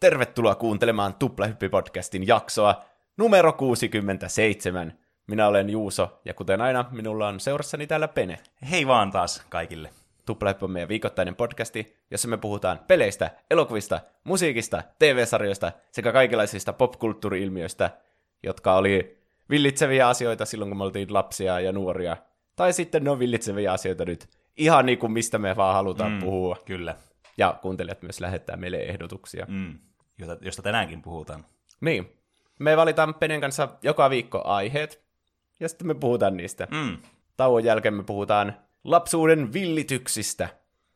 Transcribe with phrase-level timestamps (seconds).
[0.00, 2.84] Tervetuloa kuuntelemaan Tuplahyppi-podcastin jaksoa
[3.16, 4.98] numero 67.
[5.26, 8.38] Minä olen Juuso, ja kuten aina, minulla on seurassani täällä Pene.
[8.70, 9.90] Hei vaan taas kaikille.
[10.26, 17.90] Tuplahyppi on meidän viikoittainen podcasti, jossa me puhutaan peleistä, elokuvista, musiikista, TV-sarjoista sekä kaikenlaisista popkulttuuri-ilmiöistä,
[18.42, 19.18] jotka oli
[19.50, 22.16] villitseviä asioita silloin, kun me oltiin lapsia ja nuoria.
[22.56, 24.28] Tai sitten ne on villitseviä asioita nyt.
[24.56, 26.56] Ihan niin kuin mistä me vaan halutaan mm, puhua.
[26.64, 26.96] Kyllä.
[27.36, 29.46] Ja kuuntelijat myös lähettää meille ehdotuksia.
[29.48, 29.78] Mm,
[30.20, 31.44] josta, josta tänäänkin puhutaan.
[31.80, 32.16] Niin.
[32.58, 35.02] Me valitaan Penen kanssa joka viikko aiheet,
[35.60, 36.68] ja sitten me puhutaan niistä.
[36.70, 36.96] Mm.
[37.36, 40.48] Tauon jälkeen me puhutaan lapsuuden villityksistä,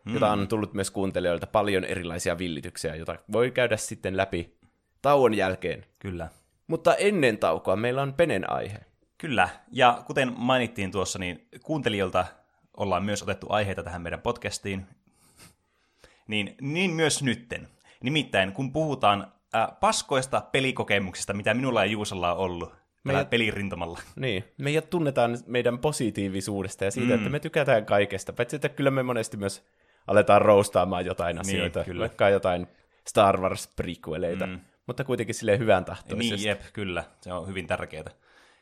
[0.05, 0.15] mm.
[0.15, 4.59] jota on tullut myös kuuntelijoilta paljon erilaisia villityksiä, joita voi käydä sitten läpi
[5.02, 5.87] tauon jälkeen.
[5.98, 6.29] Kyllä.
[6.66, 8.79] Mutta ennen taukoa meillä on Penen aihe.
[9.18, 12.26] Kyllä, ja kuten mainittiin tuossa, niin kuuntelijoilta
[12.76, 14.87] ollaan myös otettu aiheita tähän meidän podcastiin,
[16.29, 17.68] niin, niin myös nytten.
[18.05, 22.74] Nimittäin, kun puhutaan äh, paskoista pelikokemuksista, mitä minulla ja Juusolla on ollut
[23.05, 23.99] meidät, pelirintamalla.
[24.16, 27.15] Niin, meidät tunnetaan meidän positiivisuudesta ja siitä, mm.
[27.15, 28.32] että me tykätään kaikesta.
[28.32, 29.65] Paitsi, että kyllä me monesti myös
[30.07, 32.01] aletaan roustaamaan jotain niin, asioita, niin, kyllä.
[32.01, 32.66] vaikka jotain
[33.09, 34.60] Star Wars prequeleita, mm.
[34.87, 36.37] mutta kuitenkin sille hyvän tahtoisesti.
[36.37, 38.10] Niin, jep, kyllä, se on hyvin tärkeää.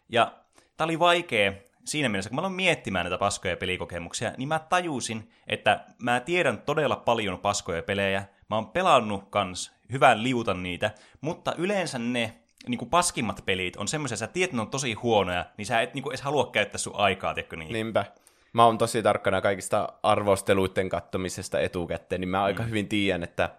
[0.08, 0.32] Ja
[0.76, 1.52] tämä oli vaikea
[1.84, 6.58] siinä mielessä, kun mä aloin miettimään näitä paskoja pelikokemuksia, niin mä tajusin, että mä tiedän
[6.58, 12.34] todella paljon paskoja pelejä, mä oon pelannut kans hyvän liutan niitä, mutta yleensä ne
[12.68, 15.66] niin kuin paskimmat pelit on semmoisia, että sä tiedät, että ne on tosi huonoja, niin
[15.66, 17.72] sä et niin kuin edes halua käyttää sun aikaa, tiedätkö niin?
[17.72, 18.04] Niinpä.
[18.52, 22.68] Mä oon tosi tarkkana kaikista arvosteluiden kattomisesta etukäteen, niin mä aika mm.
[22.68, 23.50] hyvin tiedän, että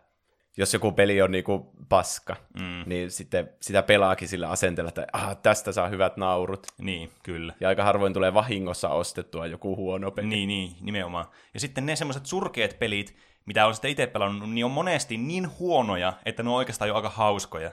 [0.57, 2.83] jos joku peli on niinku paska, mm.
[2.85, 6.67] niin sitten sitä pelaakin sillä asenteella, että ah, tästä saa hyvät naurut.
[6.77, 7.53] Niin, kyllä.
[7.59, 10.27] Ja aika harvoin tulee vahingossa ostettua joku huono peli.
[10.27, 11.25] Niin, niin, nimenomaan.
[11.53, 13.15] Ja sitten ne semmoiset surkeat pelit,
[13.45, 16.95] mitä on sitten itse pelannut, niin on monesti niin huonoja, että ne on oikeastaan jo
[16.95, 17.71] aika hauskoja.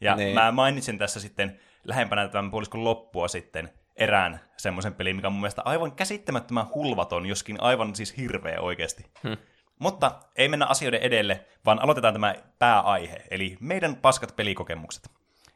[0.00, 0.34] Ja niin.
[0.34, 5.40] mä mainitsin tässä sitten lähempänä tämän puoliskon loppua sitten erään semmoisen pelin, mikä on mun
[5.40, 9.04] mielestä aivan käsittämättömän hulvaton, joskin aivan siis hirveä oikeasti.
[9.22, 9.32] Hm.
[9.78, 15.10] Mutta ei mennä asioiden edelle, vaan aloitetaan tämä pääaihe, eli meidän paskat pelikokemukset.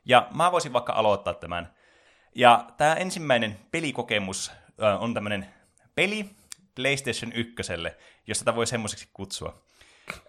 [0.05, 1.69] Ja mä voisin vaikka aloittaa tämän.
[2.35, 4.53] Ja tämä ensimmäinen pelikokemus
[5.01, 5.47] on tämmöinen
[5.95, 6.31] peli
[6.75, 7.55] PlayStation 1,
[8.27, 9.63] jos tätä voi semmoiseksi kutsua.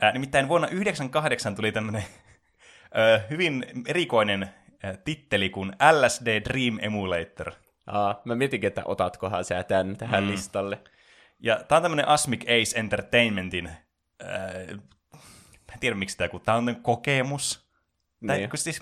[0.04, 2.06] Äh, nimittäin vuonna 1998 tuli tämmöinen
[2.98, 7.52] äh, hyvin erikoinen äh, titteli kuin LSD Dream Emulator.
[7.88, 10.30] Aa, mä mietinkin, että otatkohan sä tämän tähän mm.
[10.30, 10.80] listalle.
[11.40, 14.80] Ja tää on tämmönen Asmic Ace Entertainmentin äh,
[15.68, 17.68] mä en tiedä miksi tämä, kun tämä on kokemus.
[18.28, 18.50] Tää, niin.
[18.50, 18.82] kun siis,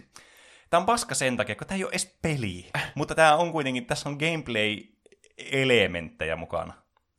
[0.69, 2.71] tämä on paska sen takia, kun tämä ei ole edes peli.
[2.95, 6.73] Mutta tämä on kuitenkin, tässä on gameplay-elementtejä mukana.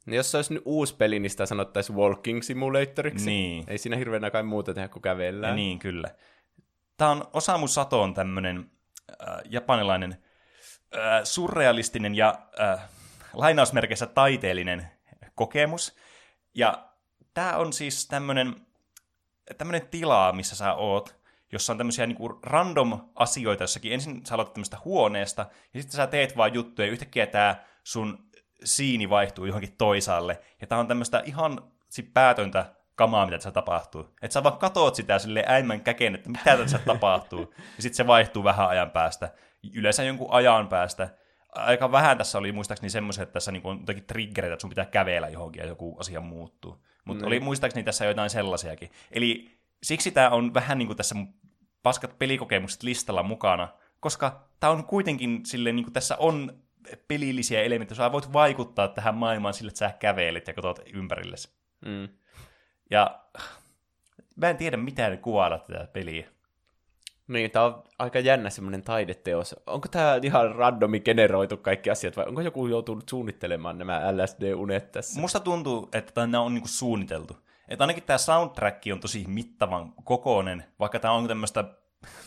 [0.06, 3.26] Niin jos se olisi nyt uusi peli, niin sitä sanottaisiin Walking Simulatoriksi.
[3.26, 3.64] Niin.
[3.66, 5.50] Ei siinä hirveän kai muuta tehdä kuin kävellään.
[5.50, 6.08] Ja niin, kyllä.
[6.96, 8.70] Tämä on Osamu Sato on tämmöinen
[9.10, 10.24] äh, japanilainen
[10.96, 12.88] äh, surrealistinen ja äh,
[13.32, 14.86] lainausmerkeissä taiteellinen
[15.34, 15.96] kokemus.
[16.54, 16.88] Ja
[17.34, 18.66] tämä on siis tämmöinen
[19.58, 21.16] tämmönen tila, missä sä oot,
[21.52, 23.92] jossa on tämmöisiä niinku random asioita jossakin.
[23.92, 28.25] Ensin sä aloitat tämmöistä huoneesta, ja sitten sä teet vaan juttuja, ja yhtäkkiä tämä sun
[28.64, 30.40] siini vaihtuu johonkin toisaalle.
[30.60, 34.14] Ja tää on tämmöistä ihan sit päätöntä kamaa, mitä tässä tapahtuu.
[34.22, 37.54] Että sä vaan katoot sitä sille äimän käkeen, että mitä tässä tapahtuu.
[37.58, 39.32] Ja sitten se vaihtuu vähän ajan päästä.
[39.74, 41.08] Yleensä jonkun ajan päästä
[41.56, 44.86] aika vähän tässä oli muistaakseni semmoisia, että tässä niinku on jotakin triggereitä, että sun pitää
[44.86, 46.84] kävellä johonkin ja joku asia muuttuu.
[47.04, 47.26] Mutta mm.
[47.26, 48.90] oli muistaakseni tässä jotain sellaisiakin.
[49.10, 51.14] Eli siksi tämä on vähän niin kuin tässä
[51.82, 53.68] paskat pelikokemukset listalla mukana,
[54.00, 56.62] koska tämä on kuitenkin sille niin kuin tässä on
[57.08, 61.50] pelillisiä elementtejä, sä voit vaikuttaa tähän maailmaan sille, että sä kävelet ja katsot ympärillesi.
[61.86, 62.08] Mm.
[62.90, 63.20] Ja
[64.36, 66.28] mä en tiedä, mitä kuvailla tätä peliä.
[67.28, 69.56] Niin, tää on aika jännä semmoinen taideteos.
[69.66, 75.20] Onko tämä ihan randomi generoitu kaikki asiat, vai onko joku joutunut suunnittelemaan nämä LSD-unet tässä?
[75.20, 77.36] Musta tuntuu, että nämä on niinku suunniteltu.
[77.68, 81.64] Että ainakin tämä soundtrack on tosi mittavan kokoinen, vaikka tämä on tämmöistä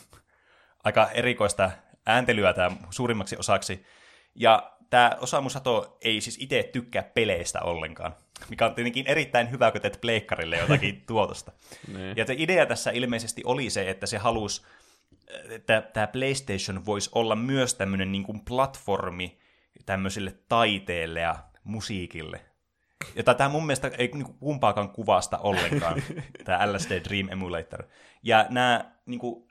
[0.83, 1.71] aika erikoista
[2.05, 3.85] ääntelyä tämä suurimmaksi osaksi.
[4.39, 8.15] Ja tämä Osamu Sato ei siis itse tykkää peleistä ollenkaan,
[8.49, 11.51] mikä on tietenkin erittäin hyvä, kun teet pleikkarille jotakin tuotosta.
[11.87, 12.17] Niin.
[12.17, 14.61] ja se idea tässä ilmeisesti oli se, että se halusi
[15.49, 19.39] että tämä PlayStation voisi olla myös tämmöinen niin kuin platformi
[19.85, 22.41] tämmöiselle taiteelle ja musiikille.
[23.15, 26.03] Jota tämä mun mielestä ei niin kuin kumpaakaan kuvasta ollenkaan,
[26.45, 27.83] tämä LSD Dream Emulator.
[28.23, 29.47] Ja nämä, niin kuin,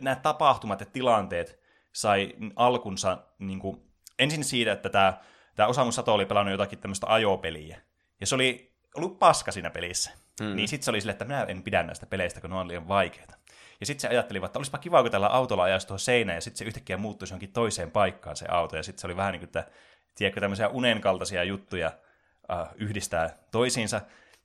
[0.00, 1.60] nämä tapahtumat ja tilanteet
[1.92, 3.87] sai alkunsa niin kuin,
[4.18, 5.14] ensin siitä, että tämä,
[5.56, 7.80] tämä Osamu Sato oli pelannut jotakin tämmöistä ajopeliä.
[8.20, 10.10] Ja se oli ollut paska siinä pelissä.
[10.40, 10.56] Mm.
[10.56, 12.88] Niin sitten se oli sille, että minä en pidä näistä peleistä, kun ne on liian
[12.88, 13.34] vaikeita.
[13.80, 16.58] Ja sitten se ajatteli, että olisipa kiva, kun tällä autolla ajaisi tuohon seinään, ja sitten
[16.58, 19.48] se yhtäkkiä muuttuisi johonkin toiseen paikkaan se auto, ja sitten se oli vähän niin kuin,
[19.48, 19.64] että,
[20.14, 21.92] tiedätkö, tämmöisiä unenkaltaisia juttuja
[22.52, 24.00] uh, yhdistää toisiinsa.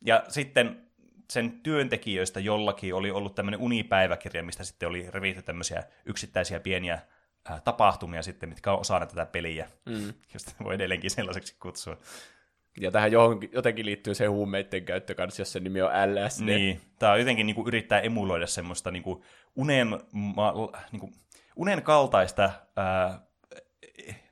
[0.05, 0.87] Ja sitten
[1.29, 7.01] sen työntekijöistä jollakin oli ollut tämmöinen unipäiväkirja, mistä sitten oli revitty tämmöisiä yksittäisiä pieniä äh,
[7.63, 10.13] tapahtumia sitten, mitkä on osana tätä peliä, mm.
[10.33, 11.97] josta voi edelleenkin sellaiseksi kutsua.
[12.79, 16.45] Ja tähän johonkin, jotenkin liittyy se huumeiden käyttö kanssa, jos se nimi on LSD.
[16.45, 19.23] Niin, tämä on jotenkin niin kuin, yrittää emuloida semmoista niin kuin,
[19.55, 20.53] unen, ma,
[20.91, 21.13] niin kuin,
[21.55, 23.19] unen kaltaista ää,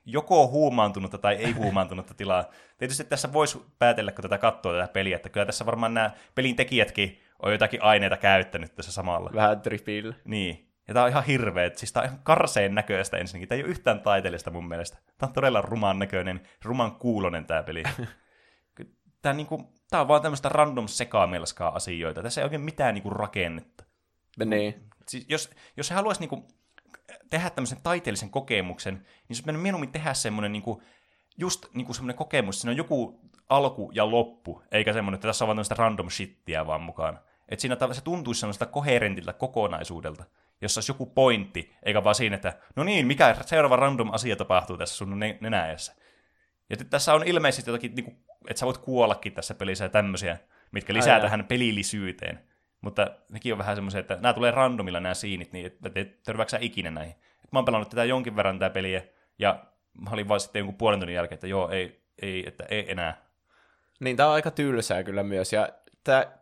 [0.04, 2.44] joko huumaantunutta tai ei huumaantunutta tilaa.
[2.78, 6.56] Tietysti tässä voisi päätellä, kun tätä katsoo tätä peliä, että kyllä tässä varmaan nämä pelin
[6.56, 9.30] tekijätkin on jotakin aineita käyttänyt tässä samalla.
[9.34, 10.14] Vähän tripillä.
[10.24, 10.71] Niin.
[10.88, 13.48] Ja tää on ihan hirveä, siis tää on ihan karseen näköistä ensinnäkin.
[13.48, 14.98] Tää ei ole yhtään taiteellista mun mielestä.
[15.18, 17.82] Tää on todella ruman näköinen, ruman kuulonen tää peli.
[19.22, 22.22] tää, niinku, tää on vaan tämmöistä random sekaamelskaa asioita.
[22.22, 23.84] Tässä ei oikein mitään niinku rakennetta.
[24.44, 24.88] Niin.
[25.08, 26.48] Siis jos, jos he haluaisi niinku
[27.30, 30.82] tehdä tämmöisen taiteellisen kokemuksen, niin se pitäisi mieluummin tehdä semmoinen niinku,
[31.38, 35.46] just niinku semmoinen kokemus, siinä on joku alku ja loppu, eikä semmoinen, että tässä on
[35.46, 37.18] vaan tämmöistä random shittiä vaan mukaan.
[37.48, 40.24] Että siinä se tuntuisi semmoista koherentilta kokonaisuudelta,
[40.62, 44.78] jossa olisi joku pointti, eikä vaan siinä, että no niin, mikä seuraava random asia tapahtuu
[44.78, 45.94] tässä sun nenäjässä.
[46.70, 48.16] Ja tässä on ilmeisesti jotakin, niin kuin,
[48.48, 50.38] että sä voit kuollakin tässä pelissä ja tämmöisiä,
[50.72, 51.24] mitkä lisää Aina.
[51.24, 52.40] tähän pelillisyyteen.
[52.80, 56.58] Mutta nekin on vähän semmoisia, että nämä tulee randomilla nämä siinit, niin että et törmääksä
[56.60, 57.14] ikinä näihin.
[57.44, 59.02] Et mä oon pelannut tätä jonkin verran tätä peliä,
[59.38, 59.64] ja
[60.00, 63.22] mä olin vaan sitten jonkun puolen tunnin jälkeen, että joo, ei, ei, että ei enää.
[64.00, 65.68] Niin, tää on aika tylsää kyllä myös, ja
[66.04, 66.38] tää,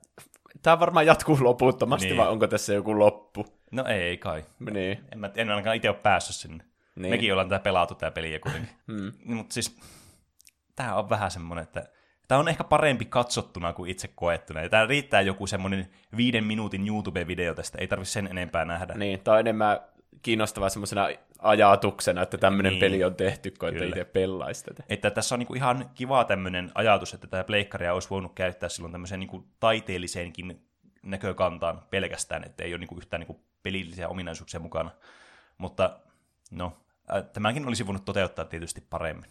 [0.62, 2.16] tää varmaan jatkuu loputtomasti, niin.
[2.16, 3.59] vai onko tässä joku loppu?
[3.70, 4.44] No ei kai.
[4.70, 4.98] Niin.
[5.12, 6.64] En, mä, en ainakaan itse ole päässyt sinne.
[6.96, 7.10] Niin.
[7.10, 8.70] Mekin ollaan tätä pelattu tätä peliä kuitenkin.
[8.86, 9.12] hmm.
[9.24, 9.76] Niin, mutta siis,
[10.76, 11.86] tää on vähän semmonen, että
[12.28, 14.62] tämä on ehkä parempi katsottuna kuin itse koettuna.
[14.62, 18.94] Ja tämä riittää joku semmoinen viiden minuutin YouTube-video tästä, ei tarvitse sen enempää nähdä.
[18.94, 19.80] Niin, tämä on enemmän
[20.22, 21.08] kiinnostavaa semmoisena
[21.38, 22.80] ajatuksena, että tämmöinen niin.
[22.80, 24.82] peli on tehty, kun että itse pelaisi tätä.
[24.88, 28.92] Että tässä on niinku ihan kiva tämmöinen ajatus, että tämä pleikkaria olisi voinut käyttää silloin
[28.92, 30.60] tämmöiseen niinku taiteelliseenkin
[31.02, 34.90] näkökantaan pelkästään, että ei ole niinku yhtään niinku pelillisiä ominaisuuksia mukana.
[35.58, 36.00] Mutta
[36.50, 36.72] no,
[37.32, 39.30] tämäkin olisi voinut toteuttaa tietysti paremmin.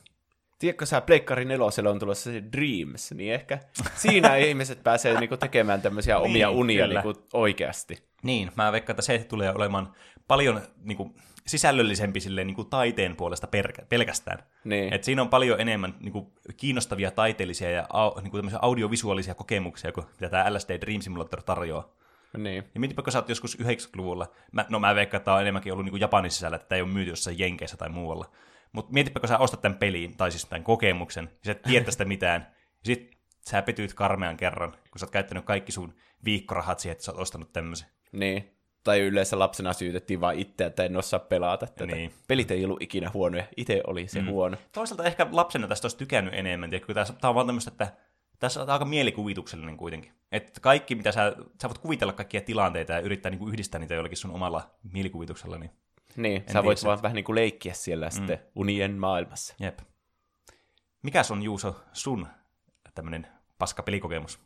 [0.60, 3.60] Tiedätkö sä, Pleikkari neloselle on tulossa se Dreams, niin ehkä
[3.96, 8.04] siinä ihmiset pääsee niinku tekemään tämmöisiä niin, omia unia niinku oikeasti.
[8.24, 9.94] Niin, mä veikkaan, että se tulee olemaan
[10.28, 11.16] paljon niinku,
[11.48, 13.48] sisällöllisempi silleen, niinku, taiteen puolesta
[13.90, 14.40] pelkästään.
[14.64, 14.94] Niin.
[14.94, 20.30] Et siinä on paljon enemmän niinku, kiinnostavia taiteellisia ja au, niinku, audiovisuaalisia kokemuksia kuin mitä
[20.30, 21.94] tämä LSD Dream Simulator tarjoaa.
[22.38, 22.64] Niin.
[22.74, 25.74] Ja mietipä, kun sä oot joskus 90-luvulla, mä, no mä veikkaan, että tämä on enemmänkin
[25.74, 28.31] ollut niinku Japanin sisällä, että tämä ei ole myyty jossain Jenkeissä tai muualla.
[28.72, 31.86] Mutta mietipä, kun sä ostat tämän peliin, tai siis tämän kokemuksen, ja sä et tiedä
[31.86, 33.18] tästä mitään, ja sit
[33.50, 35.94] sä petyit karmean kerran, kun sä oot käyttänyt kaikki sun
[36.26, 37.88] viikkorahat siihen, että sä oot ostanut tämmöisen.
[38.12, 38.56] Niin.
[38.84, 41.86] Tai yleensä lapsena syytettiin vaan itse, että en osaa pelata tätä.
[41.86, 42.14] Niin.
[42.28, 44.28] Pelit ei ollut ikinä huonoja, itse oli se mm.
[44.28, 44.58] huono.
[44.72, 47.88] Toisaalta ehkä lapsena tästä olisi tykännyt enemmän, kun tämä on vaan tämmöistä, että
[48.39, 50.12] tässä on aika mielikuvituksellinen kuitenkin.
[50.31, 54.17] Että kaikki, mitä sä, sä voit kuvitella kaikkia tilanteita ja yrittää niinku yhdistää niitä jollakin
[54.17, 55.72] sun omalla mielikuvituksella, niin
[56.15, 58.12] niin, en sä voit vaan vähän niin kuin leikkiä siellä mm.
[58.12, 59.55] sitten unien maailmassa.
[59.60, 59.79] Jep.
[61.01, 62.27] Mikäs on Juuso sun
[62.96, 63.27] tämmöinen
[63.58, 64.39] paska pelikokemus?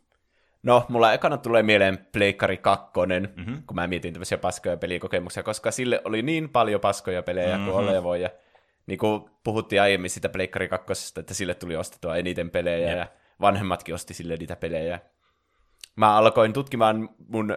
[0.62, 2.90] No, mulla ekana tulee mieleen Pleikkari 2,
[3.36, 3.62] mm-hmm.
[3.66, 7.72] kun mä mietin tämmöisiä paskoja pelikokemuksia, koska sille oli niin paljon paskoja pelejä mm-hmm.
[7.72, 8.22] kuin ole voi.
[8.22, 8.30] Ja
[8.86, 12.98] niin kuin puhuttiin aiemmin sitä Pleikkari 2, että sille tuli ostettua eniten pelejä Jep.
[12.98, 13.06] ja
[13.40, 15.00] vanhemmatkin osti sille niitä pelejä.
[15.96, 17.56] Mä alkoin tutkimaan mun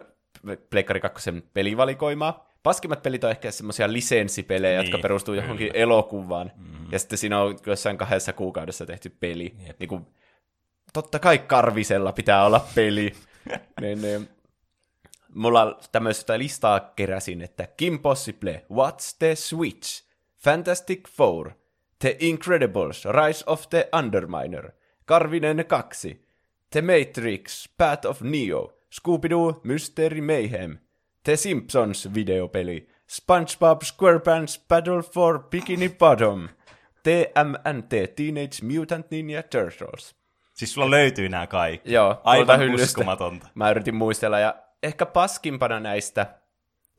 [0.69, 5.43] Pleikkari 2 pelivalikoimaa, paskimmat pelit on ehkä semmoisia lisenssipelejä, niin, jotka perustuu kyllä.
[5.43, 6.51] johonkin elokuvaan.
[6.55, 6.91] Mm.
[6.91, 9.55] Ja sitten siinä on jossain kahdessa kuukaudessa tehty peli.
[9.79, 10.07] Niin kuin,
[10.93, 13.13] totta kai Karvisella pitää olla peli.
[13.81, 14.29] niin, niin,
[15.35, 20.03] mulla tämmöistä listaa keräsin, että Kim Possible, What's the Switch,
[20.37, 21.51] Fantastic Four,
[21.99, 24.71] The Incredibles, Rise of the Underminer,
[25.07, 26.19] Karvinen 2,
[26.69, 30.77] The Matrix, Path of Neo, Scooby-Doo, Mystery Mayhem,
[31.23, 36.49] The Simpsons-videopeli, SpongeBob SquarePants Battle for Bikini Bottom,
[37.03, 40.15] TMNT Teenage Mutant Ninja Turtles.
[40.53, 41.93] Siis sulla löytyy nämä kaikki.
[41.93, 42.21] Joo.
[42.23, 43.47] Aivan uskomatonta.
[43.55, 46.35] Mä yritin muistella, ja ehkä paskimpana näistä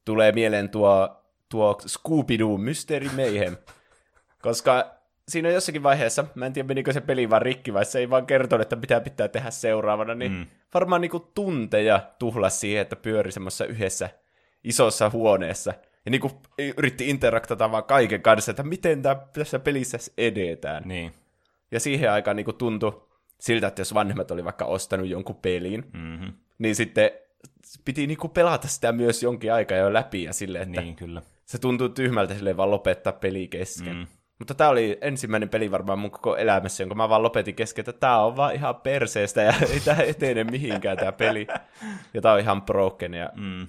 [0.05, 3.57] tulee mieleen tuo, tuo Scooby-Doo Mystery Mayhem.
[4.43, 4.98] Koska
[5.29, 8.27] siinä jossakin vaiheessa, mä en tiedä menikö se peli vaan rikki, vai se ei vaan
[8.27, 10.47] kertonut, että pitää pitää tehdä seuraavana, niin mm.
[10.75, 14.11] varmaan niinku tunteja tuhlas siihen, että pyöri semmoisessa yhdessä
[14.65, 15.75] isossa huoneessa.
[16.05, 16.31] Ja niinku
[16.77, 20.83] yritti interaktata vaan kaiken kanssa, että miten tässä pelissä edetään.
[20.87, 21.13] Niin.
[21.71, 23.03] Ja siihen aikaan niinku tuntui
[23.41, 26.33] siltä, että jos vanhemmat oli vaikka ostanut jonkun pelin, mm-hmm.
[26.59, 27.11] niin sitten
[27.85, 31.23] piti niinku pelata sitä myös jonkin aikaa jo läpi ja silleen, että Niin, kyllä.
[31.45, 33.97] se tuntuu tyhmältä silleen vaan lopettaa peli kesken.
[33.97, 34.07] Mm.
[34.39, 37.93] Mutta tämä oli ensimmäinen peli varmaan mun koko elämässä, jonka mä vaan lopetin kesken, että
[37.93, 41.47] tämä on vaan ihan perseestä ja ei tämä etene mihinkään tämä peli.
[42.15, 43.15] Ja tämä on ihan broken.
[43.15, 43.31] Ja...
[43.35, 43.67] Mm.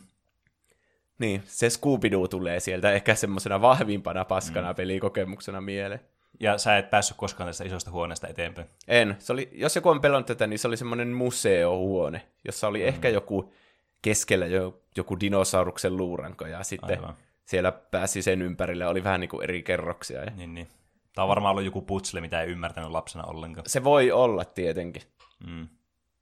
[1.20, 4.76] Niin, se scooby tulee sieltä ehkä semmoisena vahvimpana paskana mm.
[4.76, 6.00] pelikokemuksena mieleen.
[6.40, 8.68] Ja sä et päässyt koskaan tästä isosta huoneesta eteenpäin.
[8.88, 9.16] En.
[9.20, 12.88] Se oli, jos joku on pelannut tätä, niin se oli semmoinen museohuone, jossa oli mm.
[12.88, 13.54] ehkä joku
[14.02, 17.16] keskellä jo, joku dinosauruksen luuranko, ja sitten Aivan.
[17.50, 20.24] Siellä pääsi sen ympärille, oli vähän niin kuin eri kerroksia.
[20.24, 20.68] Ja Niin, niin.
[21.16, 23.70] Tämä on varmaan ollut joku putsle, mitä ei ymmärtänyt lapsena ollenkaan.
[23.70, 25.02] se voi olla tietenkin.
[25.48, 25.68] Mm.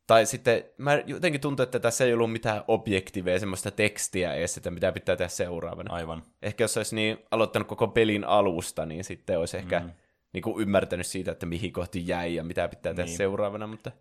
[0.07, 4.71] Tai sitten, mä jotenkin tuntuu, että tässä ei ollut mitään objektiveja, semmoista tekstiä edes, että
[4.71, 5.93] mitä pitää tehdä seuraavana.
[5.93, 6.23] Aivan.
[6.41, 9.91] Ehkä jos olisi niin aloittanut koko pelin alusta, niin sitten olisi ehkä mm.
[10.33, 13.17] niin kuin ymmärtänyt siitä, että mihin kohti jäi ja mitä pitää tehdä Niin.
[13.17, 13.91] seuraavana, mutta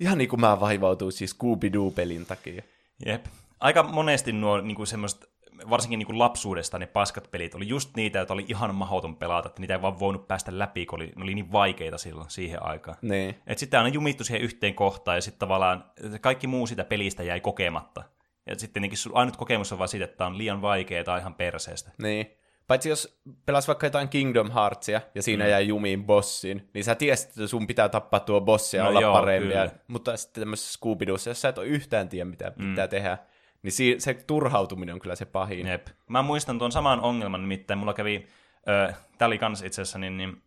[0.00, 2.62] ihan niin kuin mä vaivautuin siis Scooby-Doo-pelin takia.
[3.06, 3.24] Jep.
[3.60, 5.26] Aika monesti nuo niin semmoista,
[5.70, 9.60] varsinkin niin lapsuudesta ne paskat pelit oli just niitä, joita oli ihan mahdoton pelata, että
[9.60, 12.96] niitä ei vaan voinut päästä läpi, kun oli, ne oli niin vaikeita silloin siihen aikaan.
[13.02, 13.34] Niin.
[13.46, 15.84] Et sitten aina jumittu siihen yhteen kohtaan ja sitten tavallaan
[16.20, 18.02] kaikki muu sitä pelistä jäi kokematta.
[18.46, 21.90] Ja sitten ainut kokemus on vaan siitä, että tämä on liian vaikeaa tai ihan perseestä.
[21.98, 22.36] Niin.
[22.66, 25.50] Paitsi jos pelas vaikka jotain Kingdom Heartsia ja siinä mm.
[25.50, 29.00] jäi jumiin bossin, niin sä tiesit, että sun pitää tappaa tuo bossi ja No olla
[29.00, 29.54] joo, parempi.
[29.88, 32.70] Mutta sitten tämmöisessä scooby jos sä et ole yhtään tiedä, mitä Mm.
[32.70, 33.18] pitää tehdä,
[33.62, 35.66] niin si- se turhautuminen on kyllä se pahin.
[35.66, 35.86] Jep.
[36.08, 38.26] Mä muistan tuon saman ongelman, nimittäin mulla kävi,
[38.68, 40.42] ö, tää oli kans itse asiassa niin, niin,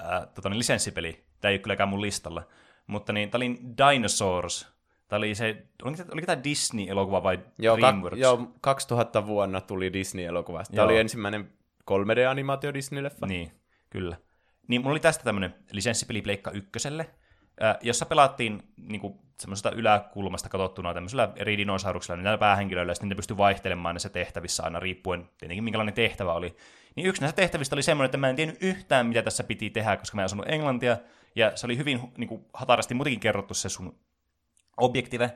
[0.00, 2.42] äh, tota, niin lisenssipeli, tää ei ole kylläkään mun listalla,
[2.86, 4.68] mutta niin, tää oli Dinosaurs,
[5.08, 8.20] tää oli se, oliko, oliko tää Disney-elokuva vai Joo, ka- DreamWorks?
[8.20, 10.74] joo, 2000 vuonna tuli Disney-elokuvasta.
[10.74, 10.90] Tämä Joo.
[10.90, 11.52] oli ensimmäinen
[11.90, 13.26] 3D-animaatio Disney-leffa.
[13.26, 13.50] Niin,
[13.90, 14.16] kyllä.
[14.68, 17.16] Niin mulla oli tästä tämmönen lisenssipeli Pleikka ykköselle, äh,
[17.80, 23.36] jossa pelattiin niinku semmoisesta yläkulmasta katsottuna tämmöisellä eri dinosauruksilla, niillä päähenkilöillä, ja sitten niitä pystyi
[23.36, 26.56] vaihtelemaan näissä tehtävissä aina riippuen tietenkin minkälainen tehtävä oli.
[26.96, 29.96] Niin yksi näistä tehtävistä oli semmoinen, että mä en tiennyt yhtään, mitä tässä piti tehdä,
[29.96, 30.96] koska mä en osannut englantia,
[31.34, 33.98] ja se oli hyvin niinku, hatarasti muutenkin kerrottu se sun
[34.76, 35.32] objektive.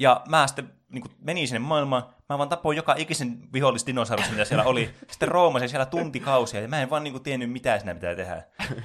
[0.00, 4.64] Ja mä sitten niin menin sinne maailmaan, mä vaan tapoin joka ikisen vihollisdinosaurus, mitä siellä
[4.64, 4.90] oli.
[5.10, 8.42] Sitten roomasin siellä tuntikausia, ja mä en vaan niin tiennyt, mitä siinä pitää tehdä.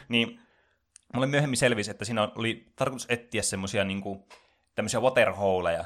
[0.10, 0.40] Niin
[1.14, 4.02] mulle myöhemmin selvisi, että siinä oli tarkoitus etsiä semmoisia niin
[4.76, 5.86] tämmöisiä waterholeja,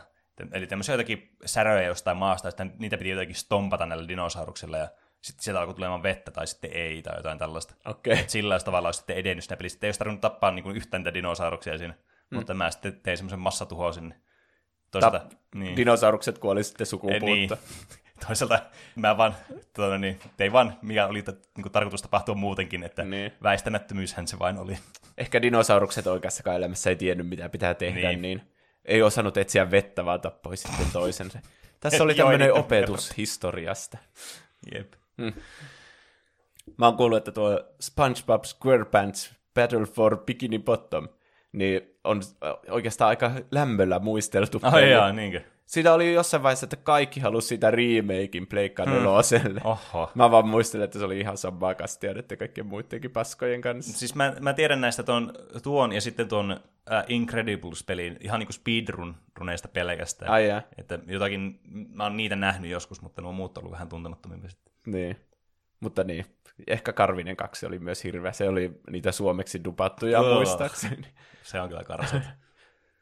[0.51, 4.87] eli tämmöisiä jotakin säröjä jostain maasta, ja sitten niitä piti jotenkin stompata näillä dinosauruksilla, ja
[5.21, 7.75] sitten sieltä alkoi tulemaan vettä, tai sitten ei, tai jotain tällaista.
[8.05, 9.79] Et sillä tavalla olisi sitten edennyt siinä pelissä.
[9.81, 11.93] Ei olisi tarvinnut tappaa niin kuin yhtään niitä dinosauruksia siinä.
[12.31, 12.37] Mm.
[12.37, 14.15] Mutta mä sitten tein semmoisen massatuhoa sinne.
[14.91, 15.77] Toisaalta, Tap- niin.
[15.77, 17.25] Dinosaurukset kuoli sitten Eh, sukupuutta.
[17.25, 17.49] niin.
[18.27, 18.59] Toisaalta
[18.95, 19.35] mä vaan
[19.75, 23.11] tuota, niin, tein vaan, mikä oli niin kuin tarkoitus tapahtua muutenkin, että Niin.
[23.11, 23.31] niin.
[23.43, 24.77] väistämättömyyshän se vain oli.
[25.17, 28.21] Ehkä dinosaurukset oikeassakaan elämässä ei tiennyt, mitä pitää tehdä, niin, Niin.
[28.21, 28.53] niin
[28.85, 31.39] ei osannut etsiä vettä, vaan tappoi sitten toisensa.
[31.79, 33.97] Tässä oli tämmöinen niitä opetus historiasta.
[34.75, 34.93] Jep.
[36.77, 41.07] Mä oon kuullut, että tuo SpongeBob SquarePants Battle for Bikini Bottom
[41.51, 42.21] niin on
[42.69, 44.59] oikeastaan aika lämmöllä muisteltu.
[44.61, 44.91] Ai peli.
[44.91, 45.41] jaa, niinkö?
[45.65, 49.61] Siitä oli jossain vaiheessa, että kaikki halusi sitä remakein Pleikka neloselle.
[49.63, 50.11] Oho.
[50.15, 53.97] Mä vaan muistelen, että se oli ihan samaa kastia että kaikkien muidenkin paskojen kanssa.
[53.97, 56.51] Siis mä, mä tiedän näistä ton, tuon ja sitten tuon
[56.91, 60.31] äh, Incredibles-pelin ihan niin kuin speedrun-runeista pelkästään.
[60.31, 60.61] Ai jaa.
[60.77, 61.59] Että jotakin,
[61.93, 64.73] mä oon niitä nähnyt joskus, mutta nuo muut on ollut vähän tuntemattomia sitten.
[64.87, 65.17] Niin.
[65.79, 66.25] Mutta niin,
[66.67, 68.31] ehkä Karvinen 2 oli myös hirveä.
[68.31, 70.35] Se oli niitä suomeksi dupattuja Joo.
[70.35, 71.07] muistaakseni.
[71.43, 72.23] Se on kyllä karseet.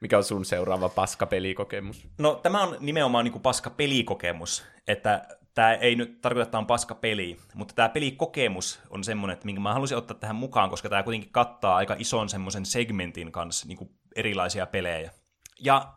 [0.01, 2.07] Mikä on sun seuraava paskapelikokemus?
[2.17, 6.59] No tämä on nimenomaan niin kuin paska pelikokemus, että tämä ei nyt tarkoita, että tämä
[6.59, 10.69] on paska peli, mutta tämä pelikokemus on semmoinen, että minkä mä halusin ottaa tähän mukaan,
[10.69, 15.11] koska tämä kuitenkin kattaa aika ison semmoisen segmentin kanssa niin kuin erilaisia pelejä.
[15.59, 15.93] Ja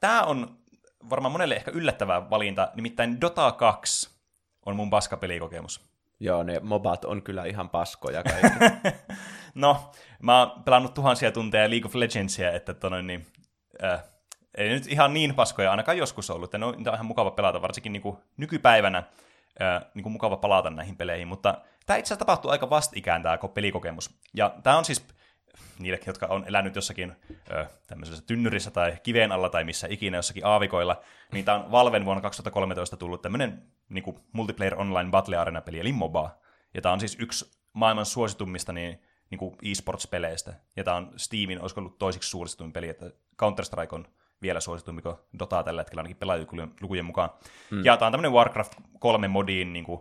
[0.00, 0.58] tämä on
[1.10, 4.10] varmaan monelle ehkä yllättävä valinta, nimittäin Dota 2
[4.66, 5.85] on mun paska pelikokemus.
[6.20, 8.58] Joo, ne mobat on kyllä ihan paskoja kaikki.
[9.54, 9.90] No,
[10.22, 13.26] mä oon pelannut tuhansia tunteja League of Legendsia, että tonne, niin,
[13.84, 14.02] äh,
[14.54, 17.92] ei nyt ihan niin paskoja ainakaan joskus ollut, ne on, on ihan mukava pelata, varsinkin
[17.92, 18.98] niin kuin nykypäivänä
[19.62, 21.54] äh, niin kuin mukava palata näihin peleihin, mutta
[21.86, 24.18] tämä itse asiassa tapahtuu aika vastikään tämä pelikokemus.
[24.34, 25.06] Ja tämä on siis
[25.78, 27.12] niillekin, jotka on elänyt jossakin
[27.50, 31.00] ö, tämmöisessä tynnyrissä tai kiveen alla tai missä ikinä jossakin aavikoilla,
[31.32, 35.80] niin tämä on Valven vuonna 2013 tullut tämmöinen niin kuin multiplayer online battle arena peli,
[35.80, 36.38] eli MOBA.
[36.74, 40.54] Ja tämä on siis yksi maailman suositummista niin, niin kuin e-sports-peleistä.
[40.76, 43.10] Ja tämä on Steamin, olisiko ollut toisiksi suosituin peli, että
[43.42, 44.06] Counter-Strike on
[44.42, 47.30] vielä suositumpi kuin Dota tällä hetkellä ainakin pelaajalukujen mukaan.
[47.70, 47.84] Mm.
[47.84, 50.00] Ja tämä on tämmöinen Warcraft 3 modiin niin kuin,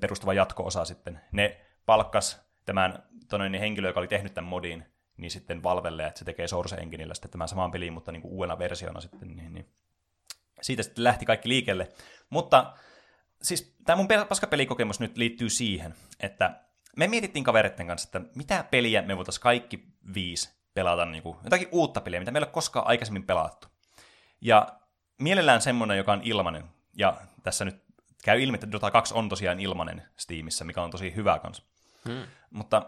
[0.00, 1.20] perustuva jatko-osa sitten.
[1.32, 4.84] Ne palkkas tämän toinen henkilö, joka oli tehnyt tämän modin,
[5.16, 8.32] niin sitten Valvelle, että se tekee Source Enginellä sitten tämän saman pelin, mutta niin kuin
[8.32, 9.36] uudena versiona sitten.
[9.36, 9.68] Niin, niin.
[10.62, 11.88] siitä sitten lähti kaikki liikelle.
[12.30, 12.72] Mutta
[13.42, 16.60] siis tämä mun paskapelikokemus nyt liittyy siihen, että
[16.96, 21.68] me mietittiin kavereiden kanssa, että mitä peliä me voitaisiin kaikki viisi pelata, niin kuin, jotakin
[21.72, 23.68] uutta peliä, mitä meillä ei ole koskaan aikaisemmin pelattu.
[24.40, 24.80] Ja
[25.18, 26.64] mielellään semmoinen, joka on ilmanen.
[26.96, 27.84] Ja tässä nyt
[28.24, 31.62] käy ilmi, että Dota 2 on tosiaan ilmanen Steamissa, mikä on tosi hyvä kanssa.
[32.08, 32.22] Hmm.
[32.54, 32.82] Mutta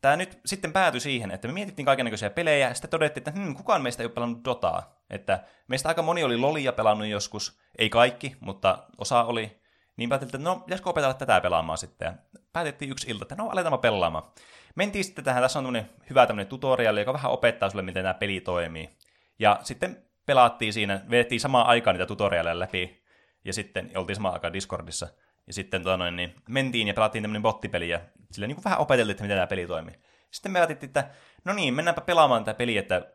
[0.00, 3.56] tämä nyt sitten päätyi siihen, että me mietittiin kaikenlaisia pelejä, ja sitten todettiin, että hmm,
[3.56, 5.02] kukaan meistä ei ole pelannut Dotaa.
[5.10, 9.60] Että meistä aika moni oli Lolia pelannut joskus, ei kaikki, mutta osa oli.
[9.96, 12.06] Niin päätettiin, että no, pitäisikö opetella tätä pelaamaan sitten.
[12.06, 14.24] Ja päätettiin yksi ilta, että no, aletaan pelaamaan.
[14.74, 18.14] Mentiin sitten tähän, tässä on tämmöinen hyvä tämmöinen tutoriali, joka vähän opettaa sulle, miten tämä
[18.14, 18.90] peli toimii.
[19.38, 23.04] Ja sitten pelattiin siinä, vedettiin samaan aikaan niitä tutorialeja läpi,
[23.44, 25.08] ja sitten oltiin samaan aikaan Discordissa.
[25.46, 28.78] Ja sitten tota noin, niin mentiin ja pelattiin tämmöinen bottipeli, ja sillä niin kuin vähän
[28.78, 29.94] opeteltiin, että miten tämä peli toimii.
[30.30, 31.10] Sitten me ajattelin, että
[31.44, 33.12] no niin, mennäänpä pelaamaan tätä peliä, että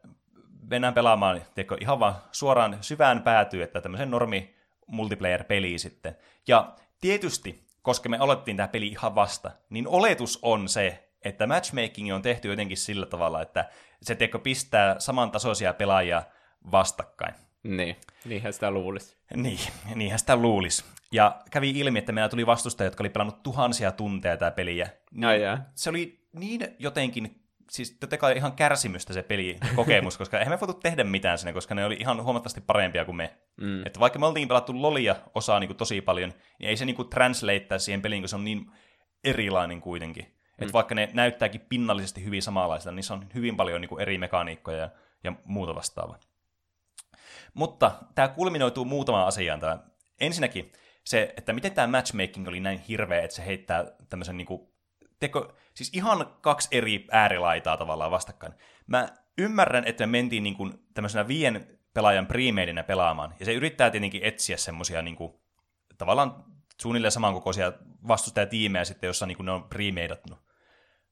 [0.70, 4.56] mennään pelaamaan tiedätkö, ihan vaan suoraan syvään päätyy, että tämmöisen normi
[4.88, 6.18] multiplayer-peli sitten.
[6.48, 12.14] Ja tietysti, koska me aloittiin tämä peli ihan vasta, niin oletus on se, että matchmaking
[12.14, 13.70] on tehty jotenkin sillä tavalla, että
[14.02, 16.24] se teko pistää samantasoisia pelaajia
[16.72, 17.36] vastakkain.
[17.64, 17.96] Niin,
[18.26, 19.18] niinhän sitä luulisi.
[19.36, 19.60] Niin,
[19.96, 20.84] niinhän sitä luulisi.
[21.14, 24.86] Ja kävi ilmi, että meillä tuli vastustajia, jotka oli pelannut tuhansia tunteja tätä peliä.
[24.86, 25.62] Niin, no, yeah.
[25.76, 31.04] Se oli niin jotenkin, siis totta ihan kärsimystä se pelikokemus, koska eihän me voitu tehdä
[31.04, 33.38] mitään sinne, koska ne oli ihan huomattavasti parempia kuin me.
[33.62, 33.86] Mm.
[33.86, 36.96] Että vaikka me oltiin pelattu lolia osaa niin kuin tosi paljon, niin ei se niin
[36.96, 38.72] kuin translatea siihen peliin, kun se on niin
[39.24, 40.26] erilainen kuitenkin.
[40.26, 40.64] Mm.
[40.64, 44.18] Että vaikka ne näyttääkin pinnallisesti hyvin samanlaista, niin se on hyvin paljon niin kuin eri
[44.18, 44.90] mekaniikkoja ja,
[45.24, 46.20] ja muuta vastaavaa.
[47.54, 49.60] Mutta tämä kulminoituu muutamaan asiaan.
[49.60, 49.80] Tämä.
[50.20, 50.72] Ensinnäkin
[51.10, 54.62] se, että miten tämä matchmaking oli näin hirveä, että se heittää tämmöisen niin kuin,
[55.20, 58.54] teko, siis ihan kaksi eri äärilaitaa tavallaan vastakkain.
[58.88, 63.90] Mä ymmärrän, että me mentiin niin kuin tämmöisenä viien pelaajan premadeina pelaamaan, ja se yrittää
[63.90, 65.34] tietenkin etsiä semmoisia niin kuin,
[65.98, 66.44] tavallaan
[66.82, 67.74] suunnilleen samankokoisia
[68.08, 70.49] vastustajatiimejä sitten, jossa niin kuin ne on premadattu.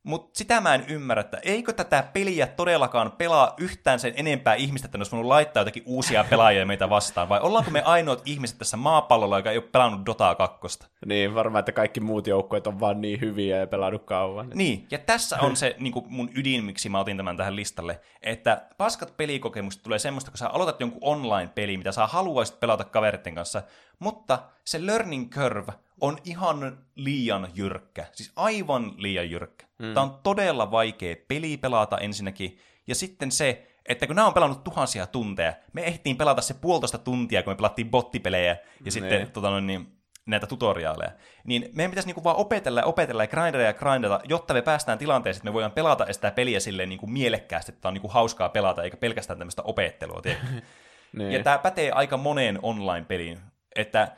[0.08, 4.86] Mutta sitä mä en ymmärrä, että eikö tätä peliä todellakaan pelaa yhtään sen enempää ihmistä,
[4.86, 8.58] että ne olisi voinut laittaa jotakin uusia pelaajia meitä vastaan, vai ollaanko me ainoat ihmiset
[8.58, 10.80] tässä maapallolla, joka ei ole pelannut Dotaa 2?
[11.06, 14.52] Niin, varmaan, että kaikki muut joukkueet on vaan niin hyviä ja pelannut kauan.
[14.54, 18.00] Niin, ja tässä on se niin kuin mun ydin, miksi mä otin tämän tähän listalle,
[18.22, 23.36] että paskat pelikokemukset tulee semmoista, kun sä aloitat jonkun online-peli, mitä sä haluaisit pelata kaveritten
[23.36, 23.62] kanssa,
[24.00, 28.06] mutta se learning curve on ihan liian jyrkkä.
[28.12, 29.66] Siis aivan liian jyrkkä.
[29.80, 29.94] Mm.
[29.94, 32.60] Tämä on todella vaikea peli pelata ensinnäkin.
[32.88, 36.98] Ja sitten se, että kun nämä on pelannut tuhansia tunteja, me ehtiin pelata se puolitoista
[36.98, 38.92] tuntia, kun me pelattiin bottipelejä ja ne.
[38.92, 39.32] sitten niin.
[39.32, 41.12] tota, niin, näitä tutoriaaleja.
[41.44, 44.98] Niin meidän pitäisi niinku vaan opetella ja opetella ja grindata ja grindata, jotta me päästään
[44.98, 48.84] tilanteeseen, että me voidaan pelata sitä peliä silleen niinku mielekkäästi, että on niinku hauskaa pelata,
[48.84, 50.22] eikä pelkästään tämmöistä opettelua.
[51.18, 51.32] niin.
[51.32, 53.40] Ja tämä pätee aika moneen online-peliin,
[53.76, 54.12] että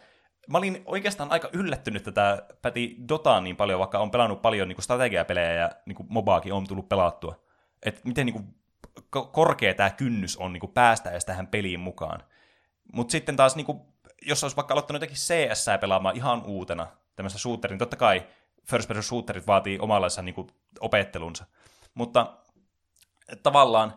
[0.50, 4.68] mä olin oikeastaan aika yllättynyt, että tämä päti Dotaan niin paljon, vaikka on pelannut paljon
[4.68, 7.36] niin kuin strategiapelejä ja niin kuin mobaakin on tullut pelattua.
[7.84, 8.56] Että miten niin kuin,
[9.32, 12.24] korkea tämä kynnys on niin kuin päästä edes tähän peliin mukaan.
[12.94, 13.82] Mutta sitten taas, niin kuin,
[14.22, 18.28] jos olisi vaikka aloittanut jotenkin CS pelaamaan ihan uutena, tämmöistä shooterin, niin totta kai
[18.64, 20.48] first person shooterit vaatii omanlaisen niin
[20.80, 21.46] opettelunsa.
[21.94, 22.34] Mutta
[23.44, 23.94] tavallaan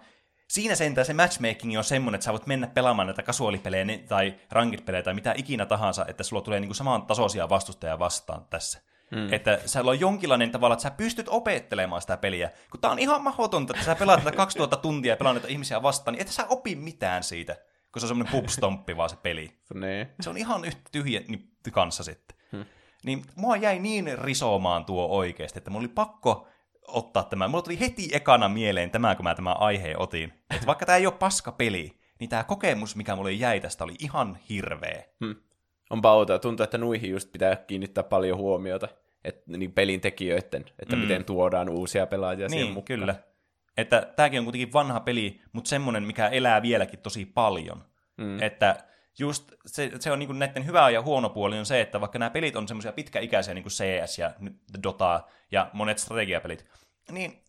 [0.53, 5.03] siinä sentään se matchmaking on semmoinen, että sä voit mennä pelaamaan näitä kasuaalipelejä tai rankit-pelejä
[5.03, 8.81] tai mitä ikinä tahansa, että sulla tulee niinku saman tasoisia vastustajia vastaan tässä.
[9.15, 9.33] Hmm.
[9.33, 12.51] Että sä on jonkinlainen tavalla, että sä pystyt opettelemaan sitä peliä.
[12.71, 15.83] Kun tää on ihan mahdotonta, että sä pelaat tätä 2000 tuntia ja pelaat näitä ihmisiä
[15.83, 17.57] vastaan, niin et sä opi mitään siitä,
[17.93, 19.59] kun se on semmoinen pubstomppi vaan se peli.
[20.21, 22.37] Se on ihan yhtä tyhjä niin, kanssa sitten.
[22.53, 22.65] Hmm.
[23.05, 26.49] Niin mua jäi niin risomaan tuo oikeasti, että mulla oli pakko
[26.87, 27.49] ottaa tämä.
[27.49, 30.33] Mulla tuli heti ekana mieleen tämä, kun mä tämän aiheen otin.
[30.55, 33.95] Että vaikka tämä ei ole paska peli, niin tämä kokemus, mikä mulle jäi tästä, oli
[33.99, 35.05] ihan hirveä.
[35.25, 35.35] Hmm.
[35.91, 36.39] Onpa outoa.
[36.39, 38.89] Tuntuu, että nuihin just pitää kiinnittää paljon huomiota.
[39.25, 41.03] että niin pelin tekijöiden, että mm.
[41.03, 42.85] miten tuodaan uusia pelaajia niin, siihen mukaan.
[42.85, 43.15] kyllä.
[43.77, 47.85] Että tämäkin on kuitenkin vanha peli, mutta semmoinen, mikä elää vieläkin tosi paljon.
[48.17, 48.43] Mm.
[48.43, 48.85] Että
[49.19, 52.31] just se, se on niin näiden hyvä ja huono puoli on se, että vaikka nämä
[52.31, 54.35] pelit on semmoisia pitkäikäisiä, niin kuin CS ja
[54.83, 56.67] Dota ja monet strategiapelit,
[57.11, 57.45] niin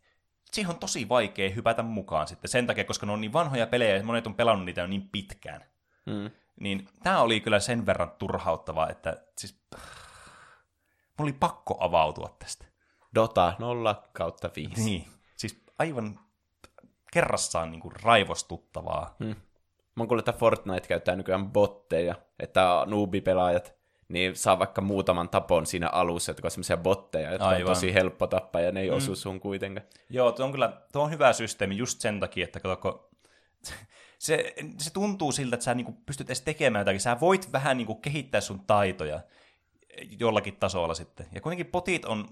[0.51, 3.95] siihen on tosi vaikea hypätä mukaan sitten sen takia, koska ne on niin vanhoja pelejä
[3.95, 5.61] ja monet on pelannut niitä jo niin pitkään.
[6.05, 6.31] Mm.
[6.59, 9.61] Niin tämä oli kyllä sen verran turhauttavaa, että siis
[11.17, 12.65] mulla oli pakko avautua tästä.
[13.15, 14.83] Dota 0 kautta 5.
[14.83, 16.19] Niin, siis aivan
[17.13, 19.15] kerrassaan niin kuin raivostuttavaa.
[19.23, 19.35] Hmm.
[19.95, 23.75] Mä oon kuullut, että Fortnite käyttää nykyään botteja, että nuubipelaajat
[24.07, 27.61] niin saa vaikka muutaman tapon siinä alussa, jotka on semmoisia botteja, jotka Aivan.
[27.61, 28.97] on tosi helppo tappaa ja ne ei mm.
[28.97, 29.87] osu sun kuitenkaan.
[30.09, 33.09] Joo, tuo on kyllä tuo on hyvä systeemi just sen takia, että katsoko,
[34.19, 37.01] se, se tuntuu siltä, että sä niinku pystyt edes tekemään jotakin.
[37.01, 39.19] Sä voit vähän niinku kehittää sun taitoja
[40.19, 41.25] jollakin tasolla sitten.
[41.31, 42.27] Ja kuitenkin potit on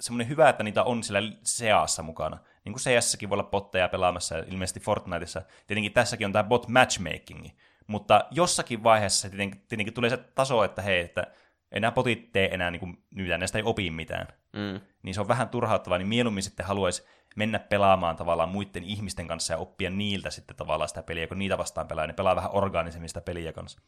[0.00, 2.38] semmoinen hyvä, että niitä on sillä seassa mukana.
[2.66, 5.42] Niin kuin CS-säkin voi olla botteja pelaamassa, ja ilmeisesti Fortniteissa.
[5.66, 7.46] Tietenkin tässäkin on tämä bot matchmaking.
[7.86, 11.26] Mutta jossakin vaiheessa tietenkin, tietenkin tulee se taso, että hei, että
[11.72, 14.26] enää potit tee enää niin kuin, mitään, näistä ei opi mitään.
[14.52, 14.80] Mm.
[15.02, 17.04] Niin se on vähän turhauttavaa, niin mieluummin sitten haluaisi
[17.36, 21.58] mennä pelaamaan tavallaan muiden ihmisten kanssa ja oppia niiltä sitten tavallaan sitä peliä, kun niitä
[21.58, 23.80] vastaan pelaa, niin pelaa vähän orgaanisemmin sitä peliä kanssa.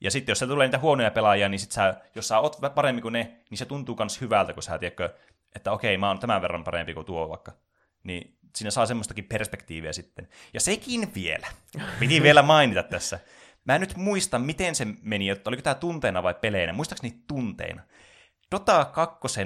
[0.00, 3.02] Ja sitten jos se tulee niitä huonoja pelaajia, niin sit sä, jos sä oot paremmin
[3.02, 5.14] kuin ne, niin se tuntuu myös hyvältä, kun sä tiedätkö,
[5.54, 7.52] että okei, mä oon tämän verran parempi kuin tuo vaikka.
[8.04, 10.28] Niin siinä saa semmoistakin perspektiiviä sitten.
[10.54, 11.46] Ja sekin vielä,
[12.00, 13.18] piti vielä mainita tässä.
[13.64, 16.72] Mä en nyt muista, miten se meni, että oliko tämä tunteena vai peleinä.
[16.72, 17.82] Muistaakseni tunteina.
[18.50, 19.38] Dota 2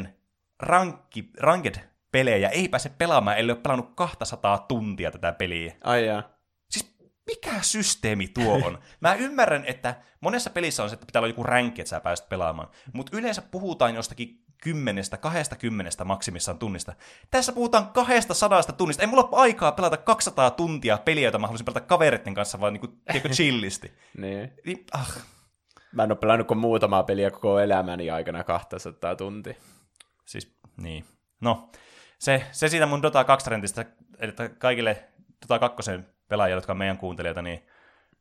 [0.61, 1.75] rankki, ranked
[2.13, 5.75] pelejä ei pääse pelaamaan, ellei ole pelannut 200 tuntia tätä peliä.
[5.85, 6.23] Ai jaa.
[6.71, 8.79] Siis mikä systeemi tuo on?
[9.01, 12.29] Mä ymmärrän, että monessa pelissä on se, että pitää olla joku ränkki, että sä pääset
[12.29, 12.69] pelaamaan.
[12.93, 16.93] Mutta yleensä puhutaan jostakin kymmenestä, kahdesta kymmenestä maksimissaan tunnista.
[17.31, 19.03] Tässä puhutaan kahdesta sadasta tunnista.
[19.03, 22.73] Ei mulla ole aikaa pelata 200 tuntia peliä, jota mä haluaisin pelata kavereiden kanssa, vaan
[22.73, 23.93] niinku, tiedätkö, chillisti.
[24.19, 24.53] Niin.
[24.65, 25.19] Niin, ah,
[25.93, 29.55] Mä en ole pelannut kuin muutamaa peliä koko elämäni aikana 200 tuntia.
[30.27, 31.05] siis, niin.
[31.41, 31.71] No,
[32.19, 33.85] se, se siitä mun Dota 2 trendistä,
[34.19, 35.05] että kaikille
[35.43, 35.91] Dota 2
[36.29, 37.67] pelaajille, jotka on meidän kuuntelijoita, niin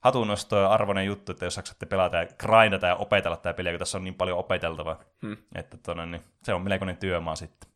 [0.05, 3.79] hatunnosto ja arvoinen juttu, että jos jaksatte pelata ja grindata ja opetella tämä peliä, kun
[3.79, 5.37] tässä on niin paljon opeteltavaa, Hmm.
[5.55, 7.69] että tonne, niin se on melkoinen työmaa sitten.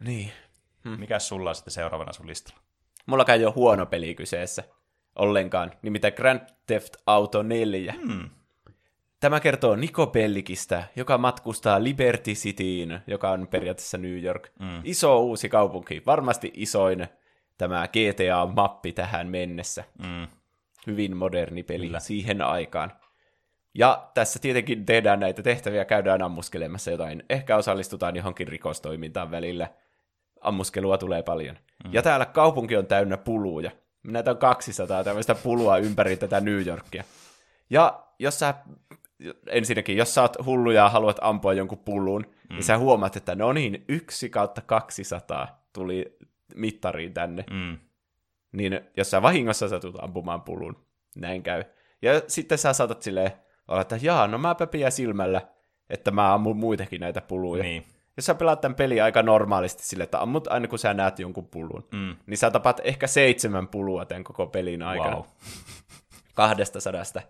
[0.00, 0.32] Niin.
[0.98, 2.60] Mikäs sulla on sitten seuraavana sun listalla?
[3.06, 4.64] Mulla ei ole huono peli kyseessä
[5.18, 7.94] ollenkaan, nimittäin Grand Theft Auto 4.
[8.06, 8.30] Hmm.
[9.20, 14.48] Tämä kertoo Niko Pellikistä, joka matkustaa Liberty Cityin, joka on periaatteessa New York.
[14.58, 14.80] Mm.
[14.84, 17.06] Iso uusi kaupunki, varmasti isoin
[17.58, 19.84] tämä GTA-mappi tähän mennessä.
[19.98, 20.26] Mm.
[20.86, 22.00] Hyvin moderni peli Kyllä.
[22.00, 22.92] Siihen aikaan.
[23.74, 27.22] Ja tässä tietenkin tehdään näitä tehtäviä, käydään ammuskelemassa jotain.
[27.30, 29.68] Ehkä osallistutaan johonkin rikostoimintaan välillä.
[30.40, 31.56] Ammuskelua tulee paljon.
[31.84, 31.90] Mm.
[31.92, 33.70] Ja täällä kaupunki on täynnä puluja.
[34.02, 37.04] Näitä on 200 tämmöistä pulua ympäri tätä New Yorkia.
[37.70, 38.54] Ja jos sä,
[39.48, 42.54] ensinnäkin, jos sä oot hullu ja haluat ampua jonkun pulun, mm.
[42.54, 46.16] niin sä huomaat, että no niin, yksi kautta 200 tuli
[46.54, 47.78] mittariin tänne Mm.
[48.54, 50.76] Niin jos sä vahingossa satut ampumaan pulun,
[51.16, 51.64] näin käy.
[52.02, 53.32] Ja sitten sä saatat silleen
[53.68, 55.40] olla, että jaa, no mäpä pidä silmällä,
[55.90, 57.62] että mä ammun muitakin näitä puluja.
[57.62, 57.84] Niin.
[58.16, 61.46] Jos sä pelaat tämän peliä aika normaalisti sille, että ammut aina kun sä näet jonkun
[61.48, 62.16] pulun, Mm.
[62.26, 65.16] niin sä tapat ehkä seitsemän pulua tämän koko pelin aikana.
[65.16, 65.24] Wow.
[66.34, 67.22] Kahdesta sadasta.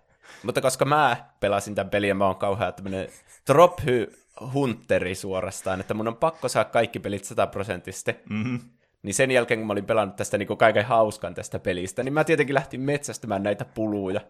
[0.42, 3.08] Mutta koska mä pelasin tämän pelin ja mä oon kauhean tämmönen
[3.44, 4.12] trophy
[4.52, 8.60] hunteri suorastaan, että mun on pakko saada kaikki pelit sataprosenttisesti, Mm-hmm.
[9.04, 12.24] Niin sen jälkeen, kun mä olin pelannut tästä niin kaiken hauskan tästä pelistä, niin mä
[12.24, 14.20] tietenkin lähtin metsästämään näitä puluja.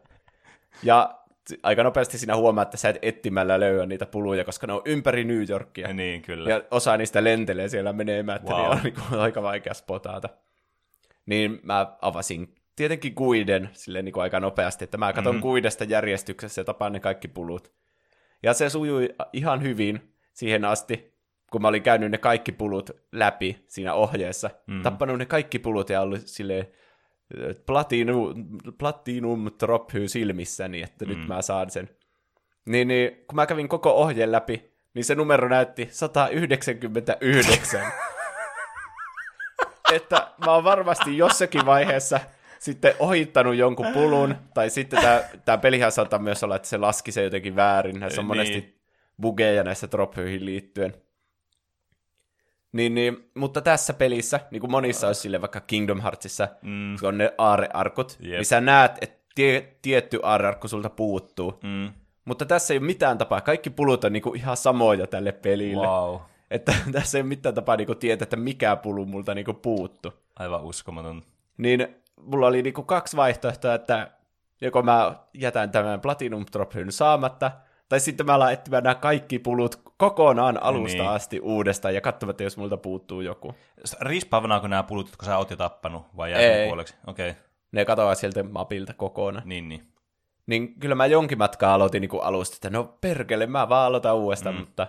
[0.82, 1.18] Ja
[1.62, 5.24] aika nopeasti siinä huomaa, että sä et etsimällä löyä niitä puluja, koska ne on ympäri
[5.24, 5.92] New Yorkia.
[5.92, 6.50] Niin, kyllä.
[6.50, 8.60] Ja osa niistä lentelee siellä menemättä, wow.
[8.60, 8.70] Wow.
[8.70, 10.28] niin on niin kuin aika vaikea spotata.
[11.26, 15.40] Niin mä avasin tietenkin kuiden silleen niin kuin aika nopeasti, että mä katson mm.
[15.40, 17.72] kuidesta järjestyksessä ja tapaan ne kaikki pulut.
[18.42, 21.13] Ja se sujui ihan hyvin siihen asti,
[21.54, 24.50] kun mä olin käynyt ne kaikki pulut läpi siinä ohjeessa.
[24.66, 24.76] Mhm.
[24.76, 24.82] Mm.
[24.82, 26.66] Tappanut ne kaikki pulut ja ollut silleen
[27.66, 28.34] platinum,
[28.78, 31.08] platinum trophy silmissäni, että mm.
[31.08, 31.90] nyt mä saan sen.
[32.66, 37.80] Niin, niin kun mä kävin koko ohjeen läpi, niin se numero näytti 199.
[39.94, 42.20] että mä oon varmasti jossakin vaiheessa
[42.58, 45.00] sitten ohittanut jonkun pulun, tai sitten
[45.44, 48.00] tämä, pelihän saattaa myös olla, että se laski se jotenkin väärin.
[48.00, 48.28] Näissä on Niin.
[48.28, 48.80] monesti
[49.20, 51.03] bugeja näissä trophyihin liittyen.
[52.74, 56.96] Niin, niin, mutta tässä pelissä, niin kuin monissa olisi sille vaikka Kingdom Heartsissa, Mm.
[57.00, 58.32] kun on ne aarearkut, Jep.
[58.32, 61.58] niin sä näet, että tie, tietty aarearkku sulta puuttuu.
[61.62, 61.90] Mm.
[62.24, 63.40] Mutta tässä ei ole mitään tapaa.
[63.40, 65.86] Kaikki pulut on niinku ihan samoja tälle pelille.
[65.86, 66.20] Wow.
[66.50, 70.12] Että tässä ei ole mitään tapaa niinku tietää, että mikä pulu multa niinku puuttu.
[70.36, 71.22] Aivan uskomaton.
[71.58, 71.88] Niin
[72.20, 74.10] mulla oli niinku kaksi vaihtoehtoa, että
[74.60, 77.50] joko mä jätän tämän Platinum Trophyn saamatta,
[77.94, 81.08] tai sitten mä alan etsimään nämä kaikki pulut kokonaan alusta Niin.
[81.10, 83.54] asti uudestaan ja katsomatta, jos multa puuttuu joku.
[84.00, 86.94] Rispavanaako nämä pulut, jotka sä oot jo tappanut, vai jääkö puoleksi?
[87.06, 87.42] Okei, okay.
[87.72, 89.48] Ne katoaa sieltä mapilta kokonaan.
[89.48, 89.82] niin, niin.
[90.46, 94.54] Niin kyllä mä jonkin matkaa aloitin niinku alusta, että no perkele, mä vaan aloitan uudestaan,
[94.54, 94.58] mm.
[94.60, 94.86] mutta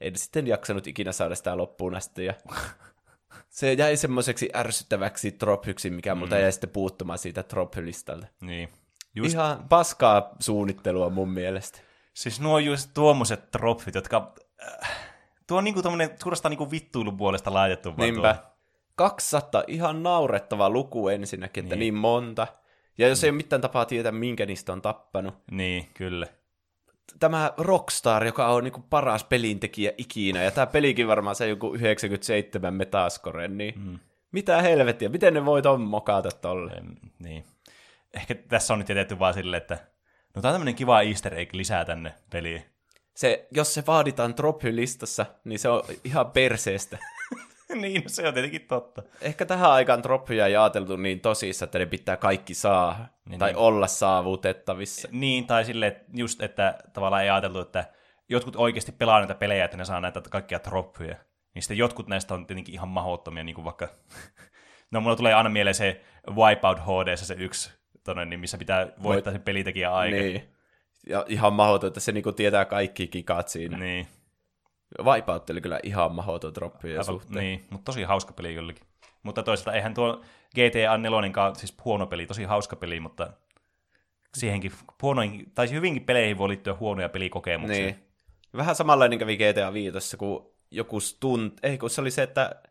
[0.00, 2.24] en sitten jaksanut ikinä saada sitä loppuun asti.
[2.24, 2.34] Ja
[3.48, 6.42] se jäi semmoiseksi ärsyttäväksi trophyksi, mikä multa Mm.
[6.42, 8.26] jäi sitten puuttumaan siitä trophylistalta.
[8.40, 8.68] niin.
[9.14, 11.78] Just, Ihan paskaa suunnittelua mun mielestä.
[12.16, 14.34] Siis nuo just tuommoiset trophyt, jotka...
[14.82, 14.90] Äh,
[15.46, 17.88] tuo on niinku tommonen suorastaan niinku vittuilun puolesta laitettu.
[17.88, 18.34] vaan Niinpä.
[18.34, 18.50] Tuo.
[18.94, 21.80] 200, ihan naurettava luku ensinnäkin, että Niin.
[21.80, 22.46] niin monta.
[22.98, 25.34] Ja jos ei ole mitään tapaa tietää, minkä niistä on tappanut.
[25.50, 26.26] Niin, kyllä.
[27.20, 32.74] Tämä Rockstar, joka on niinku paras pelintekijä ikinä, ja tämä pelikin varmaan se joku 97
[32.74, 33.98] metascore, niin mm.
[34.32, 36.72] mitä helvettiä, miten ne voi ton mokata tolle?
[36.72, 37.44] En, niin.
[38.14, 39.78] Ehkä tässä on nyt jätetty vaan silleen, että
[40.36, 42.64] no tää on tämmönen kiva easter egg lisää tänne peliin.
[43.14, 46.98] Se, jos se vaaditaan trophy-listassa, niin se on ihan perseestä.
[47.80, 49.02] niin, no se on tietenkin totta.
[49.20, 53.50] Ehkä tähän aikaan trophyja ei ajateltu niin tosissa, että ne pitää kaikki saa, niin, tai
[53.50, 53.58] niin.
[53.58, 55.08] olla saavutettavissa.
[55.12, 57.84] Niin, tai sille just, että tavallaan ei ajateltu, että
[58.28, 61.16] jotkut oikeasti pelaa näitä pelejä, että ne saa näitä kaikkia trophyja.
[61.54, 63.88] Niin sitten jotkut näistä on tietenkin ihan mahdottomia, niin kuin vaikka...
[64.90, 67.72] no, mulla tulee aina mieleen se Wipeout HD, se yksi,
[68.06, 70.16] tonne, niin missä pitää voittaa sen pelitekijä aika.
[70.16, 70.42] Niin.
[71.08, 73.78] Ja ihan mahdoton, että se niinku tietää kaikki kikat siinä.
[73.78, 74.06] Niin.
[75.02, 77.44] Wipeout oli kyllä ihan mahdoton droppi suhteen.
[77.44, 78.86] Niin, mutta tosi hauska peli kylläkin.
[79.22, 80.22] Mutta toisaalta eihän tuo
[80.54, 83.32] GTA 4 siis huono peli, tosi hauska peli, mutta
[84.36, 87.84] siihenkin huonoin, tai hyvinkin peleihin voi liittyä huonoja pelikokemuksia.
[87.84, 87.96] Niin.
[88.56, 92.62] Vähän samanlainen kävi GTA 5, kun joku stunt, ei kun se oli se, että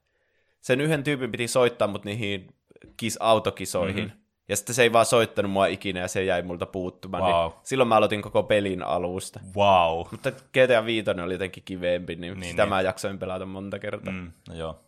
[0.62, 2.56] sen yhden tyypin piti soittaa mut niihin
[2.98, 4.04] kis, autokisoihin.
[4.04, 4.24] Mm-hmm.
[4.47, 7.23] Ja sitten se ei vaan soittanut mua ikinä ja se jäi multa puuttumaan.
[7.23, 7.51] Wow.
[7.51, 9.39] Niin silloin mä aloitin koko pelin alusta.
[9.55, 10.08] Wow.
[10.12, 12.69] Mutta GTA 5 oli jotenkin kivempi, niin, niin sitä niin.
[12.69, 14.13] mä jaksoin pelata monta kertaa.
[14.13, 14.79] Mm, no joo.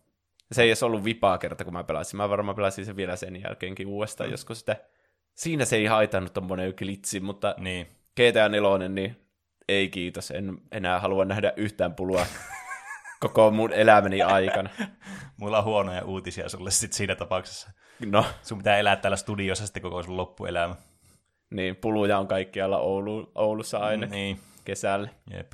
[0.52, 2.18] Se ei edes ollut vipaa kerta, kun mä pelasin.
[2.18, 4.32] Mä varmaan pelasin sen vielä sen jälkeenkin uudestaan, mm.
[4.32, 4.76] joskus sitä.
[5.36, 7.88] Siinä se ei haitannut tommonen glitsi, mutta niin.
[8.16, 9.28] GTA 4, niin
[9.70, 10.32] ei kiitos.
[10.32, 12.26] En enää halua nähdä yhtään pulua
[13.20, 14.70] koko mun elämäni aikana.
[15.40, 17.72] Mulla on huonoja uutisia sulle sit siinä tapauksessa.
[18.06, 18.26] No.
[18.44, 20.76] Sun pitää elää täällä studiossa sitten koko sun loppuelämä.
[21.50, 24.40] Niin, puluja on kaikkialla Oulu, Oulussa aina niin.
[24.66, 25.10] kesällä.
[25.34, 25.52] Jep.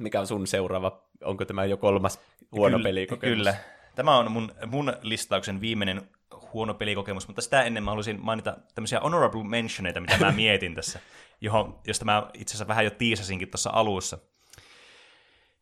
[0.00, 1.02] Mikä on sun seuraava?
[1.24, 2.20] Onko tämä jo kolmas
[2.52, 3.36] huono kyllä, pelikokemus?
[3.36, 3.54] Kyllä.
[3.94, 6.08] Tämä on mun, mun listauksen viimeinen
[6.52, 11.00] huono pelikokemus, mutta sitä ennen mä haluaisin mainita tämmöisiä honorable mentioneita, mitä mä mietin tässä,
[11.40, 14.18] johon, josta mä itse asiassa vähän jo tiisasinkin tuossa alussa.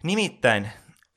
[0.03, 0.65] Nimittäin,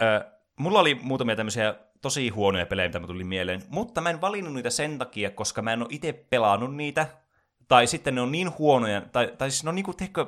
[0.01, 4.21] äh, mulla oli muutamia tämmöisiä tosi huonoja pelejä, mitä mä tuli mieleen, mutta mä en
[4.21, 7.07] valinnut niitä sen takia, koska mä en ole itse pelannut niitä,
[7.67, 10.25] tai sitten ne on niin huonoja, tai, tai siis ne on niinku, tehkö,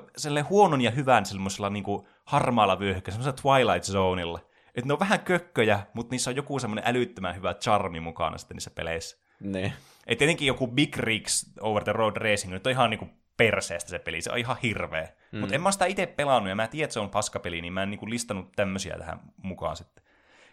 [0.50, 4.40] huonon ja hyvän semmoisella niinku harmaalla vyöhykkeellä, semmoisella Twilight Zoneilla.
[4.76, 8.56] Että ne on vähän kökköjä, mutta niissä on joku semmoinen älyttömän hyvä charmi mukana sitten
[8.56, 9.18] niissä peleissä.
[9.40, 9.74] Ne.
[10.08, 14.00] Et tietenkin joku Big Rigs Over the Road Racing, nyt on ihan niinku perseestä se
[14.00, 15.10] peli, se on ihan hirveä.
[15.32, 15.40] Mm.
[15.40, 17.84] Mutta en mä sitä itse pelannut, ja mä tiedän, että se on paskapeli, niin mä
[17.84, 20.04] en niinku listannut tämmöisiä tähän mukaan sitten.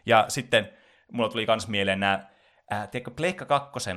[0.07, 0.71] Ja sitten
[1.13, 2.29] mulla tuli myös mieleen nämä,
[2.73, 3.91] äh, tiedätkö, Pleikka 2,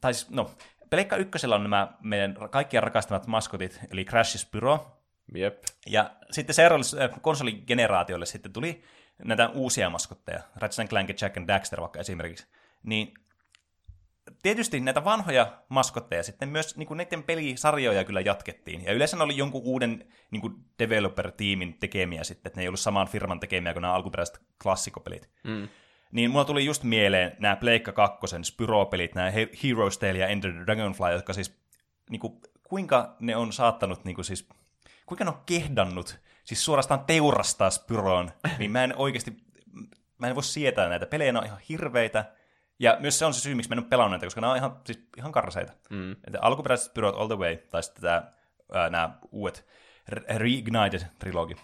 [0.00, 0.50] tai siis, no,
[0.90, 5.00] Pleikka 1 on nämä meidän kaikkien rakastamat maskotit, eli Crash Spyro.
[5.34, 5.62] Jep.
[5.86, 8.84] Ja sitten seuraavalle konsoligeneraatiolle sitten tuli
[9.24, 12.46] näitä uusia maskotteja, Ratchet Clank, Jack and Daxter vaikka esimerkiksi.
[12.82, 13.14] Niin
[14.42, 18.84] tietysti näitä vanhoja maskotteja sitten myös niin kuin näiden pelisarjoja kyllä jatkettiin.
[18.84, 22.80] Ja yleensä ne oli jonkun uuden niin kuin developer-tiimin tekemiä sitten, että ne ei ollut
[22.80, 25.30] saman firman tekemiä kuin nämä alkuperäiset klassikopelit.
[25.44, 25.68] Mm.
[26.14, 30.60] Niin mulla tuli just mieleen nämä Pleikka 2, Spyro-pelit, nämä Heroes Tale ja Enter the
[30.66, 31.58] Dragonfly, jotka siis,
[32.10, 34.48] niin kuin, kuinka ne on saattanut, niin kuin, siis,
[35.06, 39.36] kuinka ne on kehdannut, siis suorastaan teurastaa Spyroon, niin mä en oikeasti,
[40.18, 41.06] mä en voi sietää näitä.
[41.06, 42.24] Pelejä ne on ihan hirveitä,
[42.78, 44.56] ja myös se on se syy, miksi mä en ole pelannut näitä, koska nämä on
[44.56, 45.72] ihan, siis, ihan karseita.
[45.90, 46.12] Mm.
[46.12, 48.22] Että alkuperäiset Spyrot All the Way, tai sitten tämä,
[48.72, 49.66] ää, nämä uudet
[50.36, 51.56] Reignited-trilogi.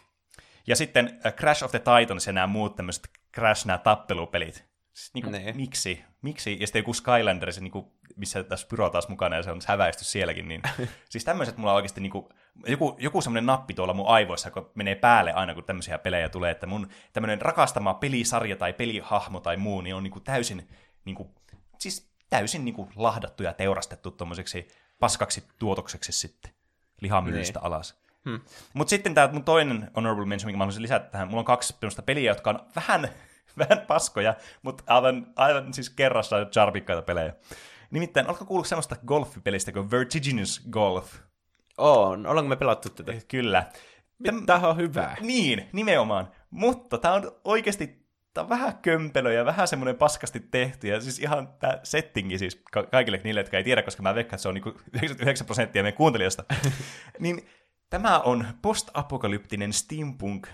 [0.67, 4.71] Ja sitten Crash of the Titans ja nämä muut tämmöiset Crash, nämä tappelupelit.
[4.93, 5.53] Siis, niin kuin, nee.
[5.53, 6.05] miksi?
[6.23, 6.57] Miksi?
[6.61, 9.61] Ja sitten joku Skylander, se, niin kuin, missä tässä Pyro taas mukana ja se on
[9.67, 10.49] häväisty sielläkin.
[10.49, 10.63] Niin,
[11.11, 12.27] siis tämmöiset mulla oikeasti niin kuin,
[12.67, 16.51] joku, joku semmoinen nappi tuolla mun aivoissa, kun menee päälle aina, kun tämmöisiä pelejä tulee,
[16.51, 20.69] että mun tämmöinen rakastama pelisarja tai pelihahmo tai muu, niin on niin kuin täysin,
[21.05, 21.29] niin kuin,
[21.79, 24.69] siis täysin niin kuin lahdattu ja teurastettu tuommoiseksi
[25.01, 26.53] paskaksi tuotokseksi sitten
[27.01, 27.67] lihamyllystä niin.
[27.67, 28.01] alas.
[28.25, 28.41] Hmm.
[28.75, 31.77] Mutta sitten tämä mun toinen honorable mention, minkä mä haluaisin lisätä tähän, mulla on kaksi
[31.81, 33.09] sellaista peliä, jotka on vähän,
[33.59, 37.33] vähän paskoja, mutta aivan, aivan siis kerrassa charmikkaita pelejä.
[37.91, 41.15] Nimittäin, oletko kuullut semmoista golfipelistä kuin Vertiginous Golf?
[41.79, 42.27] On.
[42.27, 43.13] Ollaanko me pelattu tätä?
[43.29, 43.67] Kyllä.
[44.47, 45.17] Tämä on hyvä.
[45.21, 46.31] Niin, nimenomaan.
[46.51, 48.01] Mutta tämä on oikeasti
[48.35, 50.89] tää on vähän kömpelö ja vähän semmoinen paskasti tehty.
[50.89, 54.35] Ja siis ihan tämä settingi siis ka- kaikille niille, jotka ei tiedä, koska mä veikkaan,
[54.35, 56.45] että se on niinku 99 prosenttia meidän kuuntelijoista.
[57.19, 57.49] niin
[57.91, 60.49] Tämä on post-apokalyptinen steampunk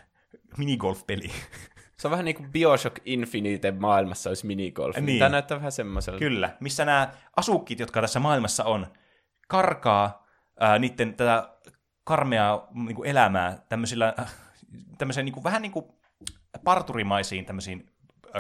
[0.57, 1.31] minigolf-peli.
[1.99, 4.97] Se on vähän niin kuin Bioshock Infinite maailmassa olisi minigolf.
[4.97, 5.19] Niin.
[5.19, 6.19] Tämä näyttää vähän semmoiselta.
[6.19, 8.87] Kyllä, missä nämä asukit, jotka tässä maailmassa on,
[9.49, 10.27] karkaa
[10.61, 11.57] ää, niiden tätä
[12.05, 14.35] karmeaa niin kuin elämää tämmöisillä, äh,
[14.99, 15.87] tämmöiseen niin kuin, vähän niin kuin
[16.65, 17.91] parturimaisiin tämmöisiin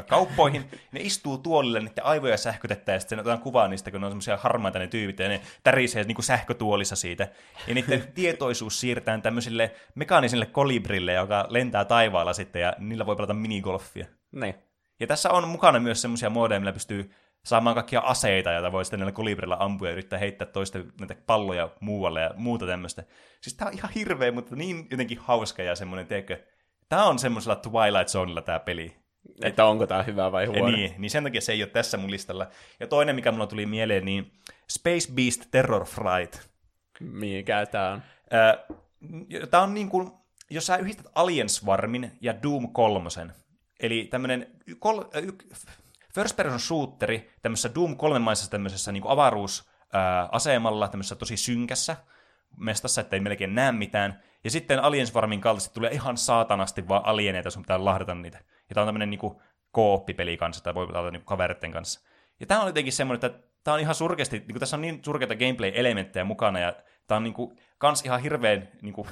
[0.08, 4.12] kauppoihin, ne istuu tuolille, niiden aivoja sähkötetään, ja sitten otetaan kuvaa niistä, kun ne on
[4.12, 7.28] semmoisia harmaita ne tyypit, ja ne tärisee niin kuin sähkötuolissa siitä.
[7.66, 13.34] Ja niiden tietoisuus siirretään tämmöisille mekaanisille kolibrille, joka lentää taivaalla sitten, ja niillä voi pelata
[13.34, 14.06] minigolfia.
[14.32, 14.54] Niin.
[15.00, 17.10] Ja tässä on mukana myös semmoisia modeja, millä pystyy
[17.46, 21.70] saamaan kaikkia aseita, joita voi sitten näillä kolibrilla ampua ja yrittää heittää toista näitä palloja
[21.80, 23.04] muualle ja muuta tämmöistä.
[23.40, 26.44] Siis tää on ihan hirveä, mutta niin jotenkin hauska ja semmoinen, tiedätkö,
[26.88, 28.96] tää on semmoisella Twilight Zonella tää peli.
[29.42, 30.76] Että onko tämä hyvä vai huono.
[30.76, 32.48] niin, niin sen takia se ei ole tässä mun listalla.
[32.80, 34.32] Ja toinen, mikä mulla tuli mieleen, niin
[34.70, 36.48] Space Beast Terror Fright.
[37.00, 38.02] Mikä tämä on?
[39.50, 40.10] Tämä on niin kuin,
[40.50, 43.08] jos sä yhdistät Aliensvarmin ja Doom 3,
[43.80, 44.46] eli tämmöinen
[44.78, 45.32] kol, y,
[46.14, 51.96] first person shooteri tämmöisessä Doom 3 maisessa tämmöisessä niin avaruusasemalla, tämmöisessä tosi synkässä
[52.56, 54.22] mestassa, ettei melkein näe mitään.
[54.44, 58.38] Ja sitten Aliensvarmin kaltaisesti tulee ihan saatanasti vaan alieneita, sun pitää lahdata niitä.
[58.68, 59.36] Ja tämä on tämmöinen niin
[59.70, 62.00] kooppipeli kanssa, tai voi pelata niin kaveritten kanssa.
[62.40, 65.34] Ja tämä on jotenkin semmoinen, että tämä on ihan surkeasti, niin tässä on niin surkeita
[65.34, 66.74] gameplay-elementtejä mukana, ja
[67.06, 69.08] tämä on niin kuin, kans ihan hirveän niin kuin,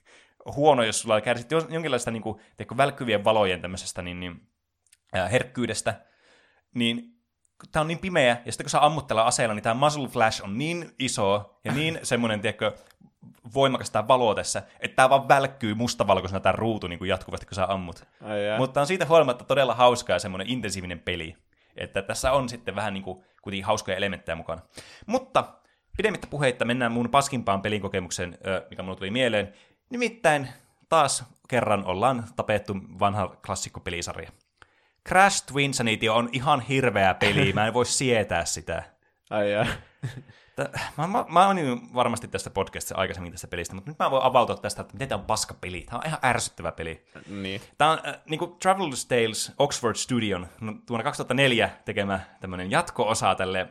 [0.56, 4.48] huono, jos sulla kärsit jonkinlaista niin kuin, teikö, välkkyvien valojen tämmöisestä niin, niin,
[5.32, 6.00] herkkyydestä,
[6.74, 7.14] niin
[7.72, 10.44] tämä on niin pimeä, ja sitten kun sä ammut tällä aseella, niin tämä muzzle flash
[10.44, 12.72] on niin iso ja niin semmoinen, tiedätkö,
[13.54, 17.54] voimakas tämä valo tässä, että tämä vaan välkkyy mustavalkoisena tämä ruutu niin kuin jatkuvasti, kun
[17.54, 18.04] sä ammut.
[18.22, 18.58] Ai.
[18.58, 21.36] Mutta on siitä huolimatta todella hauska ja semmoinen intensiivinen peli.
[21.76, 24.62] Että tässä on sitten vähän niin kuin kuitenkin hauskoja elementtejä mukana.
[25.06, 25.44] Mutta
[25.96, 29.52] pidemmittä puheitta mennään mun paskimpaan pelikokemukseen, ö, mikä mulle tuli mieleen.
[29.90, 30.48] Nimittäin
[30.88, 34.30] taas kerran ollaan tapettu vanha klassikkopelisarja.
[35.08, 38.82] Crash Twinsanity on ihan hirveä peli, mä en voi sietää sitä.
[39.30, 39.46] Ai.
[40.98, 44.22] Mä, mä, mä oon niin varmasti tästä podcastissa aikaisemmin tästä pelistä, mutta nyt mä voin
[44.22, 45.80] avautua tästä, että miten tämä on paska peli.
[45.80, 47.06] Tämä on ihan ärsyttävä peli.
[47.28, 47.60] niin.
[47.78, 53.34] Tämä on äh, niin kuin Traveler's Tales Oxford Studion no, vuonna 2004 tekemä tämmöinen jatko-osa
[53.34, 53.68] tälle,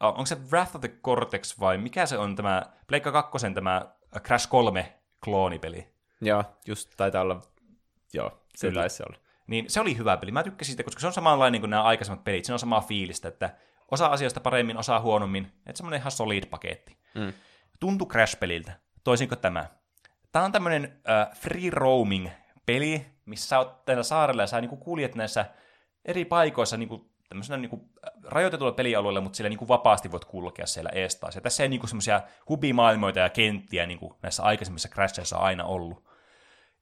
[0.00, 3.76] oh, onko se Wrath of the Cortex vai mikä se on tämä Pleikka 2 tämä
[4.16, 5.88] äh, Crash 3 kloonipeli.
[6.20, 7.40] Joo, just taitaa olla...
[8.12, 8.80] Joo, se Kyllä.
[8.80, 9.18] taisi olla.
[9.46, 10.32] Niin se oli hyvä peli.
[10.32, 12.44] Mä tykkäsin siitä, koska se on samanlainen kuin nämä aikaisemmat pelit.
[12.44, 13.50] Se on samaa fiilistä, että
[13.90, 15.52] osa asioista paremmin, osa huonommin.
[15.66, 16.98] Että semmoinen ihan solid paketti.
[17.14, 17.32] Mm.
[17.80, 18.72] Tuntui Crash-peliltä.
[19.04, 19.66] Toisinko tämä?
[20.32, 22.28] Tämä on tämmöinen äh, free roaming
[22.66, 25.46] peli, missä sä oot täällä saarella ja sä niinku kuljet näissä
[26.04, 27.90] eri paikoissa niinku, tämmöisenä niinku,
[28.24, 31.34] rajoitetulla pelialueella, mutta siellä niinku vapaasti voit kulkea siellä ees taas.
[31.34, 36.04] Ja tässä ei niinku semmoisia hubimaailmoita ja kenttiä niinku näissä aikaisemmissa Crashissa aina ollut.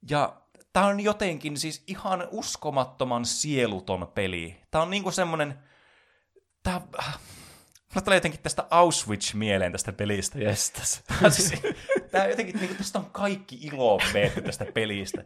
[0.09, 0.41] Ja
[0.73, 4.61] tämä on jotenkin siis ihan uskomattoman sieluton peli.
[4.71, 5.66] Tämä on niinku semmonen...
[6.67, 6.81] Tää...
[7.93, 10.39] Mulla tulee jotenkin tästä Auschwitz mieleen tästä pelistä.
[10.39, 11.03] Jestas.
[11.21, 11.61] Tää, siis,
[12.11, 15.23] tää jotenkin, niinku, tästä on kaikki ilo veetty tästä pelistä.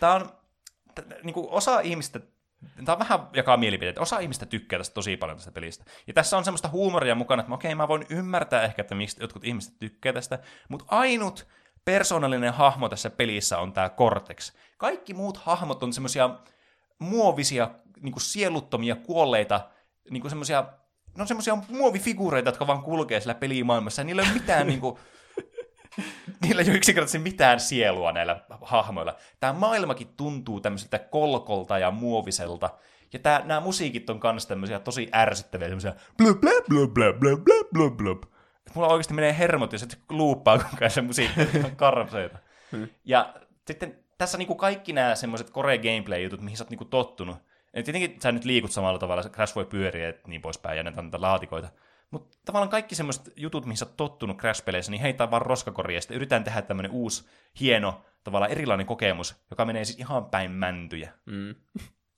[0.00, 0.30] Tää on,
[0.94, 2.20] t- niinku, osa ihmistä,
[2.84, 5.84] tää on vähän jakaa mielipiteitä, osa ihmistä tykkää tästä tosi paljon tästä pelistä.
[6.06, 9.44] Ja tässä on semmoista huumoria mukana, että okei, mä voin ymmärtää ehkä, että miksi jotkut
[9.44, 11.46] ihmiset tykkää tästä, mutta ainut
[11.84, 14.52] persoonallinen hahmo tässä pelissä on tämä Cortex.
[14.76, 16.30] Kaikki muut hahmot on semmoisia
[16.98, 19.70] muovisia, niinku sieluttomia, kuolleita,
[20.10, 20.64] niinku semmoisia,
[21.10, 24.04] No ne on semmoisia muovifiguureita, jotka vaan kulkee sillä pelimaailmassa.
[24.04, 24.98] Niillä ei ole mitään niinku,
[26.42, 29.16] niillä ei ole yksinkertaisesti mitään sielua näillä hahmoilla.
[29.40, 32.70] Tämä maailmakin tuntuu tämmöiseltä kolkolta ja muoviselta.
[33.12, 37.68] Ja tää, nämä musiikit on kanssa tämmöisiä tosi ärsyttäviä, semmoisia blub blub blub blub blub
[37.72, 38.22] blub blub.
[38.74, 42.30] Mulla oikeasti menee hermot, jos et luuppaa kukaan se musiikki, on.
[42.72, 42.88] Hmm.
[43.04, 43.34] Ja
[43.66, 47.36] sitten tässä niinku kaikki nämä semmoiset core gameplay-jutut, mihin sä oot niinku tottunut,
[47.74, 51.20] et tietenkin sä nyt liikut samalla tavalla, Crash voi pyöriä ja niin poispäin, ja näitä
[51.20, 51.68] laatikoita.
[52.10, 56.00] Mutta tavallaan kaikki semmoiset jutut, mihin sä oot tottunut Crash-peleissä, niin heitä vaan roskakoriin, ja
[56.00, 57.28] sitten yritetään tehdä tämmöinen uusi,
[57.60, 61.12] hieno, tavallaan erilainen kokemus, joka menee siis ihan päin mäntyjä.
[61.26, 61.54] Mm.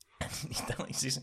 [0.48, 1.22] Niitä oli siis...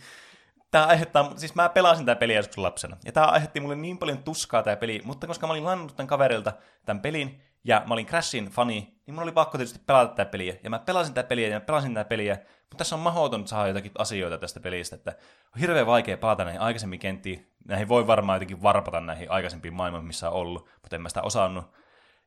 [0.71, 4.23] Tää aiheuttaa, siis mä pelasin tätä peliä joskus lapsena, ja tää aiheutti mulle niin paljon
[4.23, 6.53] tuskaa tää peli, mutta koska mä olin lannut tämän kaverilta
[6.85, 10.55] tämän pelin, ja mä olin Crashin fani, niin mulla oli pakko tietysti pelata tätä peliä,
[10.63, 13.67] ja mä pelasin tätä peliä, ja mä pelasin tätä peliä, mutta tässä on mahdoton saada
[13.67, 15.15] jotakin asioita tästä pelistä, että
[15.55, 20.05] on hirveän vaikea palata näihin aikaisemmin kenttiin, näihin voi varmaan jotenkin varpata näihin aikaisempiin maailman,
[20.05, 21.65] missä on ollut, mutta en mä sitä osannut.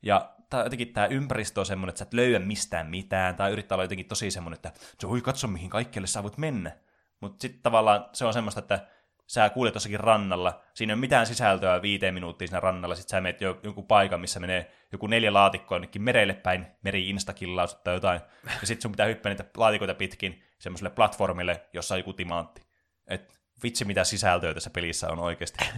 [0.03, 3.76] Ja tää, jotenkin tämä ympäristö on semmoinen, että sä et löydä mistään mitään, tai yrittää
[3.76, 4.72] olla jotenkin tosi semmoinen, että
[5.09, 6.76] voi katso mihin kaikkialle sä voit mennä.
[7.20, 8.87] Mutta sitten tavallaan se on semmoista, että
[9.33, 13.20] sä kuulet jossakin rannalla, siinä ei ole mitään sisältöä viiteen minuuttia siinä rannalla, sitten sä
[13.20, 17.95] menet jo joku paikan, missä menee joku neljä laatikkoa jonnekin merelle päin, meri instakillaus tai
[17.95, 18.20] jotain,
[18.61, 22.62] ja sitten sun pitää hyppää niitä laatikoita pitkin semmoiselle platformille, jossa on joku timantti.
[23.07, 25.64] Et vitsi mitä sisältöä tässä pelissä on oikeasti.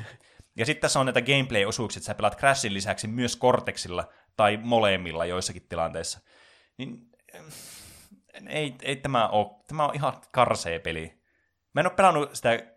[0.56, 5.24] Ja sitten tässä on näitä gameplay-osuuksia, että sä pelaat Crashin lisäksi myös Cortexilla tai molemmilla
[5.24, 6.20] joissakin tilanteissa.
[6.78, 7.10] Niin
[8.48, 11.22] ei, ei tämä ole, tämä on ihan karsee peli.
[11.74, 12.73] Mä en ole pelannut sitä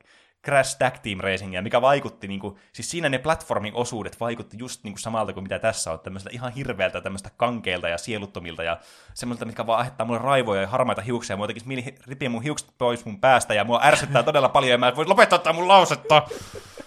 [0.48, 4.84] Crash Tag Team Racingia, mikä vaikutti, niin kuin, siis siinä ne platformin osuudet vaikutti just
[4.84, 8.78] niin kuin samalta kuin mitä tässä on, tämmöistä ihan hirveältä, tämmöistä kankeilta ja sieluttomilta ja
[9.14, 12.44] semmoista, mitkä vaan aiheuttaa mulle raivoja ja harmaita hiuksia, ja mua tekisi mieli ripiä mun
[12.44, 15.54] hiukset pois mun päästä, ja mua ärsyttää todella paljon, ja mä en voi lopettaa tätä
[15.54, 16.28] mun lausetta.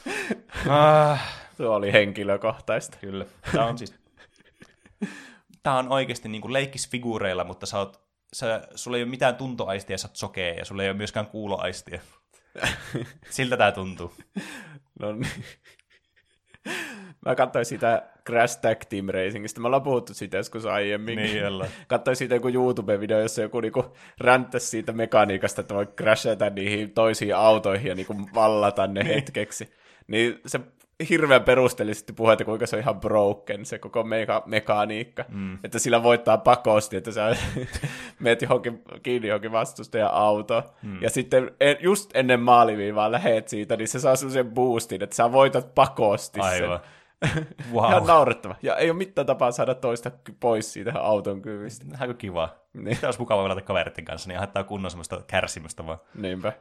[0.69, 1.21] ah,
[1.57, 2.97] Se oli henkilökohtaista.
[3.01, 3.95] kyllä, tää on siis...
[5.63, 8.01] Tää on oikeasti niin kuin leikkisfiguureilla, mutta sä oot,
[8.33, 12.01] sä, sulla ei ole mitään tuntoaistia, sä oot sokea, ja sulla ei ole myöskään kuuloaistia.
[13.31, 14.15] Siltä tää tuntuu.
[15.01, 15.45] No niin.
[17.27, 19.61] Mä katsoin sitä Crash Tag Team Racingista.
[19.61, 21.17] Me ollaan puhuttu siitä joskus aiemmin.
[21.17, 21.71] Niin, ollaan.
[21.89, 27.37] Katsoin siitä joku YouTube-video, jossa joku niinku ränttäsi siitä mekaniikasta, että voi crashata niihin toisiin
[27.37, 29.75] autoihin ja niinku vallata ne hetkeksi.
[30.07, 30.61] Niin se
[31.09, 35.25] hirveän perusteellisesti puhuu, että kuinka se on ihan broken se koko meka- mekaniikka.
[35.29, 35.59] Mm.
[35.65, 37.37] Että sillä voittaa pakosti, että sä
[38.21, 40.63] meet johonkin, kiinni johonkin vastustajan auto.
[40.83, 41.03] Mm.
[41.03, 45.33] Ja sitten en- just ennen maaliviivaa lähet siitä, niin se saa sellaisen boostin, että sä
[45.33, 46.81] voitat pakosti Aivan.
[47.35, 47.47] sen.
[47.73, 47.91] Wow.
[47.91, 48.55] Ihan naurettava.
[48.63, 51.85] Ja ei ole mitään tapaa saada toista pois siitä auton kyvystä.
[52.01, 52.49] Aika kiva.
[52.73, 52.95] Niin.
[52.95, 55.99] Sitä olisi mukava pelata kaveritten kanssa, niin haittaa kunnon semmoista kärsimystä vaan.
[56.15, 56.53] Niinpä.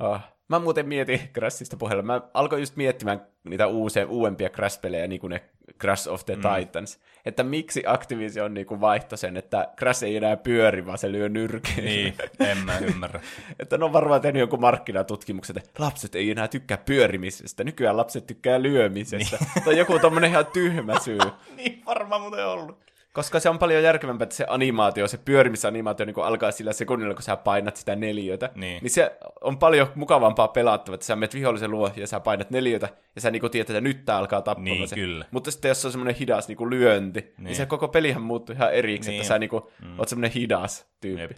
[0.00, 0.20] Oh.
[0.48, 2.02] Mä muuten mietin Crashista puheella.
[2.02, 5.44] Mä alkoin just miettimään niitä uusia, uudempia Crash-pelejä, niin kuin ne
[5.80, 6.42] Crash of the mm.
[6.42, 7.00] Titans.
[7.24, 11.28] Että miksi Activision niin kuin vaihtoi sen, että Crash ei enää pyöri, vaan se lyö
[11.28, 11.84] nyrkeen.
[11.84, 13.20] Niin, en mä ymmärrä.
[13.60, 18.26] että ne on varmaan tehnyt jonkun markkinatutkimuksen, että lapset ei enää tykkää pyörimisestä, nykyään lapset
[18.26, 19.36] tykkää lyömisestä.
[19.54, 19.64] Niin.
[19.64, 21.18] tai joku tommonen ihan tyhmä syy.
[21.56, 22.85] niin varmaan muuten ollut.
[23.16, 27.22] Koska se on paljon järkevämpää, että se animaatio, se pyörimisanimaatio niin alkaa sillä sekunnilla, kun
[27.22, 28.50] sä painat sitä neliötä.
[28.54, 28.82] Niin.
[28.82, 32.88] niin se on paljon mukavampaa pelattavaa, että sä menet vihollisen luo ja sä painat neliötä,
[33.14, 34.94] ja sä niin tiedät, että nyt tää alkaa tappamaan Niin, se.
[34.94, 35.24] kyllä.
[35.30, 37.32] Mutta sitten jos se on semmoinen hidas niin lyönti, niin.
[37.36, 37.56] niin Niin.
[37.56, 39.20] se koko pelihän muuttuu ihan eriksi, Niin.
[39.20, 39.98] että sä niin kuin, mm.
[39.98, 41.22] oot semmoinen hidas tyyppi.
[41.22, 41.30] Jep.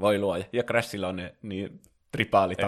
[0.00, 0.44] Voi luoja.
[0.52, 1.80] Ja Crashilla on ne niin
[2.12, 2.58] tripaalit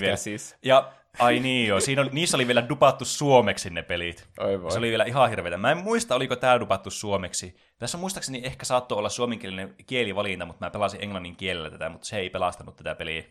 [0.00, 0.16] vielä.
[0.16, 0.56] siis.
[0.62, 4.28] Ja ai niin joo, Siinä oli, niissä oli vielä dupattu suomeksi ne pelit.
[4.38, 4.72] Oi voi.
[4.72, 5.56] Se oli vielä ihan hirveätä.
[5.56, 7.56] Mä en muista, oliko tämä dupattu suomeksi.
[7.78, 12.16] Tässä muistaakseni ehkä saattoi olla suomenkielinen kielivalinta, mutta mä pelasin englannin kielellä tätä, mutta se
[12.16, 13.22] ei pelastanut tätä peliä.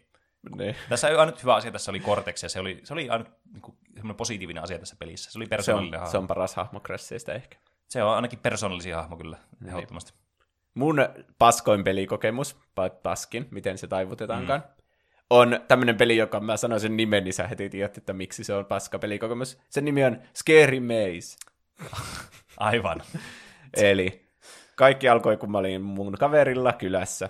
[0.58, 0.76] Niin.
[0.90, 3.62] Tässä ei ainut hyvä asia tässä oli Cortex, ja se oli, se oli ainut niin
[3.62, 3.78] kuin,
[4.18, 5.32] positiivinen asia tässä pelissä.
[5.32, 6.12] Se oli Se, persoonallinen on, hahmo.
[6.12, 7.58] se on paras hahmo Crashista ehkä.
[7.90, 10.14] se on ainakin persoonallisia hahmo kyllä, ehdottomasti.
[10.74, 10.98] mun
[11.40, 12.58] paskoin pelikokemus,
[13.04, 14.77] paskin, miten se taivutetaankaan, mm.
[15.30, 18.54] On tämmöinen peli, joka mä sanoin sen nimen, niin sä heti tiedät, että miksi se
[18.54, 19.58] on paska pelikokemus.
[19.70, 21.38] Sen nimi on Scary Maze.
[22.58, 23.02] Aivan.
[23.74, 24.28] Eli
[24.76, 27.30] kaikki alkoi, kun mä olin mun kaverilla kylässä.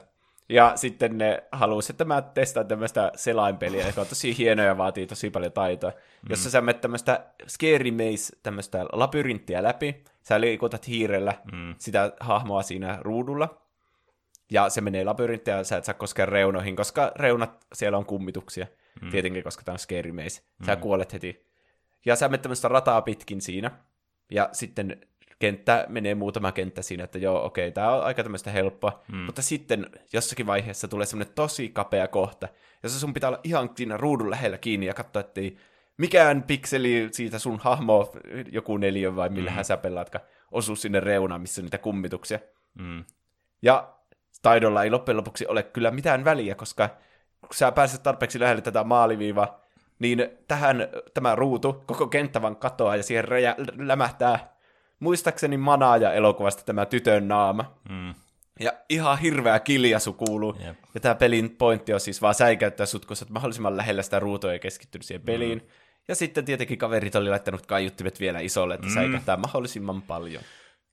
[0.49, 5.07] Ja sitten ne halusi, että mä testaan tämmöistä selainpeliä, joka on tosi hieno ja vaatii
[5.07, 5.89] tosi paljon taitoa.
[5.89, 6.29] Mm.
[6.29, 10.03] Jossa sä menet tämmöistä Scary Maze, tämmöistä labyrinttiä läpi.
[10.23, 11.75] Sä liikutat hiirellä mm.
[11.77, 13.66] sitä hahmoa siinä ruudulla.
[14.51, 18.67] Ja se menee labyrinttiä ja sä et saa koskea reunoihin, koska reunat, siellä on kummituksia.
[19.01, 19.09] Mm.
[19.09, 20.41] Tietenkin, koska tämä on Scary Maze.
[20.65, 20.81] Sä mm.
[20.81, 21.47] kuolet heti.
[22.05, 23.71] Ja sä menet tämmöistä rataa pitkin siinä.
[24.31, 25.01] Ja sitten
[25.39, 29.03] kenttä menee muutama kenttä siinä, että joo, okei, tää on aika tämmöistä helppoa.
[29.11, 29.17] Mm.
[29.17, 32.47] Mutta sitten jossakin vaiheessa tulee semmoinen tosi kapea kohta,
[32.83, 35.57] jossa sun pitää olla ihan siinä ruudun lähellä kiinni ja katsoa, ettei
[35.97, 38.13] mikään pikseli siitä sun hahmo,
[38.51, 39.65] joku neliö vai millähän mm.
[39.65, 42.39] sä pelaatkaan, osu sinne reunaan, missä on niitä kummituksia.
[42.79, 43.05] Mm.
[43.61, 43.96] Ja
[44.47, 46.89] taidolla ei loppujen lopuksi ole kyllä mitään väliä, koska
[47.41, 49.61] kun sä pääset tarpeeksi lähelle tätä maaliviivaa,
[49.99, 54.55] niin tähän tämä ruutu, koko kenttä vaan katoaa ja siihen räjä, lämähtää
[54.99, 57.77] muistaakseni manaaja elokuvasta tämä tytön naama.
[57.89, 58.13] Mm.
[58.59, 60.55] Ja ihan hirveä kiljasu kuuluu.
[60.65, 60.75] Jep.
[60.93, 64.19] Ja tämä pelin pointti on siis vaan säikäyttää sut, kun sä oot mahdollisimman lähellä sitä
[64.19, 65.57] ruutua ja keskittynyt siihen peliin.
[65.57, 65.67] Mm.
[66.07, 68.93] Ja sitten tietenkin kaverit oli laittanut kaiuttimet vielä isolle, että mm.
[68.93, 70.43] säikäyttää mahdollisimman paljon.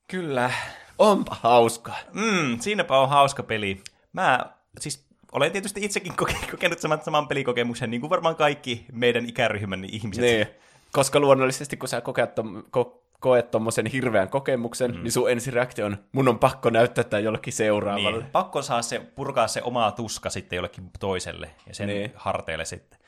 [0.07, 0.51] Kyllä.
[0.99, 1.97] Onpa hauskaa.
[2.13, 3.81] Mm, siinäpä on hauska peli.
[4.13, 4.39] Mä
[4.79, 9.85] siis olen tietysti itsekin koke- kokenut saman, saman pelikokemuksen, niin kuin varmaan kaikki meidän ikäryhmän
[9.85, 10.21] ihmiset.
[10.21, 10.47] Niin.
[10.91, 15.03] Koska luonnollisesti, kun sä kokeat tom, ko, koet tommosen hirveän kokemuksen, mm.
[15.03, 18.19] niin sun ensireaktio on, mun on pakko näyttää tämä jollekin seuraavalle.
[18.19, 22.11] Niin, pakko saa se, purkaa se oma tuska sitten jollekin toiselle ja sen niin.
[22.15, 22.99] harteille sitten.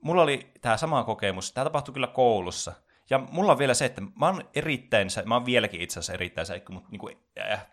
[0.00, 2.72] Mulla oli tämä sama kokemus, tämä tapahtui kyllä koulussa.
[3.10, 6.46] Ja mulla on vielä se, että mä oon erittäin, mä oon vieläkin itse asiassa erittäin
[6.46, 7.66] säikky, mutta niinku, äh,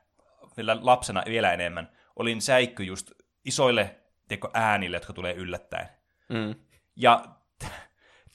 [0.57, 1.91] vielä lapsena vielä enemmän.
[2.15, 3.11] Olin säikky just
[3.45, 3.95] isoille
[4.27, 5.89] tiedätkö, äänille, jotka tulee yllättäen.
[6.29, 6.55] Mm.
[6.95, 7.25] Ja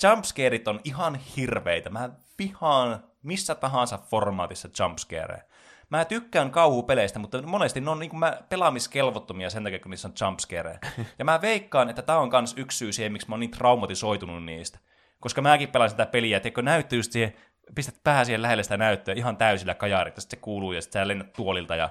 [0.02, 1.90] jumpscareit on ihan hirveitä.
[1.90, 5.42] Mä vihaan missä tahansa formaatissa jumpscareja.
[5.90, 10.14] Mä tykkään kauhupeleistä, mutta monesti ne on niin mä pelaamiskelvottomia sen takia, kun niissä on
[10.20, 10.78] jumpscareja.
[11.18, 14.44] Ja mä veikkaan, että tää on kans yksi syy siihen, miksi mä oon niin traumatisoitunut
[14.44, 14.78] niistä.
[15.20, 17.32] Koska mäkin pelasin tätä peliä, että näyttö just siihen,
[17.74, 21.02] pistät pää siihen lähelle sitä näyttöä ihan täysillä kajarit, ja sitten se kuuluu, ja sitten
[21.02, 21.90] sä lennät tuolilta, ja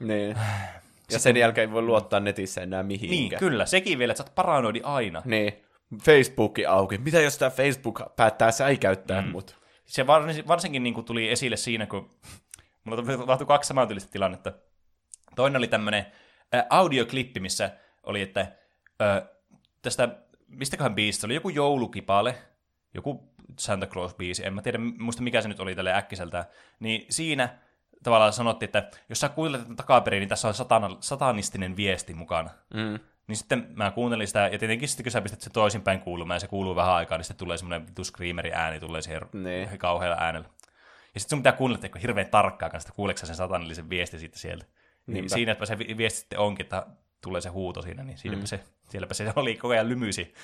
[0.00, 0.36] Niin.
[1.12, 3.20] Ja sen jälkeen ei voi luottaa netissä enää mihinkään.
[3.20, 3.66] Niin, kyllä.
[3.66, 5.22] Sekin vielä, että sä oot paranoidi aina.
[5.24, 5.52] Niin.
[6.02, 6.98] Facebooki auki.
[6.98, 9.28] Mitä jos tämä Facebook päättää säikäyttää mm.
[9.28, 9.58] mut?
[9.86, 12.10] Se vars, varsinkin niin tuli esille siinä, kun
[12.84, 14.52] mulla tapahtui kaksi samantyylistä tilannetta.
[15.36, 16.06] Toinen oli tämmöinen
[16.54, 17.70] äh, audioklippi, missä
[18.02, 19.22] oli, että äh,
[19.82, 20.08] tästä,
[20.50, 22.34] mistäköhän biisistä, oli joku joulukipale,
[22.94, 26.44] joku Santa Claus-biisi, en mä tiedä muista mikä se nyt oli tälle äkkiseltään,
[26.80, 27.48] niin siinä
[28.02, 32.50] tavallaan sanottiin, että jos sä kuuntelet takaperin, niin tässä on satana, satanistinen viesti mukana.
[32.74, 32.98] Mm.
[33.26, 36.40] Niin sitten mä kuuntelin sitä, ja tietenkin sitten kun sä pistät se toisinpäin kuulumaan, ja
[36.40, 39.78] se kuuluu vähän aikaa, niin sitten tulee semmoinen vitu screameri ääni, tulee siihen Niin.
[39.78, 40.48] kauhealla äänellä.
[41.14, 44.18] Ja sitten sun pitää kuunnella että hirveän tarkkaan kanssa, että kuuleeko sä sen satanillisen viesti
[44.18, 44.64] sitten sieltä.
[44.64, 45.34] Niin Niinpä.
[45.34, 46.86] siinäpä se vi- viesti sitten onkin, että
[47.22, 48.46] tulee se huuto siinä, niin siinäpä mm.
[48.46, 50.34] se, sielläpä se oli koko ajan lymysi.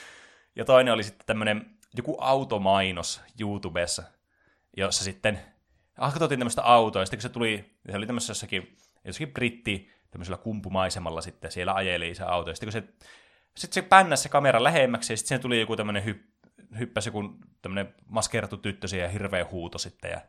[0.57, 4.03] Ja toinen oli sitten tämmöinen joku automainos YouTubessa,
[4.77, 5.41] jossa sitten
[5.99, 9.91] ah, katsottiin tämmöistä autoa, ja sitten kun se tuli, se oli tämmöisessä jossakin, jossakin britti
[10.11, 13.09] tämmöisellä kumpumaisemalla sitten, siellä ajeli se auto, ja sitten kun se,
[13.57, 16.25] sitten se pännäsi se kamera lähemmäksi, ja sitten siihen tuli joku tämmöinen hypp,
[16.79, 20.21] hyppäsi joku tämmöinen maskeerattu tyttö siihen ja hirveä huuto sitten, ja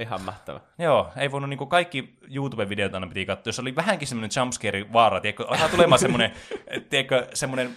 [0.00, 0.60] Ihan mahtava.
[0.78, 3.48] Joo, ei voinut niinku kaikki YouTube-videot aina piti katsoa.
[3.48, 6.32] Jos oli vähänkin semmoinen jumpscare vaara, tiedätkö, alkaa tulemaan semmoinen,
[6.90, 7.70] tiedätkö, semmoinen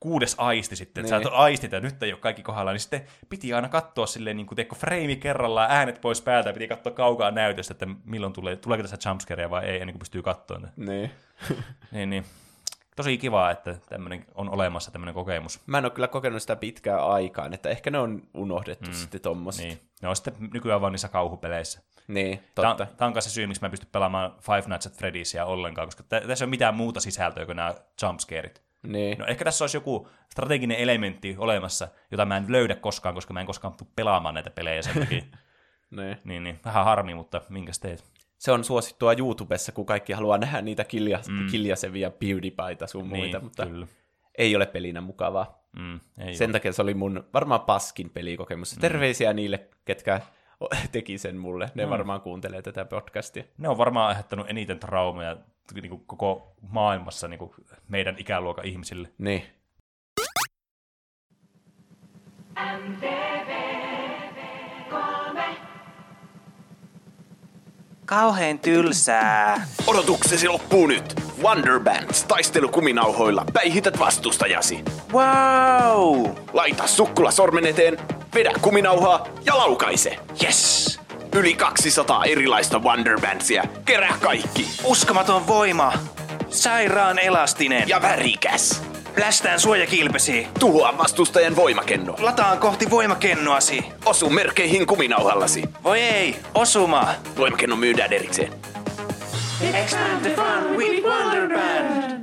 [0.00, 1.28] kuudes aisti sitten, että Niin.
[1.28, 4.46] sä aistit ja nyt ei ole kaikki kohdalla, niin sitten piti aina katsoa silleen, niin
[4.46, 8.82] kuin, tiedätkö, frame kerrallaan, äänet pois päältä, piti katsoa kaukaa näytöstä, että milloin tulee, tuleeko
[8.88, 10.60] tässä jumpscarea vai ei, ennen kuin pystyy katsoa.
[10.76, 11.10] Niin.
[11.92, 12.24] Niin, niin.
[12.96, 15.60] Tosi kivaa, että tämmöinen on olemassa tämmöinen kokemus.
[15.66, 18.94] Mä en ole kyllä kokenut sitä pitkään aikaan, että ehkä ne on unohdettu mm.
[18.94, 19.64] sitten tommoset.
[19.64, 19.80] Niin.
[20.02, 21.80] Ne on sitten nykyään vaan niissä kauhupeleissä.
[22.08, 22.84] niin Tämä totta.
[22.84, 25.44] on, tää on kanssa se syy, miksi mä en pysty pelaamaan Five Nights at Freddy'sia
[25.46, 28.62] ollenkaan, koska tä- tässä ei ole mitään muuta sisältöä kuin nämä jumpscareit.
[28.82, 29.18] Niin.
[29.18, 33.40] No ehkä tässä olisi joku strateginen elementti olemassa, jota mä en löydä koskaan, koska mä
[33.40, 35.22] en koskaan tule pelaamaan näitä pelejä sen takia.
[35.96, 36.16] niin.
[36.24, 38.04] niin, niin, vähän harmi, mutta minkäs teet?
[38.44, 41.46] Se on suosittua YouTubessa, kun kaikki haluaa nähdä niitä kilja, mm.
[41.50, 43.86] kiljasevia PewDiePieita sun muita, niin, mutta kyllä.
[44.38, 45.64] ei ole pelinä mukavaa.
[45.78, 48.76] Mm, ei Sen takia se oli mun varmaan paskin pelikokemus.
[48.76, 48.80] Mm.
[48.80, 50.20] Terveisiä niille, ketkä
[50.92, 51.70] teki sen mulle.
[51.74, 51.90] Ne mm.
[51.90, 53.44] varmaan kuuntelee tätä podcastia.
[53.58, 55.36] Ne on varmaan aiheuttanut eniten traumeja
[55.74, 57.50] niin kuin koko maailmassa niin kuin
[57.88, 59.08] meidän ikäluokan ihmisille.
[59.18, 59.42] Niin.
[68.14, 69.66] Kauheen tylsää.
[69.86, 71.14] Odotuksesi loppuu nyt.
[71.42, 74.84] Wonderbands taistelukuminauhoilla päihität vastustajasi.
[75.12, 76.30] Wow!
[76.52, 77.98] Laita sukkula sormen eteen,
[78.34, 80.16] vedä kuminauhaa ja laukaise.
[80.44, 81.00] Yes!
[81.36, 83.64] Yli 200 erilaista Wonderbandsia.
[83.84, 84.68] Kerää kaikki.
[84.84, 85.92] Uskomaton voima.
[86.48, 87.88] Sairaan elastinen.
[87.88, 88.93] Ja värikäs.
[89.14, 90.46] Plästään suojakilpesi.
[90.60, 92.16] Tuhoa vastustajan voimakenno.
[92.18, 93.84] Lataan kohti voimakennoasi.
[94.04, 95.64] Osu merkeihin kuminauhallasi.
[95.84, 97.08] Voi ei, osuma.
[97.36, 98.52] Voimakenno myydään erikseen.
[99.74, 102.14] Expand the fun with Wonderband.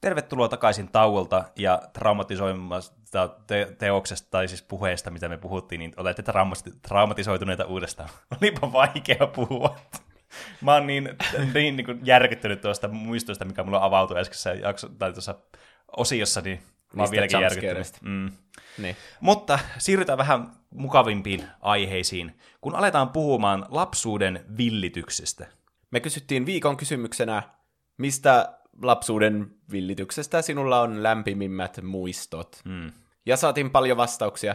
[0.00, 6.22] Tervetuloa takaisin tauolta ja traumatisoimasta te- teoksesta, tai siis puheesta, mitä me puhuttiin, niin olette
[6.22, 8.08] traumati- traumatisoituneita uudestaan.
[8.40, 9.76] Olipa vaikea puhua.
[10.60, 11.08] Mä oon niin,
[11.54, 15.34] niin, niin kuin järkyttynyt tuosta muistosta, mikä mulla avautui äskeisessä jakso, tai tuossa
[15.96, 16.62] osiossa, niin
[16.94, 17.92] mä oon vieläkin järkyttynyt.
[18.00, 18.30] Mm.
[18.78, 18.96] niin.
[19.20, 25.46] Mutta siirrytään vähän mukavimpiin aiheisiin, kun aletaan puhumaan lapsuuden villityksestä.
[25.90, 27.42] Me kysyttiin viikon kysymyksenä,
[27.98, 32.60] mistä lapsuuden villityksestä sinulla on lämpimimmät muistot.
[32.64, 32.92] Mm.
[33.26, 34.54] Ja saatiin paljon vastauksia.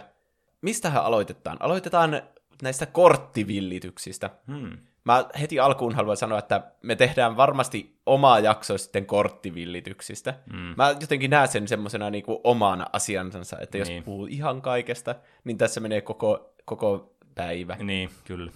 [0.62, 1.58] Mistähän aloitetaan?
[1.60, 2.22] Aloitetaan
[2.62, 4.30] näistä korttivillityksistä.
[4.48, 4.78] Hmm.
[5.06, 10.34] Mä heti alkuun haluan sanoa, että me tehdään varmasti omaa jaksoa sitten korttivillityksistä.
[10.54, 10.74] Mm.
[10.78, 13.96] Mä jotenkin näen sen semmoisena niinku omana asiansa, että jos Niin.
[13.96, 14.04] niin.
[14.04, 17.76] puhuu ihan kaikesta, niin tässä menee koko, koko päivä.
[17.76, 18.52] Niin, kyllä.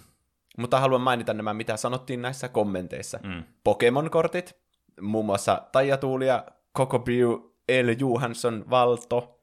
[0.58, 3.18] Mutta haluan mainita nämä, mitä sanottiin näissä kommenteissa.
[3.22, 3.42] Mm.
[3.64, 4.56] Pokemon-kortit,
[5.00, 7.30] muun muassa Taija Tuuli ja Koko Brew,
[7.68, 9.39] El Johansson, Valto,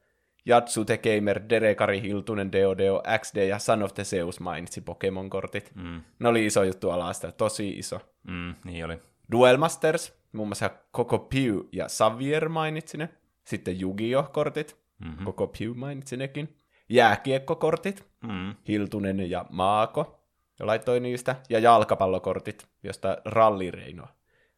[0.48, 5.72] Jatsute Gamer, Derekari Hiltunen, Deodeo, XD ja Son of the Zeus mainitsi Pokemon-kortit.
[5.76, 6.02] Mm.
[6.20, 8.00] Ne oli iso juttu alasta, tosi iso.
[8.24, 9.00] Mm, niin oli.
[9.32, 13.10] Duel Masters, muun muassa Koko Pew ja Xavier mainitsi ne.
[13.44, 15.26] Sitten Yu-Gi-Oh-kortit, mm-hmm.
[15.26, 16.58] Koko Pew mainitsi nekin.
[16.90, 18.56] Jääkiekkokortit, Mm.
[18.68, 20.20] Hiltunen ja Maako
[20.60, 21.36] laittoi niistä.
[21.50, 24.08] Ja jalkapallokortit, josta Ralli Reino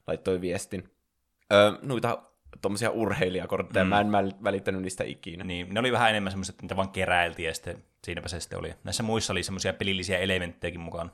[0.08, 0.90] laittoi viestin.
[1.54, 2.24] Öö, noita
[2.62, 3.90] tommosia urheilijakortteja, mm.
[3.90, 5.44] mä en mä- välittänyt niistä ikinä.
[5.44, 8.60] Niin, ne oli vähän enemmän semmoiset, että niitä vaan keräiltiin ja sitten siinäpä se sitten
[8.60, 8.74] oli.
[8.84, 11.12] Näissä muissa oli semmoisia pelillisiä elementtejäkin mukaan.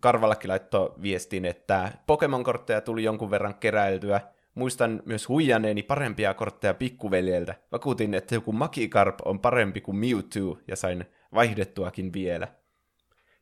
[0.00, 4.20] Karvallakin laittoi viestin, että Pokemon-kortteja tuli jonkun verran keräiltyä.
[4.54, 7.54] Muistan myös huijanneeni parempia kortteja pikkuveljeltä.
[7.72, 11.04] Vakuutin, että joku Magikarp on parempi kuin Mewtwo ja sain
[11.34, 12.48] vaihdettuakin vielä.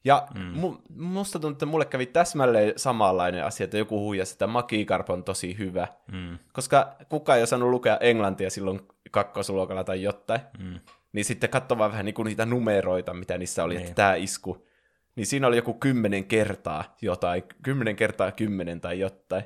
[0.04, 0.40] Ja mm.
[0.40, 5.24] mu, musta tuntuu, että mulle kävi täsmälleen samanlainen asia, että joku huijasi, että Magikarp on
[5.24, 5.88] tosi hyvä.
[6.12, 6.38] Mm.
[6.52, 8.80] Koska kukaan ei osannut lukea englantia silloin
[9.10, 10.40] kakkosluokalla tai jotain.
[10.58, 10.80] Mm.
[11.12, 13.82] Niin sitten katso vaan vähän niinku niitä numeroita, mitä niissä oli, niin.
[13.82, 14.66] että tämä isku.
[15.16, 19.44] Niin siinä oli joku kymmenen kertaa jotain, kymmenen kertaa kymmenen tai jotain.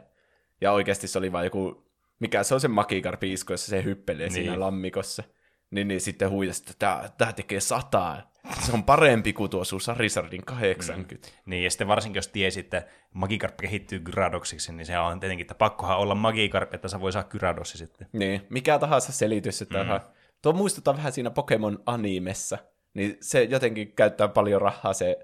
[0.60, 1.90] Ja oikeasti se oli vain joku,
[2.20, 4.32] mikä se on se Magikarpin isku, jossa se hyppelee niin.
[4.32, 5.22] siinä lammikossa.
[5.70, 8.30] Niin, niin sitten huijasi, että tämä tekee sataa.
[8.60, 11.14] Se on parempi kuin tuo sun Sarisardin 80.
[11.14, 11.32] Mm.
[11.46, 15.54] Niin, ja sitten varsinkin jos tiesi, että Magikarp kehittyy Gyradoksiksi, niin se on tietenkin, että
[15.54, 18.08] pakkohan olla Magikarp, että sä voi saa Gyradossi sitten.
[18.12, 19.90] Niin, mikä tahansa selitys, että mm.
[20.42, 22.58] tuo muistuttaa vähän siinä Pokemon animessa,
[22.94, 25.18] niin se jotenkin käyttää paljon rahaa se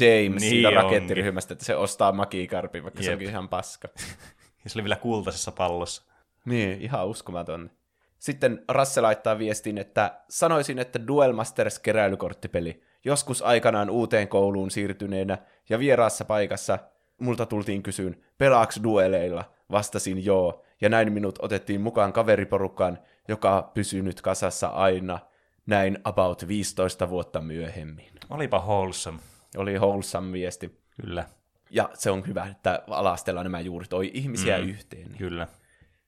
[0.00, 3.06] James niin siitä rakettiryhmästä, että se ostaa Magikarpin, vaikka Jep.
[3.06, 3.88] se onkin ihan paska.
[4.64, 6.02] ja se oli vielä kultaisessa pallossa.
[6.44, 7.70] Niin, ihan uskomaton.
[8.18, 12.82] Sitten Rasse laittaa viestin, että sanoisin, että Duel Masters keräilykorttipeli.
[13.04, 15.38] Joskus aikanaan uuteen kouluun siirtyneenä
[15.68, 16.78] ja vieraassa paikassa
[17.18, 19.44] multa tultiin kysyyn, pelaaks dueleilla?
[19.70, 22.98] Vastasin joo, ja näin minut otettiin mukaan kaveriporukkaan,
[23.28, 25.18] joka pysyy nyt kasassa aina,
[25.66, 28.10] näin about 15 vuotta myöhemmin.
[28.30, 29.18] Olipa wholesome.
[29.56, 30.78] Oli wholesome viesti.
[31.02, 31.24] Kyllä.
[31.70, 35.08] Ja se on hyvä, että alastellaan nämä juuri toi ihmisiä mm, yhteen.
[35.08, 35.18] Niin.
[35.18, 35.46] Kyllä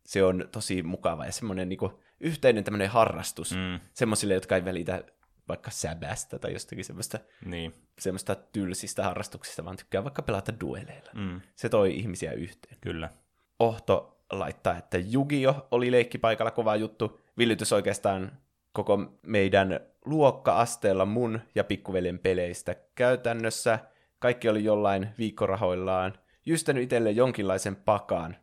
[0.06, 3.80] se on tosi mukava ja semmoinen niin kuin, yhteinen tämmöinen harrastus mm.
[3.92, 5.04] semmoisille, jotka ei välitä
[5.48, 7.74] vaikka säbästä tai jostakin semmoista, niin.
[7.98, 11.10] semmoista tylsistä harrastuksista, vaan tykkää vaikka pelata dueleilla.
[11.14, 11.40] Mm.
[11.56, 12.76] Se toi ihmisiä yhteen.
[12.80, 13.10] Kyllä.
[13.58, 17.20] Ohto laittaa, että Jugio oli leikkipaikalla kova juttu.
[17.38, 18.32] Villitys oikeastaan
[18.72, 22.76] koko meidän luokka-asteella mun ja pikkuveljen peleistä.
[22.94, 23.78] Käytännössä
[24.18, 26.14] kaikki oli jollain viikkorahoillaan
[26.46, 28.36] jystänyt itselle jonkinlaisen pakan,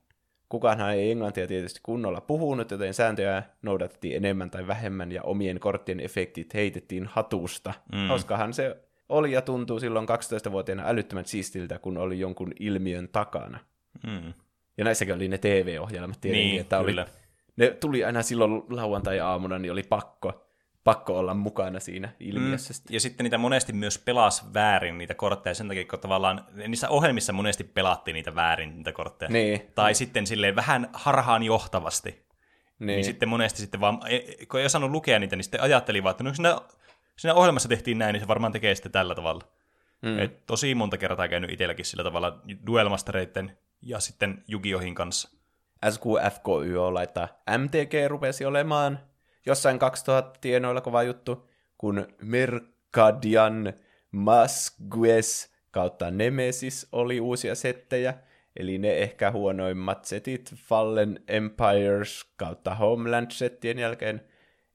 [0.50, 6.00] Kukaanhan ei englantia tietysti kunnolla puhunut, joten sääntöjä noudatettiin enemmän tai vähemmän ja omien korttien
[6.00, 7.74] efektit heitettiin hatusta.
[7.92, 8.08] Mm.
[8.08, 8.78] Hauskahan se
[9.10, 13.60] oli ja tuntuu silloin 12-vuotiaana älyttömän siistiltä, kun oli jonkun ilmiön takana.
[14.08, 14.34] Mm.
[14.78, 16.96] Ja näissäkin oli ne TV-ohjelmat tietenkin, niin, että oli,
[17.56, 20.47] ne tuli aina silloin lauantai-aamuna, niin oli pakko
[20.88, 22.74] pakko olla mukana siinä ilmiössä.
[22.74, 22.94] Mm.
[22.94, 27.34] Ja sitten niitä monesti myös pelas väärin, niitä kortteja, sen takia, kun tavallaan niissä ohjelmissa
[27.34, 29.30] monesti pelattiin niitä väärin, niitä kortteja.
[29.30, 29.62] Niin.
[29.76, 32.10] Tai sitten silleen vähän harhaan johtavasti.
[32.10, 32.88] Niin.
[32.88, 36.12] niin sitten monesti sitten vaan, e, kun ei osannut lukea niitä, niin sitten ajatteli vaan,
[36.12, 36.58] että no siinä,
[37.18, 39.44] siinä ohjelmassa tehtiin näin, niin se varmaan tekee sitten tällä tavalla.
[40.02, 40.20] Mm.
[40.20, 45.30] Et tosi monta kertaa käynyt itselläkin sillä tavalla duelmastereiden ja sitten Jugiohin kanssa.
[45.90, 47.28] SQFKYO laittaa
[47.58, 49.00] MTG rupesi olemaan
[49.48, 53.74] jossain 2000 tienoilla kova juttu, kun Mercadian
[54.12, 58.14] Masgues kautta Nemesis oli uusia settejä,
[58.56, 64.22] eli ne ehkä huonoimmat setit Fallen Empires kautta Homeland-settien jälkeen.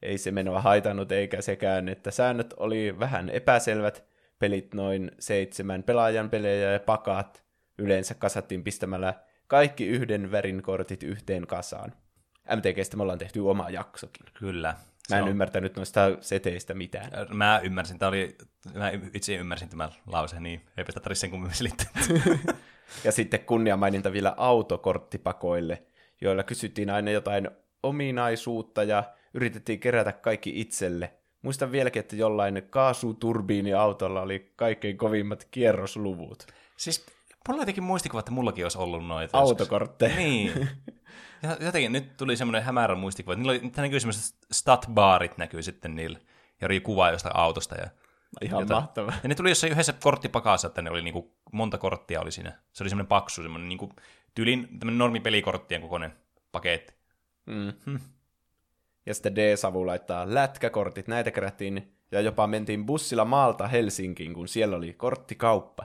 [0.02, 4.04] Ei se menoa haitannut eikä sekään, että säännöt oli vähän epäselvät,
[4.38, 7.42] pelit noin seitsemän pelaajan pelejä ja pakat
[7.78, 9.14] yleensä kasattiin pistämällä
[9.46, 11.92] kaikki yhden värin kortit yhteen kasaan.
[12.56, 14.26] MTGstä me ollaan tehty oma jaksokin.
[14.34, 14.74] Kyllä.
[15.10, 15.28] Mä en on...
[15.28, 17.10] ymmärtänyt noista seteistä mitään.
[17.28, 18.36] Mä ymmärsin, tämä oli,
[18.74, 21.86] mä itse ymmärsin tämän lauseen, niin eipä sitä tarvitse sen kummemmin selittää.
[23.04, 25.82] ja sitten kunniamaininta vielä autokorttipakoille,
[26.20, 27.50] joilla kysyttiin aina jotain
[27.82, 31.12] ominaisuutta ja yritettiin kerätä kaikki itselle.
[31.42, 36.46] Muistan vieläkin, että jollain kaasuturbiiniautolla oli kaikkein kovimmat kierrosluvut.
[36.76, 37.06] Siis
[37.48, 39.38] mulla on jotenkin muistikuva, että mullakin olisi ollut noita.
[39.38, 40.16] Autokortteja.
[40.16, 40.52] Niin.
[41.60, 46.18] Jotenkin nyt tuli semmoinen hämärä muistikuva, että niillä oli, näkyy semmoiset stat-baarit näkyy sitten niillä,
[46.60, 47.74] ja oli kuva jostain autosta.
[47.74, 47.90] Ja,
[48.42, 49.14] Ihan jota, mahtavaa.
[49.22, 52.52] Ja ne tuli jossain yhdessä korttipakassa, että ne oli niinku, monta korttia oli siinä.
[52.72, 53.92] Se oli semmoinen paksu, semmoinen niinku,
[54.34, 56.12] tyylin tämmöinen normipelikorttien kokoinen
[56.52, 56.94] paketti.
[57.46, 57.72] Mm.
[57.86, 57.96] Hm.
[59.06, 64.76] Ja sitten D-Savu laittaa lätkäkortit, näitä kerättiin ja jopa mentiin bussilla maalta Helsinkiin, kun siellä
[64.76, 65.84] oli korttikauppa.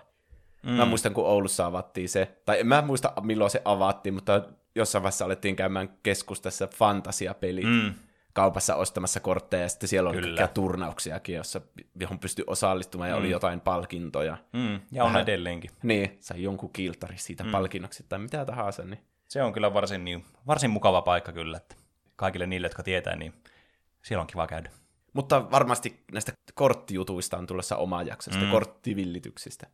[0.64, 0.72] Mm.
[0.72, 4.41] Mä muistan, kun Oulussa avattiin se, tai en mä muista milloin se avattiin, mutta
[4.78, 7.93] jossain vaiheessa alettiin käymään keskustassa fantasiapelit mm.
[8.34, 10.47] kaupassa ostamassa kortteja, ja sitten siellä oli Kyllä.
[10.47, 11.61] turnauksiakin, jossa,
[11.99, 13.19] johon pystyi osallistumaan, ja mm.
[13.19, 14.38] oli jotain palkintoja.
[14.53, 14.80] Mm.
[14.91, 15.71] Ja on Vähän, edelleenkin.
[15.84, 17.51] Niin, sai jonkun kiltari siitä mm.
[17.51, 18.84] palkinnoksi, tai mitä tahansa.
[18.84, 18.99] Niin.
[19.28, 21.75] Se on kyllä varsin, niin, varsin mukava paikka kyllä, että
[22.15, 23.34] kaikille niille, jotka tietää, niin
[24.01, 24.69] siellä on kiva käydä.
[25.13, 28.51] Mutta varmasti näistä korttijutuista on tulossa oma jakso, mm.
[28.51, 29.67] korttivillityksistä.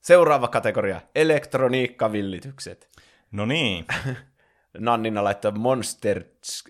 [0.00, 2.88] Seuraava kategoria, elektroniikkavillitykset.
[3.32, 3.84] No niin.
[4.78, 6.24] Nannina laittoi Monster,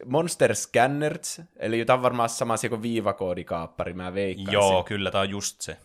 [0.07, 4.89] Monster Scanners, eli tämä on varmaan sama asia kuin viivakoodikaappari, mä veikkaan Joo, se.
[4.89, 5.77] kyllä, tämä on just se.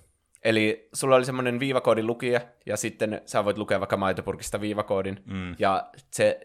[0.44, 5.56] Eli sulla oli semmoinen viivakoodin lukija, ja sitten sä voit lukea vaikka maitopurkista viivakoodin, mm.
[5.60, 6.40] ja se,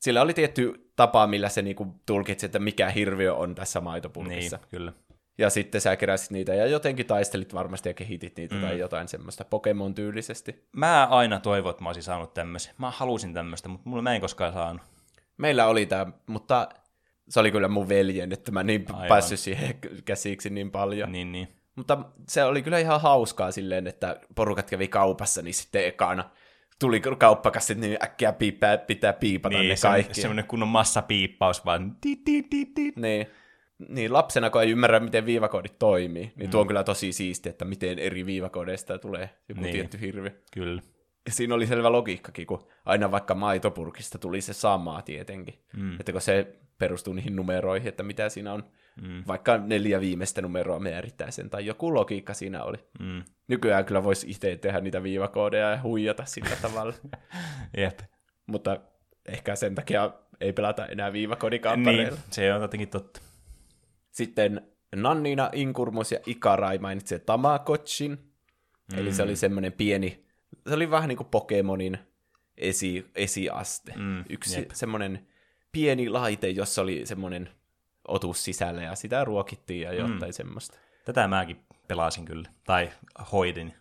[0.00, 4.56] sillä oli tietty tapa, millä se niinku tulkitsi, että mikä hirviö on tässä maitopurkissa.
[4.56, 4.92] Niin, kyllä.
[5.38, 8.60] Ja sitten sä keräsit niitä ja jotenkin taistelit varmasti ja kehitit niitä Mm.
[8.60, 10.68] tai jotain semmoista Pokemon-tyylisesti.
[10.72, 12.74] Mä aina toivon, että mä olisin saanut tämmöisen.
[12.78, 14.82] Mä halusin tämmöistä, mutta mulla mä en koskaan saanut.
[15.36, 16.68] Meillä oli tämä, mutta
[17.28, 19.08] se oli kyllä mun veljen, että mä niin Aivan.
[19.08, 19.74] päässyt siihen
[20.04, 21.12] käsiksi niin paljon.
[21.12, 21.48] Niin, niin.
[21.76, 26.30] Mutta se oli kyllä ihan hauskaa silleen, että porukat kävi kaupassa, niin sitten ekana
[26.80, 30.20] tuli kauppakassit, niin äkkiä piipää, pitää piipata niin ne se kaikki.
[30.20, 31.96] semmoinen kunnon massapiippaus vaan.
[32.00, 32.20] Tit.
[32.96, 33.26] Niin.
[33.88, 37.64] Niin, lapsena kun ei ymmärrä, miten viivakoodit toimii, niin tuo on kyllä tosi siisti, että
[37.64, 39.62] miten eri viivakoodeista tulee joku Niin.
[39.62, 39.72] niin.
[39.72, 40.30] tietty hirvi.
[40.52, 40.82] Kyllä.
[41.26, 45.54] Ja siinä oli selvä logiikkakin, kun aina vaikka maitopurkista tuli se sama tietenkin.
[45.76, 46.00] Mm.
[46.00, 48.64] Että kun se perustuu niihin numeroihin, että mitä siinä on.
[49.02, 49.22] Mm.
[49.26, 52.76] Vaikka neljä viimeistä numeroa määrittää sen, tai joku logiikka siinä oli.
[53.00, 53.22] Mm.
[53.48, 56.92] Nykyään kyllä voisi itse tehdä niitä viivakoodeja ja huijata sillä tavalla.
[57.76, 57.98] Jep.
[58.46, 58.80] Mutta
[59.26, 60.10] ehkä sen takia
[60.40, 62.18] ei pelata enää Niin, viivakoodikaappareilla.
[62.30, 63.20] se on jotenkin totta.
[64.18, 64.60] Sitten
[64.96, 68.10] Nannina, Inkurmus ja Ikarai mainitsi Tamagotchin.
[68.92, 68.98] Mm.
[68.98, 70.24] Eli se oli semmoinen pieni,
[70.68, 71.98] se oli vähän niin kuin Pokemonin
[72.56, 73.92] esi, esiaste.
[73.96, 74.70] Mm, Yksi jep.
[74.72, 75.26] semmoinen
[75.72, 77.48] pieni laite, jossa oli semmoinen
[78.08, 80.32] otus sisällä ja sitä ruokittiin ja jotain mm.
[80.32, 80.78] semmoista.
[81.04, 82.48] Tätä mäkin pelasin kyllä.
[82.66, 82.90] Tai
[83.32, 83.74] hoidin.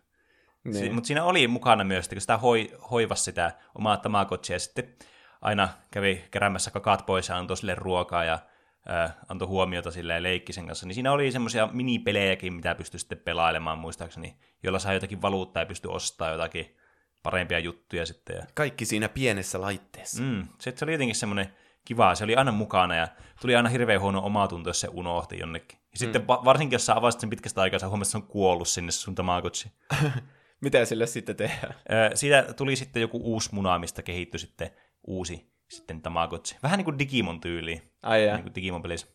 [0.71, 0.95] Si- Niin.
[0.95, 4.93] Mutta siinä oli mukana myös, että kun sitä hoi, hoivasi sitä omaa tamagotchia ja sitten
[5.41, 8.39] aina kävi keräämässä kakaat pois ja antoi sille ruokaa ja
[8.88, 12.99] ää, antoi huomiota sille ja leikki sen kanssa, niin siinä oli semmoisia minipelejäkin, mitä pystyi
[12.99, 16.75] sitten pelailemaan muistaakseni, jolla sai jotakin valuuttaa ja pystyi ostamaan jotakin
[17.23, 18.35] parempia juttuja sitten.
[18.35, 20.23] Ja, Kaikki siinä pienessä laitteessa.
[20.23, 20.47] Mm.
[20.59, 21.53] se, se oli jotenkin semmoinen
[21.85, 23.07] kiva, se oli aina mukana ja
[23.41, 25.79] tuli aina hirveän huono omatunto, jos se unohti jonnekin.
[25.91, 26.27] Ja sitten mm.
[26.27, 29.15] varsinkin, jos sä avasit sen pitkästä aikaa, sä huomasit, että se on kuollut sinne sun
[29.15, 29.71] tamagotchi.
[30.61, 31.73] Mitä sille sitten tehdään?
[32.13, 34.69] Siitä tuli sitten joku uusi muna, mistä kehittyi sitten
[35.07, 36.55] uusi sitten Tamagotchi.
[36.63, 39.07] Vähän niin kuin Digimon tyyliin, Ai niin kuin Digimon pelissä.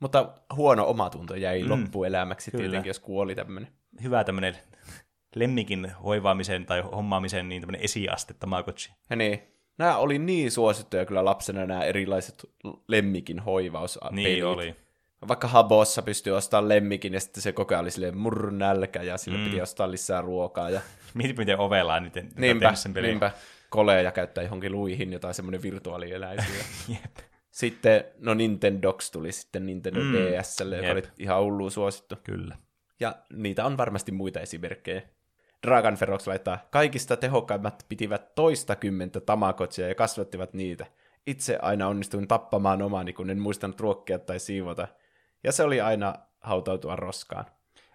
[0.00, 1.70] Mutta huono omatunto jäi Mm.
[1.70, 2.62] loppuelämäksi Kyllä.
[2.62, 3.72] tietenkin, jos kuoli tämmöinen.
[4.02, 4.54] Hyvä tämmöinen
[5.34, 8.92] lemmikin hoivaamisen tai hommaamisen niin tämmöinen esiaste Tamagotchi.
[9.10, 9.42] Ja niin,
[9.78, 12.44] nämä oli niin suosittuja kyllä lapsena nämä erilaiset
[12.88, 14.14] lemmikin hoivauspelit.
[14.14, 14.76] Niin oli.
[15.28, 19.18] Vaikka Habossa pystyi ostamaan lemmikin ja sitten se koko ajan oli silleen murr nälkä ja
[19.18, 19.44] sille Mm.
[19.44, 20.70] piti ostaa lisää ruokaa.
[20.70, 20.80] Ja...
[21.14, 23.08] Mieti, miten ovellaan niiden niinpä, sen pelin.
[23.08, 23.30] niinpä
[23.74, 26.64] koleja käyttää johonkin luihin jotain semmoinen virtuaalieläisiä.
[26.88, 27.16] Jep.
[27.50, 30.12] sitten, no Nintendox tuli sitten Nintendo Mm.
[30.12, 30.96] DSlle, joka jep.
[30.96, 32.16] oli ihan hullu suosittu.
[32.24, 32.56] Kyllä.
[33.00, 35.02] Ja niitä on varmasti muita esimerkkejä.
[35.66, 40.86] Dragon Ferox laittaa, kaikista tehokkaimmat pitivät toista kymmentä tamagotchia ja kasvattivat niitä.
[41.26, 44.88] Itse aina onnistuin tappamaan omani, kun en muistanut ruokkia tai siivota.
[45.44, 47.44] Ja se oli aina hautautua roskaan.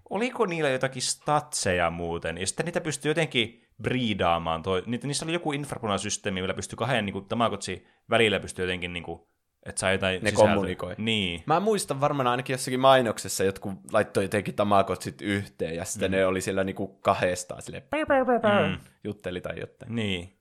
[0.09, 2.37] Oliko niillä jotakin statseja muuten?
[2.37, 4.63] Ja sitten niitä pystyy jotenkin briidaamaan.
[4.63, 9.03] Toi, niitä, niissä oli joku infrapunasysteemi, millä pystyy kahden niin Tamagotchi välillä pystyy jotenkin, niin
[9.03, 9.21] kuin,
[9.65, 10.53] että saa jotain Ne sisältöä.
[10.53, 10.95] kommunikoi.
[10.97, 11.43] Niin.
[11.45, 16.17] Mä muistan varmaan ainakin jossakin mainoksessa jotkut laittoi jotenkin tamagotchit yhteen ja sitten mm.
[16.17, 17.83] ne oli siellä niinku kahdestaan silleen
[18.69, 18.77] Mm.
[19.03, 19.95] jutteli tai jotain.
[19.95, 20.35] Niin.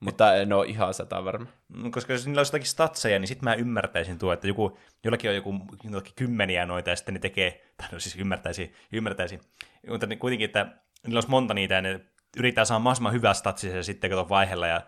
[0.00, 1.46] Mutta en ole ihan sata varma.
[1.68, 5.30] Mm, Koska jos niillä olisi jotakin statseja, niin sitten mä ymmärtäisin tuo, että joku, jollakin
[5.30, 5.54] on joku
[5.84, 9.38] jollakin kymmeniä noita, ja sitten ne tekee, tai no siis ymmärtäisi, ymmärtäisi,
[9.88, 10.66] mutta niin kuitenkin, että
[11.06, 12.00] niillä olisi monta niitä, ja ne
[12.38, 14.80] yrittää saada mahdollisimman hyvää statsia, ja sitten kato vaihella, ja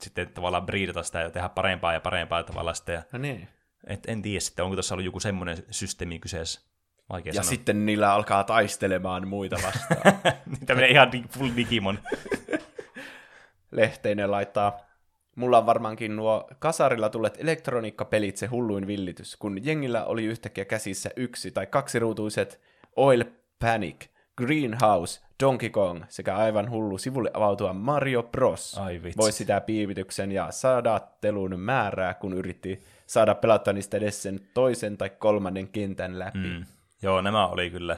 [0.00, 2.94] sitten tavallaan briidata sitä ja tehdä parempaa ja parempaa tavallaan sitten.
[2.94, 3.48] Ja, No niin.
[3.86, 6.60] et, en tiedä sitten, onko tuossa ollut joku semmoinen systeemi kyseessä.
[7.08, 7.48] Vaikea Ja sanoa.
[7.48, 10.18] sitten niillä alkaa taistelemaan muita vastaan.
[10.66, 11.98] Tämmöinen ihan full Digimon.
[13.70, 14.78] Lehteinen laittaa,
[15.36, 21.10] mulla on varmaankin nuo kasarilla tulleet elektroniikkapelit se hulluin villitys, kun jengillä oli yhtäkkiä käsissä
[21.16, 22.60] yksi tai kaksi ruutuiset
[22.96, 23.24] Oil
[23.58, 24.06] Panic,
[24.38, 28.78] Greenhouse, Donkey Kong sekä aivan hullu sivulle avautua Mario Bros.
[28.78, 29.16] Ai vitsi.
[29.18, 35.10] Voi sitä piivityksen ja sadattelun määrää, kun yritti saada pelattua niistä edes sen toisen tai
[35.10, 36.38] kolmannen kentän läpi.
[36.38, 36.64] Mm.
[37.02, 37.96] Joo, nämä oli kyllä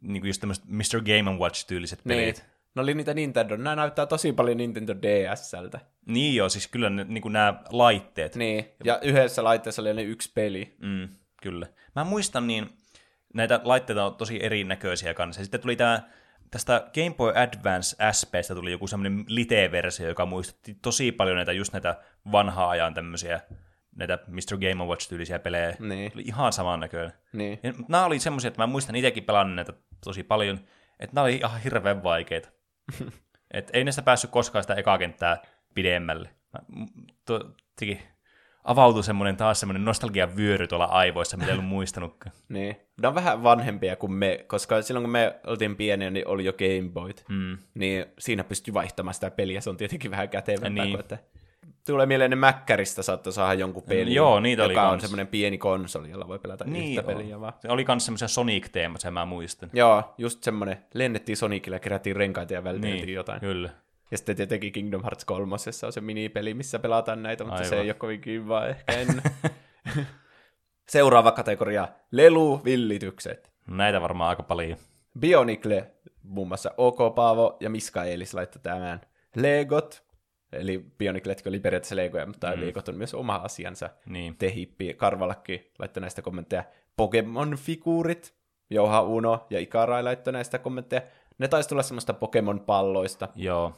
[0.00, 1.00] niin kuin just tämmöiset Mr.
[1.04, 2.18] Game Watch-tyyliset Niin.
[2.20, 2.44] pelit.
[2.74, 3.56] Ne oli niitä Nintendo.
[3.56, 5.80] Nämä näyttää tosi paljon Nintendo DSltä.
[6.06, 8.36] Niin joo, siis kyllä ne, niin kuin nämä laitteet.
[8.36, 10.76] Niin, ja yhdessä laitteessa oli ne yksi peli.
[10.78, 11.08] Mm,
[11.42, 11.66] kyllä.
[11.96, 12.70] Mä muistan niin,
[13.34, 15.42] näitä laitteita on tosi erinäköisiä kanssa.
[15.42, 16.02] Sitten tuli tämä,
[16.50, 21.72] tästä Game Boy Advance SPstä tuli joku semmoinen lite-versio, joka muistutti tosi paljon näitä just
[21.72, 22.00] näitä
[22.32, 23.40] vanhaa ajan tämmöisiä,
[23.96, 24.58] näitä Mr.
[24.60, 25.76] Game Watch-tyylisiä pelejä.
[25.78, 26.12] Niin.
[26.14, 27.12] Oli ihan saman näköinen.
[27.32, 27.60] Niin.
[27.62, 29.72] Ja nämä oli semmoisia, että mä muistan itsekin pelannut näitä
[30.04, 30.60] tosi paljon,
[31.00, 32.48] että nämä oli ihan hirveän vaikeita.
[33.54, 35.42] Et ei näistä päässyt koskaan sitä ekaa kenttää
[35.74, 36.30] pidemmälle.
[36.52, 36.80] Mä-
[37.78, 38.00] teki-
[38.64, 42.34] avautui semmoinen taas semmoinen nostalgian vyöry tuolla aivoissa, mitä ei ollut muistanutkaan.
[42.48, 42.76] Niin.
[43.02, 46.52] Ne on vähän vanhempia kuin me, koska silloin kun me oltiin pieniä, niin oli jo
[46.52, 47.24] Game Boyt.
[47.28, 47.58] Mm.
[47.74, 50.90] Niin siinä pystyi vaihtamaan sitä peliä, se on tietenkin vähän kätevämpää Niin.
[50.92, 51.18] kuin, että
[51.86, 55.02] tulee mieleen, että Mäkkäristä saattoi saada jonkun pelin, joo, niitä oli joka on kans.
[55.02, 57.16] semmoinen pieni konsoli, jolla voi pelata Niin yhtä on.
[57.16, 57.52] peliä vaan.
[57.60, 59.70] Se oli myös semmoisia Sonic-teema, sen mä muistan.
[59.72, 63.40] Joo, just semmoinen, lennettiin Sonicilla ja kerättiin renkaita ja välteltiin Niin, jotain.
[63.40, 63.70] kyllä.
[64.10, 65.54] Ja sitten tietenkin Kingdom Hearts 3
[65.86, 67.68] on se minipeli, missä pelataan näitä, mutta Aivan.
[67.68, 69.22] se ei ole kovin kiva ehkä ennen.
[70.88, 73.52] Seuraava kategoria, leluvillitykset.
[73.66, 74.78] Näitä varmaan aika paljon.
[75.18, 75.90] Bionicle,
[76.22, 79.00] muun muassa OK Paavo ja Miskaelis laittoi tämän
[79.36, 80.04] Legot,
[80.52, 82.60] eli Bionicletkin oli periaatteessa Legoja, mutta mm.
[82.60, 83.90] Legot on myös oma asiansa.
[84.06, 84.36] Niin.
[84.36, 86.64] Tehippi, Karvalakki laittoi näistä kommentteja.
[86.96, 88.34] Pokemon-figuurit,
[88.70, 91.02] Jouha Uno ja Ikarai laittoi näistä kommentteja.
[91.38, 93.28] Ne taisi tulla semmoista Pokemon-palloista.
[93.34, 93.74] Joo.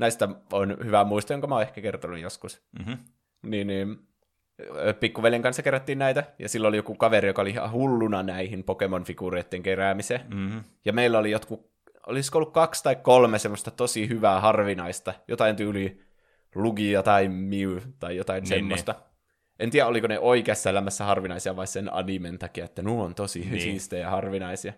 [0.00, 2.62] Näistä on hyvä muisto, jonka mä oon ehkä kertonut joskus.
[2.78, 2.92] Mhm.
[3.42, 3.98] Niin, niin
[5.00, 9.62] pikkuveljen kanssa kerättiin näitä, ja silloin oli joku kaveri, joka oli ihan hulluna näihin Pokemon-figuureiden
[9.62, 10.20] keräämiseen.
[10.34, 10.58] Mhm.
[10.84, 11.70] Ja meillä oli jotkut,
[12.06, 16.02] olisiko ollut kaksi tai kolme semmoista tosi hyvää harvinaista, jotain tyyli
[16.54, 18.94] Lugia tai Mew tai jotain Niin, semmoista.
[19.58, 23.38] En tiedä, oliko ne oikeassa elämässä harvinaisia vai sen animen takia, että nuo on tosi
[23.38, 23.50] Niin.
[23.50, 23.62] niin.
[23.62, 24.72] siistejä ja harvinaisia.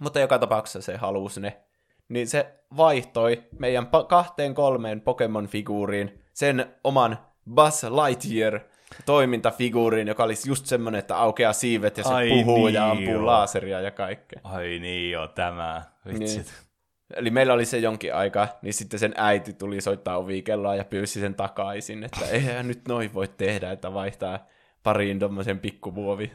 [0.00, 1.60] Mutta joka tapauksessa se halusi ne.
[2.08, 7.18] Niin se vaihtoi meidän pa- kahteen kolmeen Pokemon-figuuriin sen oman
[7.54, 8.60] Buzz Lightyear
[9.06, 13.14] toimintafiguuriin, joka olisi just semmoinen, että aukeaa siivet ja se Ai puhuu ja niin, ampuu
[13.14, 13.26] joo.
[13.26, 14.40] laaseria ja kaikkea.
[14.44, 15.82] Ai niin joo, tämä.
[16.06, 16.46] Vitsit.
[16.46, 16.68] Niin.
[17.16, 21.20] Eli meillä oli se jonkin aikaa, niin sitten sen äiti tuli soittaa ovikelloa ja pyysi
[21.20, 24.46] sen takaisin, että eihän nyt noin voi tehdä, että vaihtaa
[24.82, 26.32] pariin tommosen pikkuvuovi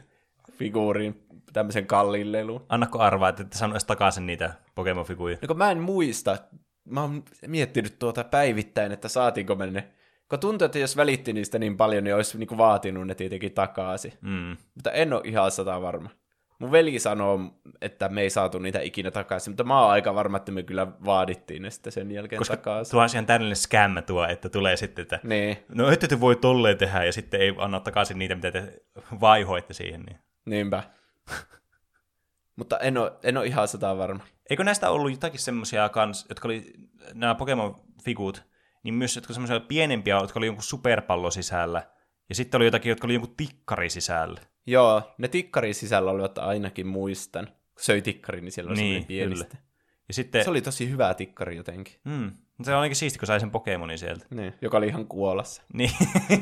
[0.52, 2.66] figuuriin tämmöisen kalliin lelun.
[2.68, 5.38] Annako arvaa, että ette saanut edes takaisin niitä Pokemon-figuja?
[5.42, 6.36] No kun mä en muista,
[6.84, 9.88] mä oon miettinyt tuota päivittäin, että saatiinko me ne.
[10.30, 14.12] Kun tuntuu, että jos välitti niistä niin paljon, niin olisi niinku vaatinut ne tietenkin takaisin.
[14.20, 14.56] Mm.
[14.74, 16.10] Mutta en ole ihan sata varma.
[16.58, 17.40] Mun veli sanoo,
[17.80, 20.86] että me ei saatu niitä ikinä takaisin, mutta mä oon aika varma, että me kyllä
[21.04, 22.90] vaadittiin ne sitten sen jälkeen Koska takaisin.
[22.90, 26.36] tuo on ihan täydellinen skämmä tuo, että tulee sitten, että Niin, no ette te voi
[26.36, 28.82] tolleen tehdä, ja sitten ei anna takaisin niitä, mitä te
[29.20, 30.02] vaihoitte siihen.
[30.02, 30.18] Niin.
[30.46, 30.82] Niinpä.
[32.56, 34.24] mutta en ole, en ole ihan sata varma.
[34.50, 36.72] Eikö näistä ollut jotakin semmoisia kans, jotka oli
[37.14, 38.42] nämä Pokemon-figuut,
[38.82, 41.82] niin myös jotka semmoisia pienempiä, jotka oli jonkun superpallo sisällä,
[42.28, 44.40] ja sitten oli jotakin, jotka oli jonkun tikkari sisällä.
[44.66, 47.46] Joo, ne tikkarin sisällä olivat ainakin muistan.
[47.46, 49.44] Kun söi tikkari, niin siellä oli Niin, pienistä.
[49.44, 49.64] kyllä.
[50.08, 51.94] Ja sitten, Se oli tosi hyvä tikkari jotenkin.
[52.04, 52.30] mm,
[52.62, 54.26] se on ainakin siisti, kun sai sen Pokemonin sieltä.
[54.30, 55.62] Niin, joka oli ihan kuolassa.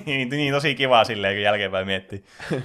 [0.07, 2.24] Niin, niin tosi kiva silleen, kun jälkeenpäin miettii.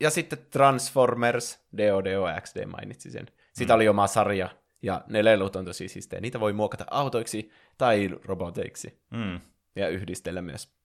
[0.00, 3.26] Ja sitten Transformers, DODOXD mainitsi sen.
[3.52, 3.76] Siitä mm.
[3.76, 4.48] oli oma sarja,
[4.82, 6.20] ja ne lelut on tosi siistejä.
[6.20, 9.40] Niitä voi muokata autoiksi tai roboteiksi, Mm.
[9.76, 10.76] ja yhdistellä myös.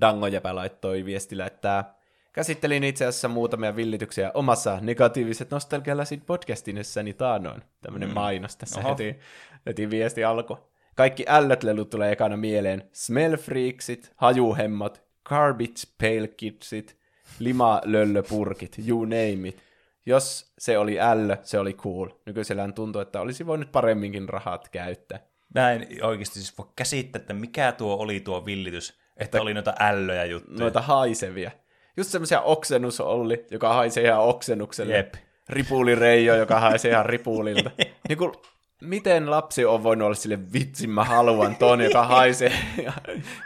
[0.00, 1.84] Dangojäpä laittoi viestillä, että
[2.32, 7.62] käsittelin itse asiassa muutamia villityksiä omassa negatiiviset nostalgialasit podcastinessani taanoin.
[7.80, 8.14] Tämmönen mm.
[8.14, 8.90] mainos tässä Oho.
[8.90, 9.18] heti,
[9.66, 10.56] heti viesti alkoi.
[10.94, 12.90] Kaikki ällöt-lelut tulee ekana mieleen.
[12.92, 16.99] Smell Freaksit, Hajuhemmat, Garbage Pail Kidsit,
[17.40, 19.62] Lima-löllöpurkit, you name it.
[20.06, 22.08] Jos se oli ällö, se oli cool.
[22.26, 25.18] Nykyisellään tuntuu, että olisi voinut paremminkin rahat käyttää.
[25.54, 29.74] Mä en oikeasti siis voi käsittää, että mikä tuo oli tuo villitys, että oli noita
[29.80, 30.58] ällöjä juttuja.
[30.58, 31.50] Noita haisevia.
[31.96, 34.96] Just semmoisia oksennus oli, joka haisee ihan oksennukselle.
[34.96, 35.14] Jep.
[35.48, 37.70] Ripuli Reijo, joka haisee ihan ripulilta.
[38.08, 38.32] niin kuin,
[38.80, 43.02] miten lapsi on voinut olla sille vitsin, mä haluan ton, joka haisee ihan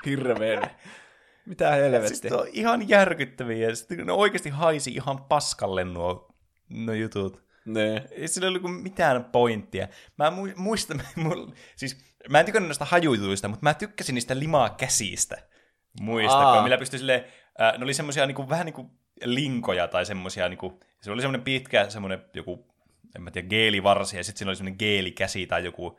[0.07, 0.71] hirveän.
[1.47, 2.09] Mitä helvettiä?
[2.09, 3.69] Siis on ihan järkyttäviä.
[3.69, 6.35] ja Sitten ne oikeasti haisi ihan paskalle nuo,
[6.69, 7.45] nuo jutut.
[7.65, 8.09] Ne.
[8.11, 9.89] Ei sillä ollut mitään pointtia.
[10.19, 11.97] Mä mu- muistan, mul, siis
[12.29, 15.37] mä en tykännyt noista hajujutuista, mutta mä tykkäsin niistä limaa käsistä.
[16.01, 16.43] Muistako?
[16.43, 16.63] Aa.
[16.63, 17.25] Millä pystyi silleen,
[17.61, 18.91] äh, ne oli semmosia niinku, vähän niinku
[19.25, 22.67] linkoja tai semmosia niinku, se oli semmoinen pitkä semmoinen joku,
[23.17, 25.99] en mä tiedä, geelivarsi ja sitten siinä oli semmoinen geelikäsi tai joku,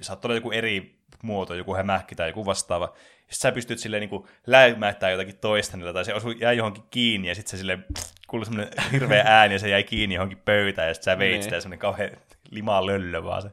[0.00, 2.86] saattoi olla joku eri muoto, joku hämähki tai joku vastaava.
[3.18, 7.28] Sitten sä pystyt silleen niinku läimäyttämään jotakin toista niillä, tai se osui, jäi johonkin kiinni,
[7.28, 10.88] ja sitten se silleen pff, kuului semmoinen hirveä ääni, ja se jäi kiinni johonkin pöytään,
[10.88, 11.42] ja sitten sä veit Niin.
[11.42, 12.10] sitä, ja semmoinen kauhean
[12.50, 13.48] limaa löllö vaan se.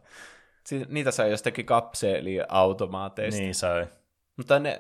[0.66, 3.38] Si- niitä sai jostakin kapseeliautomaateista.
[3.38, 3.46] Niin.
[3.46, 3.88] Niin sai.
[4.38, 4.80] Mutta ne,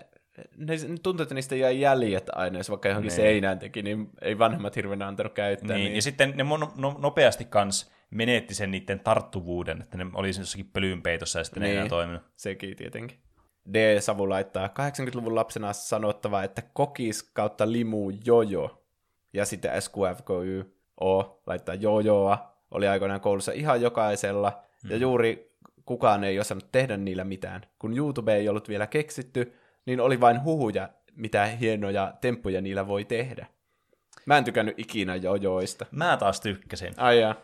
[0.58, 3.16] ne, ne tuntuu, että niistä jäi jäljet aina, jos vaikka johonkin Niin.
[3.16, 5.78] seinään teki, niin ei vanhemmat hirveänä antanut käyttää.
[5.78, 10.28] Niin, ja sitten ne no, no, nopeasti kans menetti sen niiden tarttuvuuden, että ne oli
[10.28, 11.80] jossakin pölynpeitossa ja sitten ne ei Niin.
[11.80, 12.22] enää toiminut.
[12.36, 13.18] Sekin tietenkin.
[13.74, 18.84] D-Savu laittaa 80-luvun lapsena sanottava, että kokis kautta limu jojo.
[19.34, 22.54] Ja sitten SQFKY O laittaa jojoa.
[22.72, 24.64] Oli aikoinaan koulussa ihan jokaisella.
[24.84, 24.90] Mm.
[24.92, 25.54] Ja juuri
[25.86, 27.62] kukaan ei osannut tehdä niillä mitään.
[27.80, 29.54] Kun YouTube ei ollut vielä keksitty,
[29.86, 33.46] niin oli vain huhuja, mitä hienoja temppuja niillä voi tehdä.
[34.26, 35.86] Mä en tykännyt ikinä jojoista.
[35.92, 37.36] Mä taas tykkäsin, Ai jaa.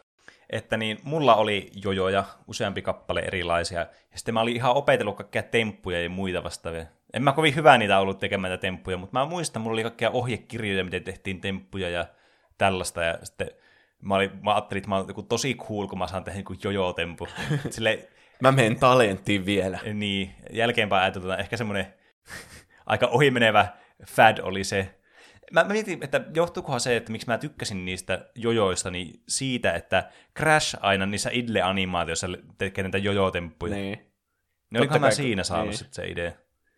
[0.49, 5.43] Että niin mulla oli jojoja, useampi kappale erilaisia, ja sitten mä olin ihan opetellut kaikkia
[5.43, 6.85] temppuja ja muita vastaavia.
[7.13, 10.09] En mä kovin hyvää niitä ollut tekemään näitä temppuja, mutta mä muistan, mulla oli kaikkia
[10.09, 12.05] ohjekirjoja, miten tehtiin temppuja ja
[12.57, 13.51] tällaista, ja sitten
[14.01, 17.27] mä, olin, mä ajattelin, että mä olen tosi cool, kun mä saan tehdä joku jojo-tempu.
[17.69, 18.09] Sille,
[18.41, 19.79] Mä menen talenttiin vielä.
[19.93, 21.93] niin, jälkeenpäin ajatellaan, ehkä semmoinen
[22.85, 23.67] aika ohimenevä
[24.07, 24.98] fad oli se.
[25.51, 30.09] Mä, mä mietin, että johtuukohan se, että miksi mä tykkäsin niistä jojoista, niin siitä, että
[30.37, 32.27] Crash aina niissä idle-animaatioissa
[32.57, 33.75] tekee näitä jojotemppuja.
[33.75, 33.99] Niin.
[34.71, 34.83] Niin.
[34.83, 35.87] Totta mä kai, siinä saanut niin.
[35.91, 36.31] se idea.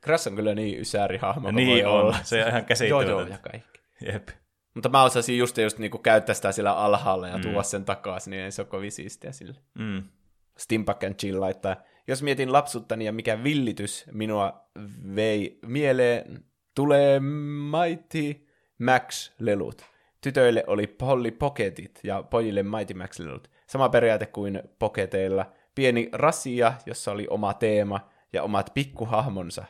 [0.04, 2.18] Crash on kyllä niin ysärihahmo kuin niin voi on, olla.
[2.24, 3.12] se on ihan käsittämätöntä.
[3.12, 3.80] joo, ja kaikki.
[4.06, 4.30] Jep.
[4.74, 8.44] Mutta mä osasin just, just niinku käyttää sitä siellä alhaalla ja tuoda sen takaisin, niin
[8.44, 9.60] ei se ole kovin siistiä sille.
[9.74, 10.04] Mm.
[10.58, 11.76] Steampunk and Chill laittaa.
[12.08, 14.70] Jos mietin lapsuuttani ja mikä villitys minua
[15.16, 16.46] vei mieleen,
[16.76, 18.48] tulee Mighty
[18.82, 19.86] Max-lelut.
[20.22, 23.50] Tytöille oli Polly Pocketit ja pojille Mighty Max-lelut.
[23.68, 25.46] Sama periaate kuin Pocketeilla.
[25.76, 28.00] Pieni rasia, jossa oli oma teema
[28.34, 29.64] ja omat pikkuhahmonsa.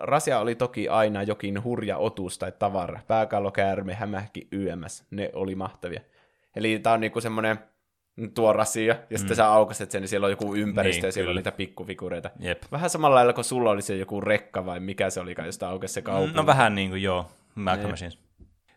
[0.00, 3.00] Rasia oli toki aina jokin hurja otus tai tavara.
[3.06, 5.04] Pääkallo, käärme, hämähäkki, YMS.
[5.10, 6.00] Ne oli mahtavia.
[6.56, 7.58] Eli tää on niinku semmonen
[8.34, 11.28] tuo rasia, ja sitten sä aukaset sen, niin siellä on joku ympäristö, Niin, ja siellä
[11.28, 11.38] on kyllä.
[11.38, 12.30] niitä pikkufigureita.
[12.40, 12.62] Jep.
[12.72, 15.94] Vähän samalla lailla kuin sulla oli se joku rekka, vai mikä se olikaan, josta aukesi
[15.94, 16.34] se kaupunki.
[16.36, 17.64] No vähän niin kuin joo, Niin.
[17.64, 18.18] Malcolm Machines.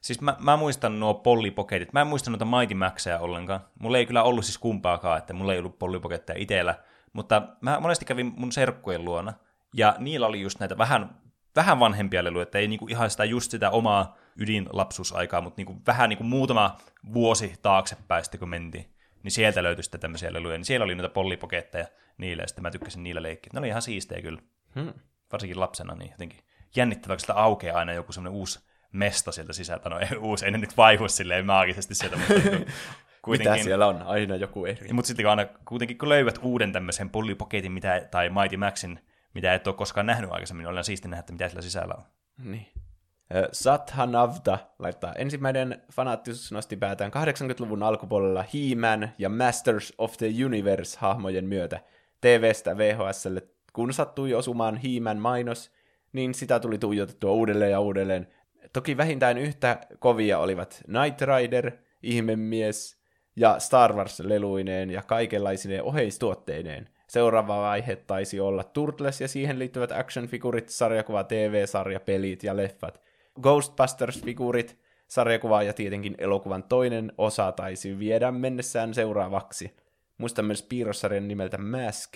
[0.01, 1.93] Siis mä, mä muistan nuo pollipoketit.
[1.93, 3.59] Mä en muista noita Mighty Maxeja ollenkaan.
[3.79, 6.75] Mulla ei kyllä ollut siis kumpaakaan, että mulla ei ollut pollipoketteja itsellä.
[7.13, 9.33] Mutta mä monesti kävin mun serkkujen luona,
[9.73, 11.15] ja niillä oli just näitä vähän,
[11.55, 16.09] vähän vanhempia leluja, että ei niinku ihan sitä just sitä omaa ydinlapsuusaikaa, mutta niinku vähän
[16.09, 16.77] niinku muutama
[17.13, 18.95] vuosi taaksepäin sitten kun mentiin.
[19.23, 20.57] Niin sieltä löytyi sitten tämmöisiä leluja.
[20.57, 21.85] Niin siellä oli noita pollipoketteja
[22.17, 23.49] niille, ja sitten mä tykkäsin niillä leikkiä.
[23.53, 24.41] Ne oli ihan siistejä kyllä.
[24.75, 24.93] Hmm.
[25.31, 26.39] Varsinkin lapsena, niin jotenkin
[26.75, 28.59] jännittävää, kun sitä aukeaa aina joku semmoinen uusi
[28.91, 29.89] mesta sieltä sisältä.
[29.89, 32.51] No ei uusi, ei ne nyt vaihu silleen maagisesti sieltä, mutta niinku
[33.21, 33.53] kuitenkin.
[33.53, 34.01] Mitä siellä on?
[34.01, 34.93] Aina joku eri.
[34.93, 37.37] Mutta sitten kun aina, kuitenkin kun löydät uuden tämmöisen Polly
[37.69, 38.99] mitä, tai Mighty Maxin,
[39.33, 42.03] mitä et ole koskaan nähnyt aikaisemmin, niin on siisti nähdä, että mitä sillä sisällä on.
[42.43, 42.67] Niin.
[43.35, 51.45] Ö, Sathanavda laittaa ensimmäinen fanaattisuus nosti päätään 80-luvun alkupuolella He-Man ja Masters of the Universe-hahmojen
[51.45, 51.79] myötä.
[52.21, 53.41] TVstä VHSlle,
[53.73, 55.71] kun sattui osumaan He-Man mainos,
[56.13, 58.27] niin sitä tuli tuijotettua uudelleen ja uudelleen.
[58.73, 61.71] Toki vähintään yhtä kovia olivat Knight Rider,
[62.03, 63.01] Ihmemies
[63.35, 66.89] ja Star Wars-leluineen ja kaikenlaisine oheistuotteineen.
[67.07, 73.01] Seuraava vaihe taisi olla Turtles ja siihen liittyvät action-figurit, sarjakuva, TV-sarja, pelit ja leffat.
[73.41, 79.75] Ghostbusters-figurit, sarjakuva ja tietenkin elokuvan toinen osa taisi viedä mennessään seuraavaksi.
[80.17, 82.13] Muistan myös piirrossarjan nimeltä Mask,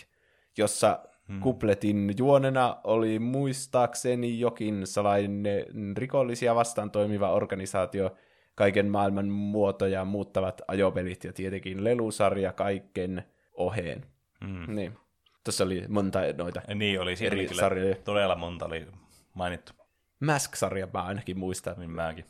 [0.58, 1.40] jossa hmm.
[1.40, 8.16] kupletin juonena oli muistaakseni jokin salainen rikollisia vastaan toimiva organisaatio,
[8.56, 13.24] kaiken maailman muotoja muuttavat ajopelit ja tietenkin lelusarja kaiken
[13.54, 14.06] oheen.
[14.42, 14.76] Mm.
[14.76, 14.98] Niin.
[15.44, 16.62] Tuossa oli monta noita.
[16.76, 17.96] Niin oli, siinä Eri oli sarjoja.
[17.96, 18.88] todella monta oli
[19.34, 19.74] mainittu,
[20.20, 21.76] Mask-sarja mä ainakin muistan.
[21.78, 22.26] niin mäkin.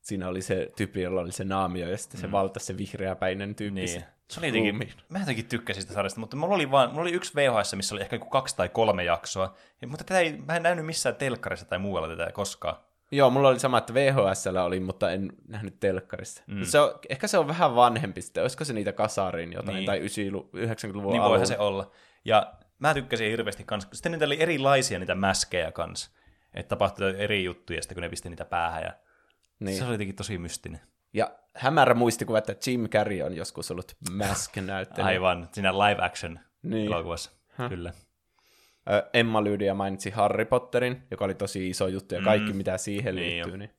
[0.00, 3.80] Siinä oli se tyyppi, jolla oli se naamio ja sitten se valtasi se vihreäpäinen tyyppi.
[3.80, 4.04] Niin.
[4.30, 4.92] Se oli jotenkin, ruumiin.
[5.08, 8.02] mä jotenkin tykkäsin sitä sarjasta, mutta mulla oli, vaan, mulla oli yksi VHS, missä oli
[8.02, 11.78] ehkä kaksi tai kolme jaksoa, ja, mutta tätä ei, mä en nähnyt missään telkkarissa tai
[11.78, 12.76] muualla tätä koskaan.
[13.12, 16.42] Joo, mulla oli sama, että VHSllä oli, mutta en nähnyt telkkarissa.
[16.46, 16.64] Mm.
[16.64, 18.42] Se on, ehkä se on vähän vanhempi sitten.
[18.42, 19.86] Olisiko se niitä kasarin jotain, Niin.
[19.86, 21.90] tai 90-luvun Niin voihan se olla.
[22.24, 23.88] Ja mä tykkäsin hirveästi kans.
[23.92, 26.14] Sitten niitä oli erilaisia niitä mäskejä kans.
[26.54, 28.82] Että tapahtui eri juttuja sitten, kun ne pisti niitä päähän.
[28.82, 28.92] Ja
[29.60, 29.78] Niin.
[29.78, 30.80] Se oli jotenkin tosi mystinen.
[31.12, 35.06] Ja hämärä muistikuva, että Jim Carrey on joskus ollut Mask-näyttelijä.
[35.06, 36.86] Aivan, siinä live action Niin.
[36.86, 37.30] elokuvassa.
[37.68, 37.92] Kyllä.
[38.90, 43.14] Ö, Emma Lydia mainitsi Harry Potterin, joka oli tosi iso juttu, ja kaikki, mitä siihen
[43.14, 43.52] Niin liittyy.
[43.52, 43.56] jo.
[43.56, 43.70] Niin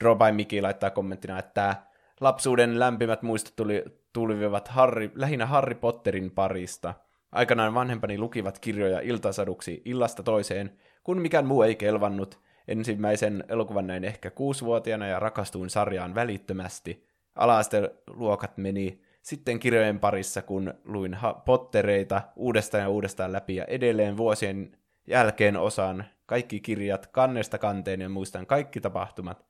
[0.00, 1.76] Draw by Mickey laittaa kommenttina, että
[2.20, 6.94] lapsuuden lämpimät muistot tuli, tulivat Harry, lähinnä Harry Potterin parista.
[7.32, 12.40] Aikanaan vanhempani lukivat kirjoja iltasaduksi illasta toiseen, kun mikään muu ei kelvannut.
[12.68, 17.06] Ensimmäisen elokuvan näin ehkä kuusivuotiaana ja rakastuin sarjaan välittömästi.
[17.34, 24.72] Ala-luokat meni sitten kirjojen parissa, kun luin Pottereita uudestaan ja uudestaan läpi ja edelleen vuosien
[25.06, 29.44] jälkeen osaan kaikki kirjat kannesta kanteen ja muistan kaikki tapahtumat.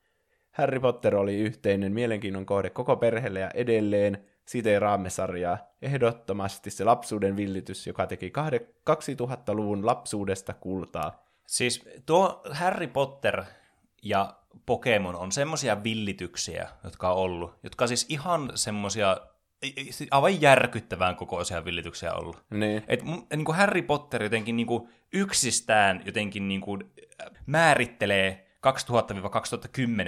[0.50, 7.36] Harry Potter oli yhteinen mielenkiinnon kohde koko perheelle ja edelleen siteeraamme sarjaa ehdottomasti se lapsuuden
[7.36, 11.24] villitys, joka teki kahde- 2000-luvun lapsuudesta kultaa.
[11.46, 13.44] Siis tuo Harry Potter
[14.02, 14.34] ja
[14.66, 19.16] Pokemon on semmosia villityksiä, jotka on ollut, jotka on siis ihan semmosia
[20.10, 22.44] aivan järkyttävään kokoisia villityksiä ollut.
[22.50, 22.82] Niin.
[22.88, 23.00] Et
[23.36, 26.90] niin kuin Harry Potter jotenkin niin kuin yksistään jotenkin niin kuin
[27.46, 28.46] määrittelee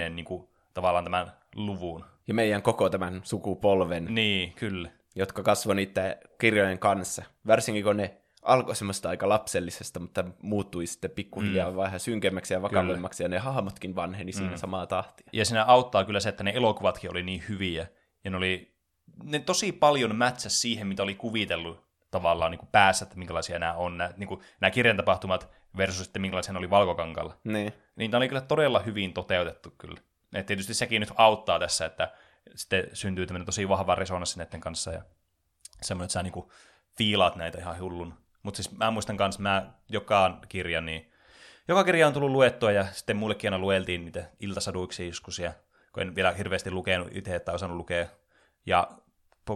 [0.07, 2.05] 2000-2010 niin kuin tavallaan tämän luvun.
[2.27, 4.89] Ja meidän koko tämän sukupolven, Niin, kyllä.
[5.15, 7.23] jotka kasvoi niiden kirjojen kanssa.
[7.47, 8.17] Varsinkin kun ne
[8.47, 11.77] alkoi semmoista aika lapsellisesta, mutta muuttui sitten pikkuhiljaa mm.
[11.77, 14.57] vähän synkemmäksi ja vakavemmaksi, ja ne hahmotkin vanheni siinä mm.
[14.57, 15.29] samaa tahtia.
[15.33, 17.87] Ja siinä auttaa kyllä se, että ne elokuvatkin oli niin hyviä,
[18.23, 18.77] ja ne oli
[19.23, 23.73] ne tosi paljon mätsäs siihen, mitä oli kuvitellut tavallaan niin kuin päässä, että minkälaisia nämä
[23.73, 27.37] on, nämä, niin kuin, nämä kirjan tapahtumat versus sitten minkälaisia ne oli valkokankalla.
[27.43, 27.73] Niin.
[27.95, 30.01] Niin tämä oli kyllä todella hyvin toteutettu kyllä.
[30.33, 32.11] Et tietysti sekin nyt auttaa tässä, että
[32.55, 35.01] sitten syntyy tämmöinen tosi vahva resonanssi näiden kanssa ja
[35.81, 36.51] semmoinen, että sä niinku
[36.97, 38.13] fiilaat näitä ihan hullun.
[38.43, 41.11] Mutta siis mä muistan kanssa, mä joka kirja, niin
[41.67, 45.53] joka kirja on tullut luettua ja sitten mullekin aina lueltiin niitä iltasaduiksi joskus ja
[45.93, 48.07] kun en vielä hirveästi lukenut itse, että osannut lukea.
[48.65, 48.87] Ja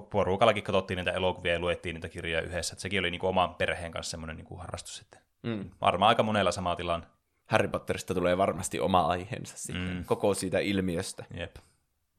[0.09, 2.73] porukallakin katsottiin niitä elokuvia ja luettiin niitä kirjoja yhdessä.
[2.73, 5.21] Että sekin oli niinku oman perheen kanssa semmoinen niinku harrastus sitten.
[5.43, 5.69] Mm.
[5.81, 7.07] Varmaan aika monella sama tilanne.
[7.45, 10.05] Harry Potterista tulee varmasti oma aiheensa sitten, mm.
[10.05, 11.25] koko siitä ilmiöstä.
[11.33, 11.55] Jep.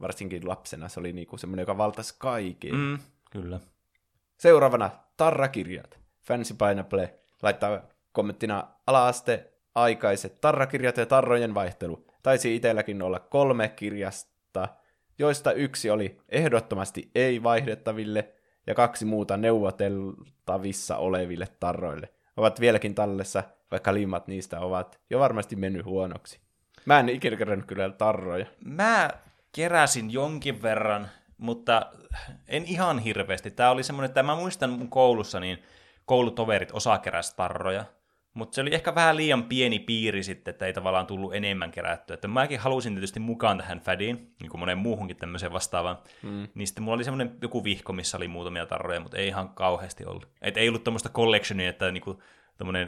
[0.01, 2.75] Varsinkin lapsena se oli niinku semmoinen, joka valtasi kaiken.
[2.75, 2.99] Mm,
[3.31, 3.61] kyllä.
[4.39, 6.01] Seuraavana tarrakirjat.
[6.27, 7.81] Fancy Pineapple laittaa
[8.12, 12.07] kommenttina alaaste aikaiset tarrakirjat ja tarrojen vaihtelu.
[12.23, 14.68] Taisi itselläkin olla kolme kirjasta,
[15.18, 18.33] joista yksi oli ehdottomasti ei-vaihdettaville
[18.66, 22.09] ja kaksi muuta neuvoteltavissa oleville tarroille.
[22.37, 26.41] Ovat vieläkin tallessa, vaikka liimat niistä ovat jo varmasti mennyt huonoksi.
[26.85, 28.47] Mä en ikinä kerännyt kyllä tarroja.
[28.64, 29.11] Mä
[29.53, 31.09] keräsin jonkin verran,
[31.39, 31.87] mutta
[32.49, 33.51] en ihan hirveästi.
[33.51, 35.62] Tämä oli semmoinen, että mä muistan mun koulussa, niin
[36.05, 37.84] koulutoverit osa keräsi tarroja.
[38.34, 42.14] Mutta se oli ehkä vähän liian pieni piiri sitten, että ei tavallaan tullut enemmän kerättyä.
[42.14, 45.98] Että mäkin halusin tietysti mukaan tähän fadiin, niin kuin monen muuhunkin tämmöiseen vastaavaan.
[46.22, 46.48] Mm.
[46.55, 50.05] Niin sitten mulla oli semmoinen joku vihko, missä oli muutamia tarroja, mutta ei ihan kauheasti
[50.05, 50.28] ollut.
[50.42, 52.22] Et ei ollut tämmöistä collectionia, että, niinku,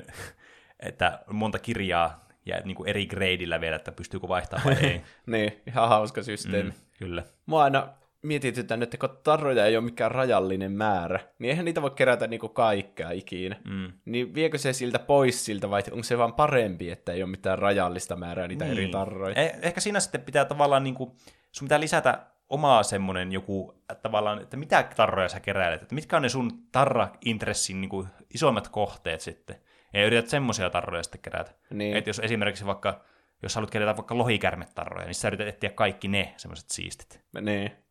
[0.80, 5.02] että monta kirjaa ja niin kuin eri gradeillä vielä, että pystyykö vaihtamaan vai ei.
[5.26, 6.70] niin, ihan hauska systeemi.
[6.70, 7.22] Mm, kyllä.
[7.46, 7.88] Mua aina
[8.24, 12.48] mietitytään, että kun tarroja ei ole mikään rajallinen määrä, niin eihän niitä voi kerätä niinku
[12.48, 13.56] kaikkea ikinä.
[13.64, 13.92] Mm.
[14.04, 17.58] Niin viekö se siltä pois siltä, vai onko se vaan parempi, että ei ole mitään
[17.58, 18.78] rajallista määrää niitä niin.
[18.78, 19.34] eri tarroja?
[19.34, 21.16] Eh- ehkä siinä sitten pitää tavallaan, niinku,
[21.52, 26.16] sun pitää lisätä omaa semmoinen joku, että tavallaan, että mitä tarroja sä keräilet, että mitkä
[26.16, 29.56] on ne sun tarra-intressin niinku, isommat kohteet sitten.
[29.92, 31.50] Ja yrität semmoisia tarroja sitten kerätä.
[31.70, 31.96] Niin.
[31.96, 33.04] Että jos esimerkiksi vaikka,
[33.42, 37.20] jos haluat kerätä vaikka lohikärmetarroja, niin sä yrität etsiä kaikki ne semmoiset siistit.
[37.40, 37.83] Niin.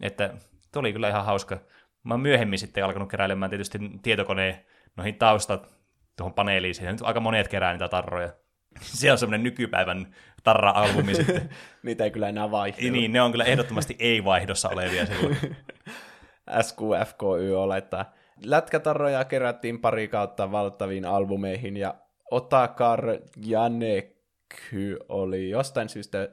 [0.00, 0.34] Että
[0.72, 1.58] tuli kyllä ihan hauska.
[2.02, 4.64] Mä oon myöhemmin sitten alkanut keräilemään tietysti tietokoneen
[4.96, 5.74] noihin taustat
[6.16, 6.74] tuohon paneeliin.
[6.74, 8.32] Siinä nyt aika monet kerää niitä tarroja.
[8.80, 11.48] Se on semmoinen nykypäivän tarra-albumi sitten.
[11.82, 12.92] Niitä ei kyllä enää vaihdu.
[12.92, 15.36] Niin, ne on kyllä ehdottomasti ei-vaihdossa olevia silloin.
[16.62, 18.12] SQFKY olettaa.
[18.44, 21.94] Lätkätarroja kerättiin pari kautta valtaviin albumeihin ja
[22.30, 23.04] Otakar
[23.36, 26.28] Janeky oli jostain syystä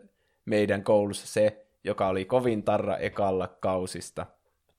[0.46, 4.26] meidän koulussa se, joka oli kovin tarra ekalla kausista.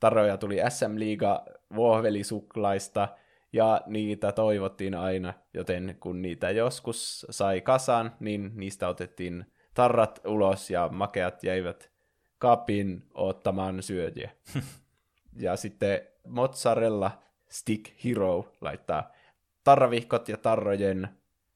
[0.01, 1.45] Tarroja tuli SM Liiga
[1.75, 3.09] vuohvelisuklaista
[3.53, 10.71] ja niitä toivottiin aina, joten kun niitä joskus sai kasan, niin niistä otettiin tarrat ulos
[10.71, 11.91] ja makeat jäivät
[12.39, 14.31] kapin ottamaan syöjiä.
[15.45, 17.11] ja sitten mozzarella
[17.49, 19.13] stick hero laittaa
[19.65, 21.09] tarravihkot ja tarrojen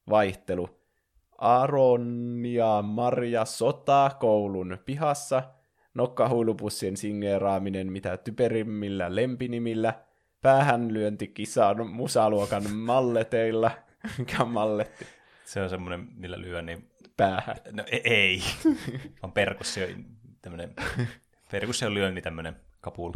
[0.09, 0.80] vaihtelu.
[1.41, 5.43] Aaron ja Maria sota koulun pihassa,
[5.93, 9.93] nokkahuilupussien singeeraaminen mitä typerimmillä lempinimillä,
[10.41, 13.71] päähänlyönti kisan musaluokan malleteilla,
[14.17, 15.05] mikä malletti?
[15.45, 16.87] Se on semmoinen, millä lyö niin...
[17.17, 17.55] Päähän.
[17.71, 18.41] No e- ei,
[19.23, 19.87] on perkussio,
[20.41, 20.75] tämmöinen,
[21.51, 23.11] perkussio lyönti tämmöinen kapul.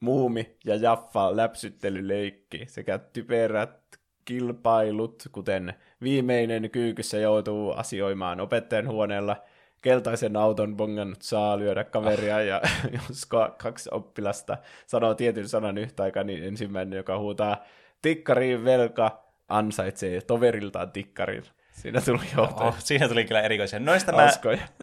[0.00, 3.97] Muumi ja Jaffa läpsyttelyleikki sekä typerät
[4.28, 9.36] kilpailut, kuten viimeinen kyykyssä joutuu asioimaan opettajan huoneella,
[9.82, 12.60] keltaisen auton bongannut saa lyödä kaveria, ja
[13.08, 13.26] jos
[13.56, 14.56] kaksi oppilasta
[14.86, 17.64] sanoo tietyn sanan yhtä aikaa, niin ensimmäinen, joka huutaa
[18.02, 21.42] tikkariin velka, ansaitsee toveriltaan tikkarin.
[21.72, 22.42] Siinä tuli jo.
[22.42, 23.80] Oh, siinä tuli kyllä erikoisia.
[23.80, 24.30] Noista mä,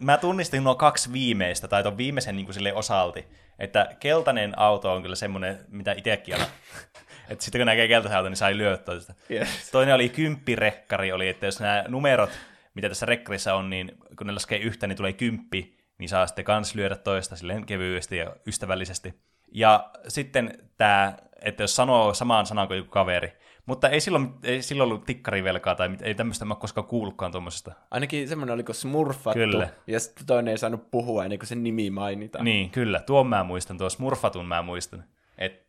[0.02, 3.26] mä, tunnistin nuo kaksi viimeistä, tai tuon viimeisen niin kuin sille osalti.
[3.58, 6.46] Että keltainen auto on kyllä semmoinen, mitä itsekin aina
[7.28, 9.14] että sitten kun näkee keltaisen auton, niin sai lyöttöä sitä.
[9.30, 9.70] Yes.
[9.72, 12.30] Toinen oli kymppirekkari, oli, että jos nämä numerot,
[12.74, 16.44] mitä tässä rekkarissa on, niin kun ne laskee yhtä, niin tulee kymppi, niin saa sitten
[16.44, 19.14] kans lyödä toista silleen kevyesti ja ystävällisesti.
[19.52, 23.32] Ja sitten tämä, että jos sanoo samaan sanaan kuin joku kaveri,
[23.66, 27.72] mutta ei silloin, ei silloin ollut tikkarivelkaa tai mit, ei tämmöistä mä koskaan kuullutkaan tuommoisesta.
[27.90, 29.68] Ainakin semmoinen oliko smurfattu, kyllä.
[29.86, 32.44] ja sitten toinen ei saanut puhua ennen kuin sen nimi mainitaan.
[32.44, 33.00] Niin, kyllä.
[33.00, 35.04] Tuon mä muistan, tuo smurfatun mä muistan.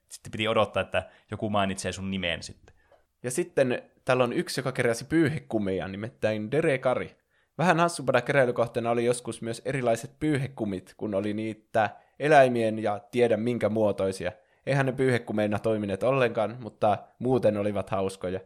[0.10, 2.76] Sitten piti odottaa, että joku mainitsee sun nimeen sitten.
[3.24, 7.18] Ja sitten täällä on yksi, joka keräsi pyyhekumia, nimittäin Derekari.
[7.58, 11.90] Vähän hassumpana keräilykohteena oli joskus myös erilaiset pyyhekumit, kun oli niitä
[12.20, 14.32] eläimien ja tiedä minkä muotoisia.
[14.66, 18.40] eihän ne pyyhekumeina toimineet ollenkaan, mutta muuten olivat hauskoja.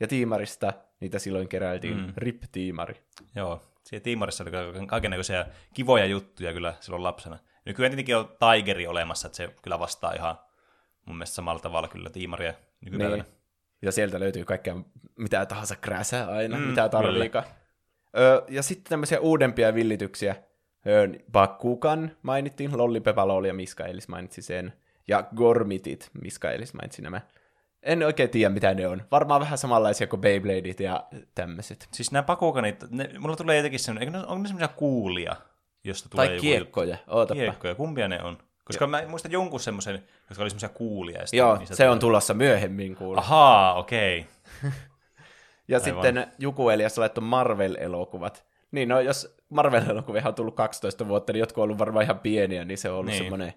[0.00, 2.12] Ja tiimarista niitä silloin keräiltiin mm.
[2.16, 3.02] RIP-tiimari.
[3.34, 7.38] Joo, siellä Tiimarissa oli kaikenlaisia kivoja juttuja kyllä silloin lapsena.
[7.64, 10.38] Nykyään tietenkin on Tigeri olemassa, että se kyllä vastaa ihan
[11.06, 13.22] mun mielestä samalla tavalla kyllä Tiimaria nykypäivänä.
[13.22, 13.32] Niin.
[13.82, 14.76] Ja sieltä löytyy kaikkea
[15.18, 17.44] mitä tahansa kräsää aina, Mm, mitä tarviikaan.
[18.18, 20.36] Ö, ja sitten tämmöisiä uudempia villityksiä.
[20.86, 24.72] Ö, Bakugan mainittiin, Lollipepalol ja Miskaelis mainitsi sen.
[25.08, 27.20] Ja Gormitit, Miskaelis mainitsi nämä.
[27.82, 29.02] En oikein tiedä, mitä ne on.
[29.10, 31.04] Varmaan vähän samanlaisia kuin Beybladeit ja
[31.34, 31.88] tämmöiset.
[31.92, 35.36] Siis nämä pakukanit, ne, mulla tulee jotenkin semmoinen, eikö ne, onko ne semmoisia kuulia,
[35.84, 37.40] josta tulee Tai joku kiekkoja, ootapa.
[37.40, 38.38] Kiekkoja, kumpia ne on?
[38.66, 39.94] Koska mä muistan jonkun semmoisen,
[40.30, 41.18] jotka oli semmoisia kuulia.
[41.20, 43.20] ja Joo, niistä se on tulossa myöhemmin kuulla.
[43.20, 44.26] Ahaa, okei.
[45.68, 45.84] Ja Aivan.
[46.04, 48.44] sitten Juku Elias laittoi Marvel-elokuvat.
[48.70, 52.64] Niin, no jos Marvel-elokuvia on tullut 12 vuotta, niin jotkut on ollut varmaan ihan pieniä,
[52.64, 53.12] niin se on ollut Niin.
[53.12, 53.24] niin.
[53.24, 53.54] semmoinen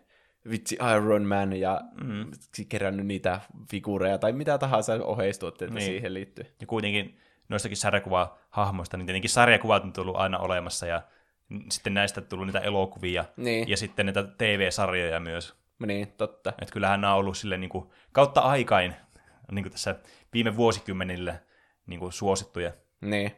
[0.50, 2.26] vitsi Iron Man ja mm.
[2.70, 3.40] kerännyt niitä
[3.72, 5.80] figuureja tai mitä tahansa oheistuotteita Niin.
[5.80, 5.92] niin.
[5.92, 6.46] siihen liittyy.
[6.62, 7.18] Ja kuitenkin
[7.50, 11.02] noistakin sarjakuvahahmoista, niin tietenkin sarjakuvat on tullut aina olemassa, ja
[11.72, 13.70] sitten näistä tullut niitä elokuvia, Niin.
[13.70, 15.54] ja sitten niitä TV-sarjoja myös.
[15.86, 16.50] Niin, totta.
[16.62, 18.96] Että kyllähän nämä on ollut silleen niin kuin, kautta aikain,
[19.52, 19.96] niin kuin tässä
[20.34, 21.36] viime vuosikymmenillä
[21.88, 22.72] niin kuin suosittuja.
[23.02, 23.32] Niin.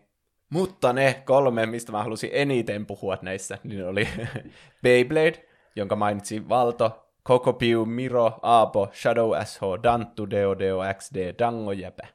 [0.49, 4.07] Mutta ne kolme, mistä mä halusin eniten puhua näissä, niin oli
[4.83, 11.71] Beyblade, jonka mainitsi Valto, Coco Piu, Miro, Aapo, Shadow SH, Danttu, Deo Deo XD, Dango
[11.71, 12.07] Jäpä.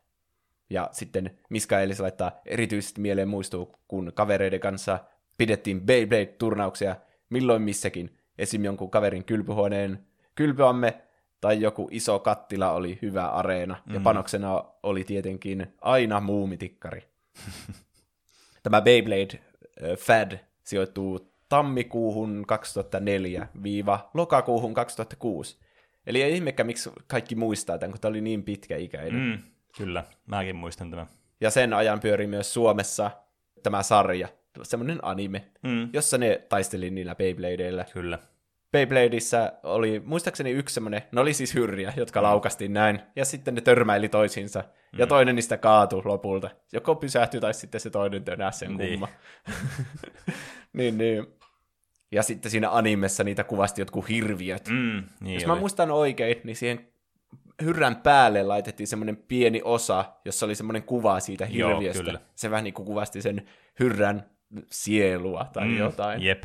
[0.70, 4.98] Ja sitten Miska Elis laittaa erityisesti mieleen muistuu, kun kavereiden kanssa
[5.38, 6.96] pidettiin Beyblade-turnauksia
[7.30, 8.18] milloin missäkin.
[8.38, 8.64] Esim.
[8.64, 11.02] jonkun kaverin kylpyhuoneen kylpyamme
[11.40, 13.76] tai joku iso kattila oli hyvä areena.
[13.92, 17.02] Ja panoksena oli tietenkin aina muumitikkari.
[18.62, 19.40] Tämä Beyblade
[19.98, 25.58] Fad sijoittuu tammikuuhun 2004-lokakuuhun 2006.
[26.06, 29.14] Eli ei ihmekään, miksi kaikki muistaa tämän, kun tämä oli niin pitkäikäinen.
[29.14, 29.20] Mm.
[29.20, 29.38] Mm,
[29.76, 31.06] kyllä, mäkin muistan tämän.
[31.40, 33.10] Ja sen ajan pyöri myös Suomessa
[33.62, 34.28] tämä sarja,
[34.62, 37.84] semmoinen anime, Mm, jossa ne taisteli niillä Beybladeilla.
[37.92, 38.18] kyllä.
[38.72, 43.60] Beybladeissa oli muistaakseni yksi semmoinen, ne oli siis hyrriä, jotka laukastiin näin, ja sitten ne
[43.60, 44.64] törmäili toisiinsa,
[44.98, 46.50] ja toinen niistä kaatui lopulta.
[46.72, 48.90] Joko pysähtyi, tai sitten se toinen tönäsi sen Niin.
[48.90, 49.08] kumma.
[50.72, 51.26] niin, niin.
[52.12, 54.68] Ja sitten siinä animessa niitä kuvasti jotkut hirviöt.
[54.68, 54.74] Mm.
[54.76, 55.52] Mm, niin Jos oli.
[55.54, 56.88] mä muistan oikein, niin siihen
[57.62, 62.02] hyrrän päälle laitettiin semmoinen pieni osa, jossa oli semmoinen kuva siitä Joo, hirviöstä.
[62.04, 62.20] kyllä.
[62.34, 63.46] Se vähän niin kuin kuvasti sen
[63.80, 64.30] hyrrän
[64.70, 66.22] sielua tai mm, jotain.
[66.22, 66.42] Jep.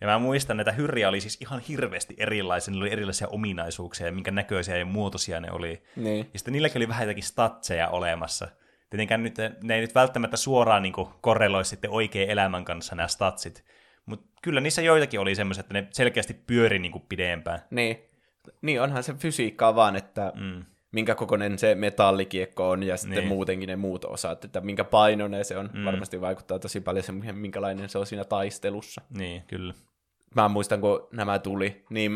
[0.00, 4.12] Ja mä muistan, että hyrriä oli siis ihan hirveästi erilaisia, niillä oli erilaisia ominaisuuksia, ja
[4.12, 5.82] minkä näköisiä ja muotoisia ne oli.
[5.96, 6.30] Niin.
[6.32, 8.48] Ja sitten niilläkin oli vähän jotakin statseja olemassa.
[8.90, 13.64] Tietenkään nyt, ne ei nyt välttämättä suoraan niin korreloi sitten oikein elämän kanssa nämä statsit.
[14.06, 17.62] Mutta kyllä niissä joitakin oli semmoiset, että ne selkeästi pyöri niin pidempään.
[17.70, 17.98] Niin.
[18.62, 20.64] niin, onhan se fysiikkaa vaan, että mm.
[20.96, 23.28] Minkä kokoinen se metallikiekko on ja sitten Niin.
[23.28, 25.70] muutenkin ne muut osat, että minkä painoinen se on.
[25.72, 25.84] Mm.
[25.84, 29.02] Varmasti vaikuttaa tosi paljon siihen, minkälainen se on siinä taistelussa.
[29.10, 29.74] Niin, kyllä.
[30.34, 32.12] Mä muistan, kun nämä tuli, niin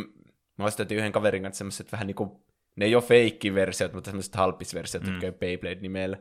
[0.59, 2.31] mä ostettiin yhden kaverin kanssa semmoiset vähän niin kuin,
[2.77, 5.11] ne ei ole feikkiversiot, mutta semmoiset halppisversiot, mm.
[5.13, 6.17] jotka ei Beyblade-nimellä.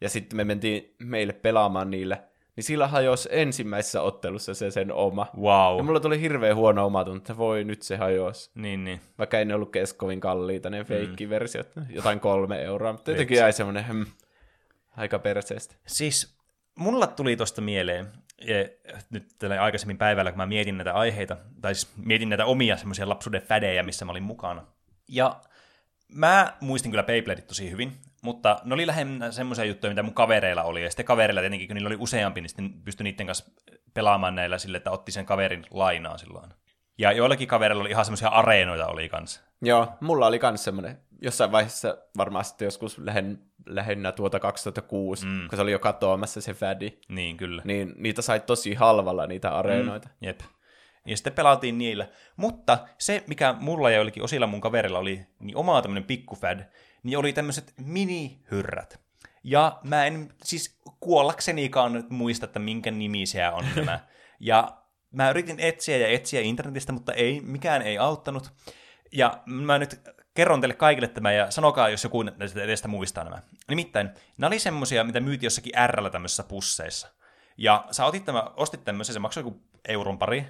[0.00, 2.22] Ja sitten me mentiin meille pelaamaan niillä,
[2.56, 5.26] niin sillä hajosi ensimmäisessä ottelussa se sen oma.
[5.36, 5.76] Wow.
[5.76, 8.50] Ja mulla tuli hirveän huono omatunto, että voi nyt se hajosi.
[8.54, 9.00] Niin, niin.
[9.18, 13.52] Vaikka ei ne ollut kes kovin kalliita, ne feikkiversiot, jotain kolme euroa, mutta jotenkin jäi
[13.52, 14.06] semmoinen hmm,
[14.96, 15.74] aika perseestä.
[15.86, 16.34] Siis
[16.74, 18.06] mulla tuli tosta mieleen,
[18.40, 18.54] ja
[19.10, 23.08] nyt tällä aikaisemmin päivällä, kun mä mietin näitä aiheita, tai siis mietin näitä omia semmoisia
[23.08, 24.66] lapsuuden fädejä, missä mä olin mukana.
[25.08, 25.40] Ja
[26.14, 27.92] mä muistin kyllä Beybladeit tosi hyvin,
[28.22, 30.82] mutta ne oli lähinnä semmoisia juttuja, mitä mun kavereilla oli.
[30.82, 33.50] Ja sitten kavereilla tietenkin, kun niillä oli useampi, niin sitten pystyi niiden kanssa
[33.94, 36.50] pelaamaan näillä sille, että otti sen kaverin lainaa silloin.
[36.98, 39.40] Ja joillakin kavereilla oli ihan semmoisia areenoita oli kanssa.
[39.62, 45.48] Joo, mulla oli kans semmoinen, jossain vaiheessa varmaan sitten joskus lähen, lähinnä tuota 2006, mm.
[45.48, 47.62] kun se oli jo katoamassa se fädi, Niin, kyllä.
[47.64, 50.08] niin niitä sai tosi halvalla niitä areenoita.
[50.08, 50.26] Mm.
[50.26, 50.40] Jep.
[51.06, 52.08] Ja sitten pelaatiin niillä.
[52.36, 56.60] Mutta se, mikä mulla ja joillekin osilla mun kaverilla oli niin oma tämmöinen pikkufad,
[57.02, 59.00] niin oli tämmöiset mini-hyrrät.
[59.44, 64.00] Ja mä en siis kuollaksenikaan nyt muista, että minkä nimisiä on nämä.
[64.40, 64.76] Ja
[65.10, 68.52] mä yritin etsiä ja etsiä internetistä, mutta ei, mikään ei auttanut.
[69.12, 70.00] Ja mä nyt
[70.34, 73.42] kerron teille kaikille tämän ja sanokaa, jos joku näistä edestä muistaa nämä.
[73.68, 77.08] Nimittäin, nämä oli semmosia, mitä myytiin jossakin R tämmöisissä pusseissa.
[77.56, 80.46] Ja sä otit tämä, ostit tämmöisen, se maksoi joku euron pari.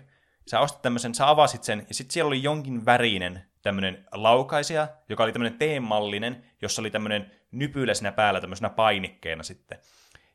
[0.46, 5.24] Sä ostit tämmöisen, sä avasit sen, ja sitten siellä oli jonkin värinen tämmöinen laukaisija, joka
[5.24, 9.78] oli tämmöinen T-mallinen, jossa oli tämmöinen nypylä siinä päällä tämmöisenä painikkeena sitten,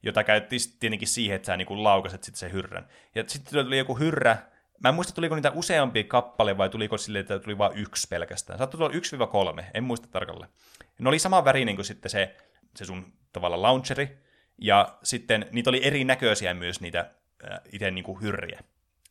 [0.04, 2.88] jota käytettiin tietenkin siihen, että sä niinku laukaset sitten sen hyrrän.
[3.16, 4.38] Ja sitten tuli joku hyrrä,
[4.84, 8.60] Mä en muista, tuliko niitä useampia kappale vai tuliko sille, että tuli vain yksi pelkästään.
[8.60, 10.52] Saattoi tulla 1-3, en muista tarkalleen.
[11.00, 12.36] Ne oli sama värinen kuin sitten se,
[12.76, 14.18] se sun tavalla launcheri,
[14.58, 18.60] ja sitten niitä oli erinäköisiä myös niitä äh, itse niinku hyrriä.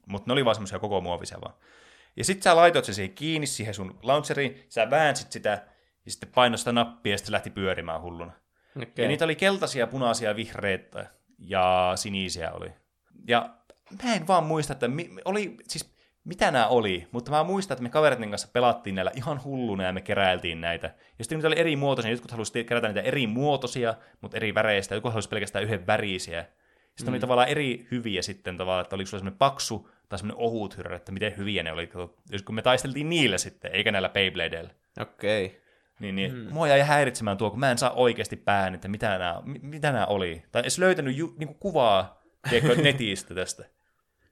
[0.07, 1.55] Mutta ne oli vaan semmoisia koko muovisia vaan.
[2.17, 5.67] Ja sitten sä laitoit se siihen kiinni siihen sun launcheriin, sä väänsit sitä,
[6.05, 8.33] ja sitten painoi sitä nappia, ja sitten se lähti pyörimään hulluna.
[8.77, 9.05] Okay.
[9.05, 11.07] Ja niitä oli keltaisia, punaisia, vihreitä
[11.39, 12.73] ja sinisiä oli.
[13.29, 13.55] Ja
[14.03, 15.95] mä en vaan muista, että mi- oli, siis
[16.25, 19.93] mitä nämä oli, mutta mä muistan, että me kavereiden kanssa pelattiin näillä ihan hulluna ja
[19.93, 20.87] me keräiltiin näitä.
[21.19, 24.95] Ja sitten niitä oli eri muotoisia, jotkut halusivat kerätä niitä eri muotoisia, mutta eri väreistä,
[24.95, 26.47] jotkut halusivat pelkästään yhden värisiä.
[26.97, 27.13] Sitten mm.
[27.13, 30.97] oli tavallaan eri hyviä sitten tavallaan, että oliko sulla semmoinen paksu tai semmoinen ohut hyrrä,
[30.97, 31.91] että miten hyviä ne oli,
[32.31, 34.71] jos kun me taisteltiin niillä sitten, eikä näillä Beybladeilla.
[35.01, 35.47] Okei.
[35.47, 35.59] Okay.
[36.01, 36.53] Niin, niin mm.
[36.53, 40.07] mua jäi häiritsemään tuo, kun mä en saa oikeasti päähän, että mitä nämä, mitä nämä
[40.07, 40.43] oli.
[40.53, 43.65] Tai edes löytänyt ju, niin kuvaa tiedätkö, netistä tästä.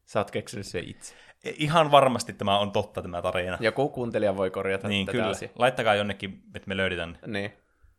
[0.04, 1.14] Sä oot keksinyt sen itse.
[1.44, 3.58] E- Ihan varmasti tämä on totta tämä tarina.
[3.60, 5.28] Joku kuuntelija voi korjata niin, tätä kyllä.
[5.28, 5.52] asiaa.
[5.58, 7.18] Laittakaa jonnekin, että me löydetään.
[7.26, 7.52] Niin.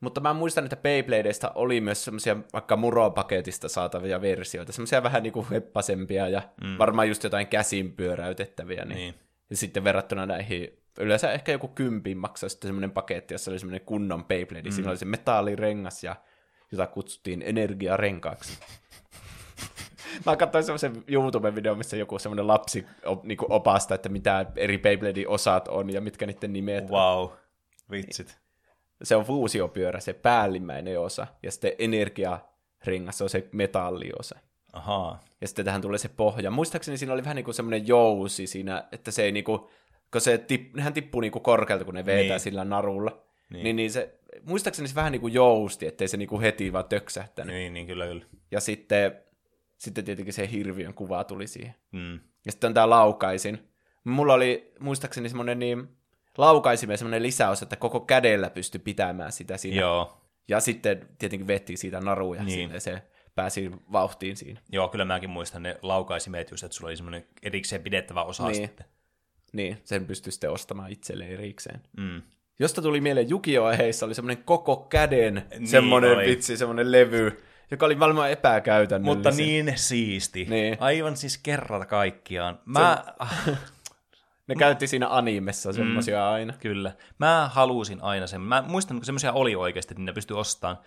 [0.04, 5.48] Mutta mä muistan, että Beybladeista oli myös semmoisia vaikka Muro-paketista saatavia versioita, semmoisia vähän niinku
[5.52, 6.78] heppasempia ja mm.
[6.78, 8.86] varmaan just jotain käsin pyöräytettäviä.
[8.86, 8.96] Niin.
[8.96, 9.14] Niin.
[9.50, 13.86] Ja sitten verrattuna näihin, yleensä ehkä joku kympin maksaa sitten semmoinen paketti, jossa oli semmoinen
[13.86, 14.70] kunnon Beyblade.
[14.70, 14.74] Mm.
[14.74, 16.16] Siinä oli se metallirengas, ja,
[16.72, 18.60] jota kutsuttiin energiarenkaaksi.
[20.26, 25.28] Mä katsoin semmoisen YouTube-videon, missä joku semmoinen lapsi op, niinku opasta, että mitä eri Beybladein
[25.28, 26.90] osat on ja mitkä niiden nimet on.
[26.90, 27.30] Wow.
[27.92, 28.43] Vitsit.
[29.04, 34.40] Se on fuusiopyörä, se päällimmäinen osa, ja sitten energiarengas, se on se metalliosa.
[34.74, 35.20] Ahaa.
[35.42, 36.52] Ja sitten tähän tulee se pohja.
[36.52, 39.70] Muistaakseni siinä oli vähän niin kuin semmoinen jousi siinä, että se ei niinku,
[40.12, 42.30] kun se tip, nehän tippuu niinku korkealta, kun ne vetää niin.
[42.30, 42.40] Niin.
[42.40, 43.10] sillä narulla.
[43.10, 43.24] Niin.
[43.50, 43.64] Niin.
[43.64, 47.56] niin, niin se, muistaakseni se vähän niin kuin jousti, ettei se niinku heti vaan töksähtänyt.
[47.56, 48.26] Niin, niin kyllä, kyllä.
[48.52, 49.18] Ja sitten,
[49.78, 51.76] sitten tietenkin se hirviön kuva tuli siihen.
[51.92, 52.20] Mm.
[52.46, 53.70] Ja sitten on tämä laukaisin.
[54.04, 55.88] Mulla oli muistaakseni semmoinen niin,
[56.38, 59.82] laukaisimen semmoinen lisäys, että koko kädellä pystyi pitämään sitä siinä.
[59.82, 60.18] Joo.
[60.48, 62.82] Ja sitten tietenkin veti siitä naruja Niin.
[62.82, 63.02] se
[63.36, 64.62] pääsi vauhtiin siinä.
[64.72, 68.56] Joo, kyllä mäkin muistan ne laukaisimet just, että sulla oli semmoinen erikseen pidettävä osa Niin.
[68.56, 68.86] sitten.
[69.54, 71.82] Niin, sen pystyi sitten ostamaan itselleen erikseen.
[71.98, 72.22] Mm.
[72.60, 76.26] Josta tuli mieleen Jukio heissä oli semmoinen koko käden Niin semmoinen oli.
[76.26, 79.18] vitsi, semmoinen levy, joka oli varmaan epäkäytännöllinen.
[79.18, 80.46] Mutta niin siisti.
[80.50, 80.78] Niin.
[80.80, 82.60] Aivan siis kerrata kaikkiaan.
[82.66, 83.04] Mä,
[84.48, 86.54] Ne käytti siinä animessa semmoisia aina.
[86.60, 86.92] Kyllä.
[87.20, 88.42] Mä halusin aina sen.
[88.42, 90.80] Mä muistan, kun semmoisia oli oikeasti, että ne pystyi ostamaan.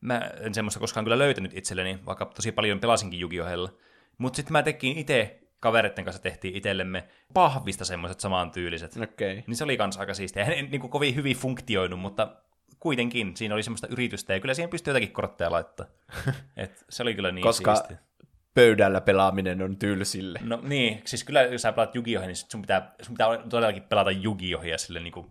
[0.00, 3.72] Mä en semmoista koskaan kyllä löytänyt itselleni, vaikka tosi paljon pelasinkin Yu-Gi-Ohella.
[4.18, 8.96] Mutta sitten mä tekin itse, kavereiden kanssa tehtiin itsellemme pahvista semmoiset samantyyliset.
[8.96, 9.32] Okei.
[9.32, 9.42] Okay.
[9.46, 10.44] Niin se oli kans aika siistiä.
[10.44, 12.36] Eihän niin kuin kovin hyvin funktioinut, mutta
[12.80, 15.86] kuitenkin siinä oli semmoista yritystä, ja kyllä siihen pystyi jotakin kortteja laittaa.
[16.56, 18.09] Et se oli kyllä niin Koska siistiä.
[18.54, 20.38] Pöydällä pelaaminen on tylsille.
[20.42, 23.82] No niin, siis kyllä jos sä pelaat Yu-Gi-Ohia, niin sit sun pitää, sun pitää todellakin
[23.82, 25.26] pelata Yu-Gi-Ohia sille niinku,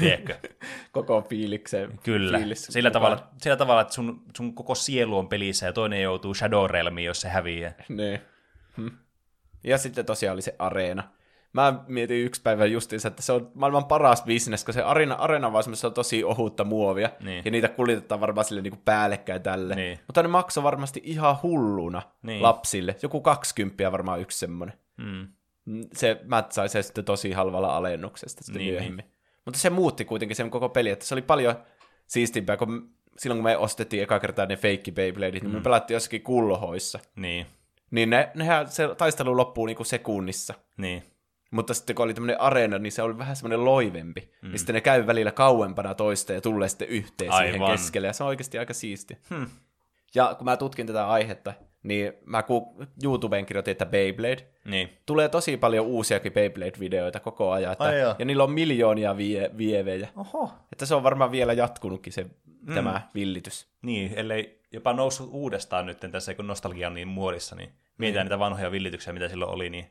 [0.00, 0.38] tiedätkö?
[0.92, 1.98] Koko fiilikseen.
[2.02, 3.02] Kyllä, fiilis sillä mukaan.
[3.02, 7.06] tavalla, sillä tavalla, että sun, sun koko sielu on pelissä ja toinen joutuu Shadow Realmiin,
[7.06, 7.74] jos se häviää.
[7.88, 8.20] Niin.
[8.76, 8.88] Hm.
[9.64, 11.02] Ja sitten tosiaan oli se areena.
[11.54, 15.52] Mä mietin yksi päivä justiinsa, että se on maailman paras bisnes, kun se areena on
[15.52, 17.42] vaan semmoista tosi ohutta muovia, Niin.
[17.44, 19.74] ja niitä kuljetetaan varmaan sille niinku päällekkäin tälle.
[19.74, 19.98] Niin.
[20.06, 22.42] Mutta ne maksoi varmasti ihan hulluna Niin.
[22.42, 22.96] lapsille.
[23.02, 24.78] Joku 20 varmaan yksi semmoinen.
[24.96, 25.28] Mm.
[25.64, 29.04] Mm, Se, mä sain se sitten tosi halvalla alennuksesta sitten Niin, myöhemmin.
[29.44, 31.54] Mutta se muutti kuitenkin sen koko peli, että se oli paljon
[32.06, 36.22] siistimpää, kun silloin kun me ostettiin eka kertaa ne feikki Beybladeit, niin me pelattiin jossakin
[36.22, 36.98] kullohoissa.
[37.16, 37.46] Niin,
[37.90, 40.54] Niin ne, nehän, se taistelu loppuu niinku sekunnissa.
[40.76, 41.02] niin.
[41.54, 44.32] Mutta sitten kun oli tämmöinen areena, niin se oli vähän semmoinen loivempi.
[44.42, 44.52] Mm.
[44.52, 47.70] Ja sitten ne käy välillä kauempana toista ja tulee sitten yhteen siihen Aivan.
[47.70, 48.06] keskelle.
[48.06, 49.18] Ja se on oikeasti aika siisti.
[49.30, 49.46] Hmm.
[50.14, 54.46] Ja kun mä tutkin tätä aihetta, niin mä ku YouTubeen kirjoitin, että Beyblade.
[54.64, 54.90] Niin.
[55.06, 57.72] Tulee tosi paljon uusiakin Beyblade-videoita koko ajan.
[57.72, 58.14] Että, Ai joo.
[58.18, 60.08] ja niillä on miljoonia vie, vievejä.
[60.16, 60.50] Oho.
[60.72, 62.74] Että se on varmaan vielä jatkunutkin se, mm.
[62.74, 63.68] tämä villitys.
[63.82, 68.38] Niin, ellei jopa noussut uudestaan nyt tässä, kun nostalgia on niin muodissa, niin mietitään niitä
[68.38, 69.88] vanhoja villityksiä, mitä silloin oli, niin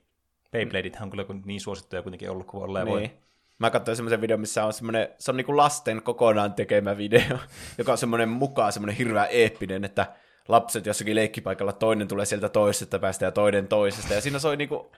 [0.53, 2.99] Beybladethan on kyllä niin suosittuja kuitenkin ollut kuin olleen voi.
[2.99, 3.11] Niin.
[3.59, 7.37] Mä katsoin semmoisen videon, missä on semmoinen, se on niinku lasten kokonaan tekemä video,
[7.77, 10.05] joka on semmoinen mukaan semmoinen hirveän eeppinen, että
[10.47, 14.91] lapset jossakin leikkipaikalla, toinen tulee sieltä toisesta päästä ja toinen toisesta, ja siinä soi niinku,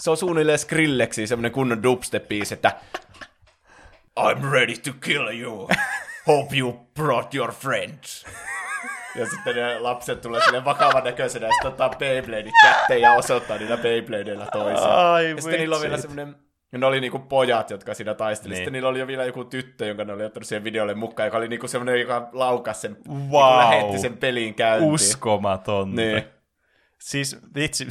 [0.00, 2.72] se on suunnilleen Skrillexi, semmoinen kunnon dubstep-biisi, että
[4.20, 5.68] I'm ready to kill you.
[6.26, 8.26] Hope you brought your friends.
[9.14, 13.58] Ja sitten ne lapset tulee sinne vakavan näköisenä ja sitten ottaa Beybladeit kätteen ja osoittaa
[13.58, 15.12] niillä Beybladeilla toisiaan.
[15.12, 16.36] Ai, ja sitten niillä on vielä semmoinen,
[16.72, 18.50] ne oli niinku pojat, jotka siinä taisteli.
[18.50, 18.56] Niin.
[18.56, 21.38] Sitten niillä oli jo vielä joku tyttö, jonka ne oli ottanut siihen videolle mukaan, joka
[21.38, 23.16] oli niinku semmoinen, joka laukas sen, Wow.
[23.18, 24.92] niinku lähetti sen pelin käyntiin.
[24.92, 25.96] Uskomatonta.
[26.00, 26.24] Niin.
[26.98, 27.88] Siis vitsi,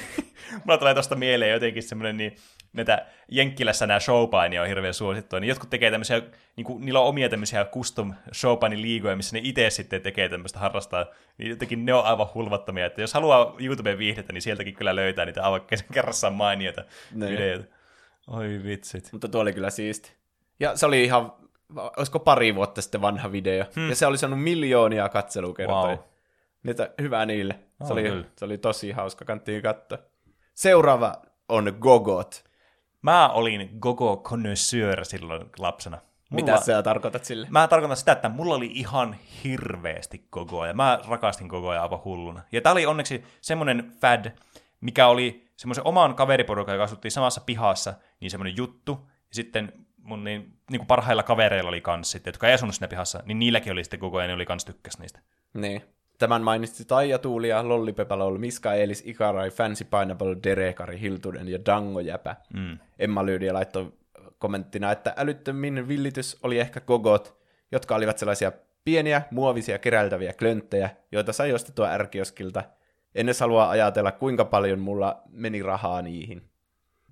[0.64, 2.36] Mulla tulee tosta mieleen jotenkin semmoinen, niin
[2.74, 6.22] näitä Jenkkilässä nämä showpainia on hirveän suosittua, niin jotkut tekee tämmöisiä,
[6.56, 10.58] niin kuin, niillä on omia tämmöisiä custom showpainin liigoja, missä ne itse sitten tekee tämmöistä
[10.58, 11.06] harrastaa,
[11.38, 15.24] niin jotenkin ne on aivan hulvattomia, että jos haluaa YouTubeen viihdettä, niin sieltäkin kyllä löytää
[15.24, 15.60] niitä aivan
[15.92, 16.84] kerrassaan mainioita
[17.14, 17.32] Niin.
[17.32, 17.64] videoita.
[18.26, 19.08] Oi vitsit.
[19.12, 20.12] Mutta tuo oli kyllä siisti.
[20.60, 21.32] Ja se oli ihan,
[21.96, 23.64] olisiko pari vuotta sitten vanha video.
[23.74, 23.88] Hmm.
[23.88, 25.96] Ja se oli saanut miljoonia katselukertoja.
[25.96, 25.98] Wow.
[26.62, 27.54] Niitä, hyvä niille.
[27.54, 28.24] Se, On oli, kyllä.
[28.36, 29.98] se oli tosi hauska, kanttiin katsoa.
[30.54, 31.14] Seuraava
[31.48, 32.44] on Gogot.
[33.04, 35.98] Mä olin Gogo connoisseur silloin lapsena.
[36.30, 36.44] Mulla...
[36.44, 37.46] Mitä sä tarkoitat sille?
[37.50, 42.42] Mä tarkoitan sitä, että mulla oli ihan hirveästi kogoa, ja mä rakastin kogoa aivan hulluna.
[42.52, 44.32] Ja tää oli onneksi semmonen fad,
[44.80, 49.10] mikä oli semmoisen oman kaveriporukan, joka asuttiin samassa pihassa, niin semmoinen juttu.
[49.10, 52.88] Ja sitten mun niin, niin kuin parhailla kavereilla oli kans sitten, jotka ei asunut siinä
[52.88, 55.20] pihassa, niin niilläkin oli sitten koko ja ne oli kans tykkäs niistä.
[55.54, 55.82] Niin.
[56.24, 62.00] Tämän mainitsi Taija Tuulia, Lolli Pepalol, Miska Eelis, Ikarai, Fancy Pineapple, Derekari, Hiltunen ja Dango
[62.00, 62.36] Jäpä.
[62.54, 62.78] Mm.
[62.98, 63.92] Emma Lyydia laittoi
[64.38, 67.36] kommenttina, että älyttömin villitys oli ehkä gogot,
[67.72, 68.52] jotka olivat sellaisia
[68.84, 72.64] pieniä, muovisia, keräiltäviä klönttejä, joita sai ostettua ärkioskilta.
[73.14, 76.42] En edes halua ajatella, kuinka paljon mulla meni rahaa niihin.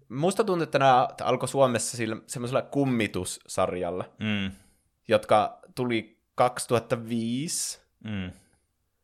[0.09, 4.51] Musta tuntuu, että nämä alkoi Suomessa semmoisella kummitussarjalla, Mm.
[5.09, 7.81] jotka tuli 2005.
[8.05, 8.31] Mm.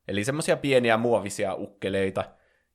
[0.08, 2.24] Eli semmoisia pieniä muovisia ukkeleita.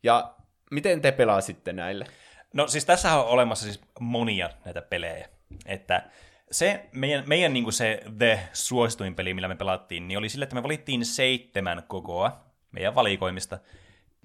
[0.03, 0.33] Ja
[0.71, 2.05] miten te pelasitte näille?
[2.53, 5.29] No siis tässä on olemassa siis monia näitä pelejä.
[5.65, 6.03] Että
[6.51, 10.43] se meidän, meidän niin kuin se The suosituin peli, millä me pelattiin, niin oli sillä,
[10.43, 13.59] että me valittiin seitsemän kokoa meidän valikoimista.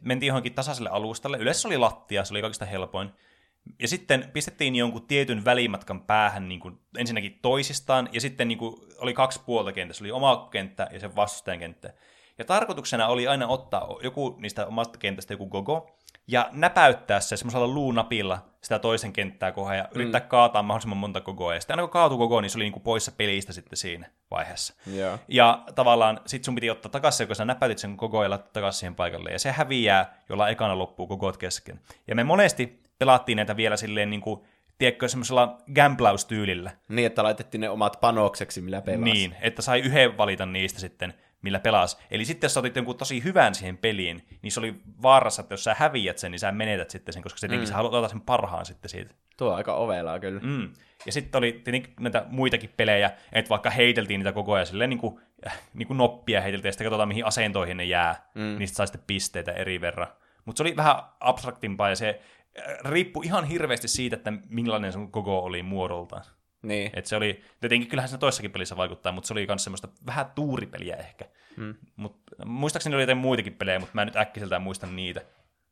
[0.01, 1.39] Mentiin johonkin tasaiselle alustalle.
[1.39, 3.11] Yleensä se oli lattia, se oli kaikista helpoin.
[3.79, 8.77] Ja sitten pistettiin jonkun tietyn välimatkan päähän niin kuin ensinnäkin toisistaan, ja sitten niin kuin
[8.99, 10.05] oli kaksi puolta kentässä.
[10.05, 11.93] Oli oma kenttä ja se vastustajan kenttä.
[12.39, 17.67] Ja tarkoituksena oli aina ottaa joku niistä omasta kentästä joku gogo, ja näpäyttää se semmoisella
[17.67, 20.29] luunapilla sitä toisen kenttää kohden, ja yrittää mm.
[20.29, 21.55] kaataa mahdollisimman monta gogoa.
[21.55, 24.75] Ja sitten aina kun kaatui gogo, niin se oli niinku poissa pelistä sitten siinä vaiheessa.
[24.95, 25.19] Joo.
[25.29, 28.95] Ja tavallaan sit sun piti ottaa takaisin, kun sä näpäytit sen koko ja takaisin siihen
[28.95, 29.31] paikalle.
[29.31, 31.81] Ja se häviää, jolla ekana loppuu kokoot kesken.
[32.07, 34.41] Ja me monesti pelattiin näitä vielä silleen niin kuin,
[34.79, 36.71] tiedätkö, semmoisella gamblaus-tyylillä.
[36.89, 39.13] Niin, että laitettiin ne omat panokseksi, millä pelasi.
[39.13, 41.99] Niin, että sai yhden valita niistä sitten, millä pelas.
[42.11, 45.53] Eli sitten jos sä otit jonkun tosi hyvän siihen peliin, niin se oli vaarassa, että
[45.53, 47.71] jos sä häviät sen, niin sä menetät sitten sen, koska se tietenkin mm.
[47.71, 49.15] sä haluat ottaa sen parhaan sitten siitä.
[49.37, 50.41] Tuo aika ovelaa kyllä.
[50.41, 50.49] Mm.
[50.49, 50.73] Mm.
[51.07, 55.01] Ja sitten oli tietenkin näitä muitakin pelejä, että vaikka heiteltiin niitä koko ajan silleen niin
[55.01, 58.59] kuin, äh, niin kuin noppia heiteltiin, ja sitten katsotaan mihin asentoihin ne jää, mm.
[58.59, 60.09] niistä sai sitten pisteitä eri verran.
[60.45, 62.21] Mutta se oli vähän abstraktimpaa, ja se
[62.59, 66.25] äh, riippui ihan hirveästi siitä, että millainen sun koko oli muodoltaan.
[66.63, 66.91] Niin.
[66.95, 70.27] Et se oli, tietenkin kyllähän se toissakin pelissä vaikuttaa, mutta se oli myös semmoista vähän
[70.35, 71.25] tuuripeliä ehkä.
[71.57, 71.75] Mm.
[71.97, 75.21] Mut, muistaakseni oli jotain muitakin pelejä, mutta mä en nyt äkkiseltään muista niitä.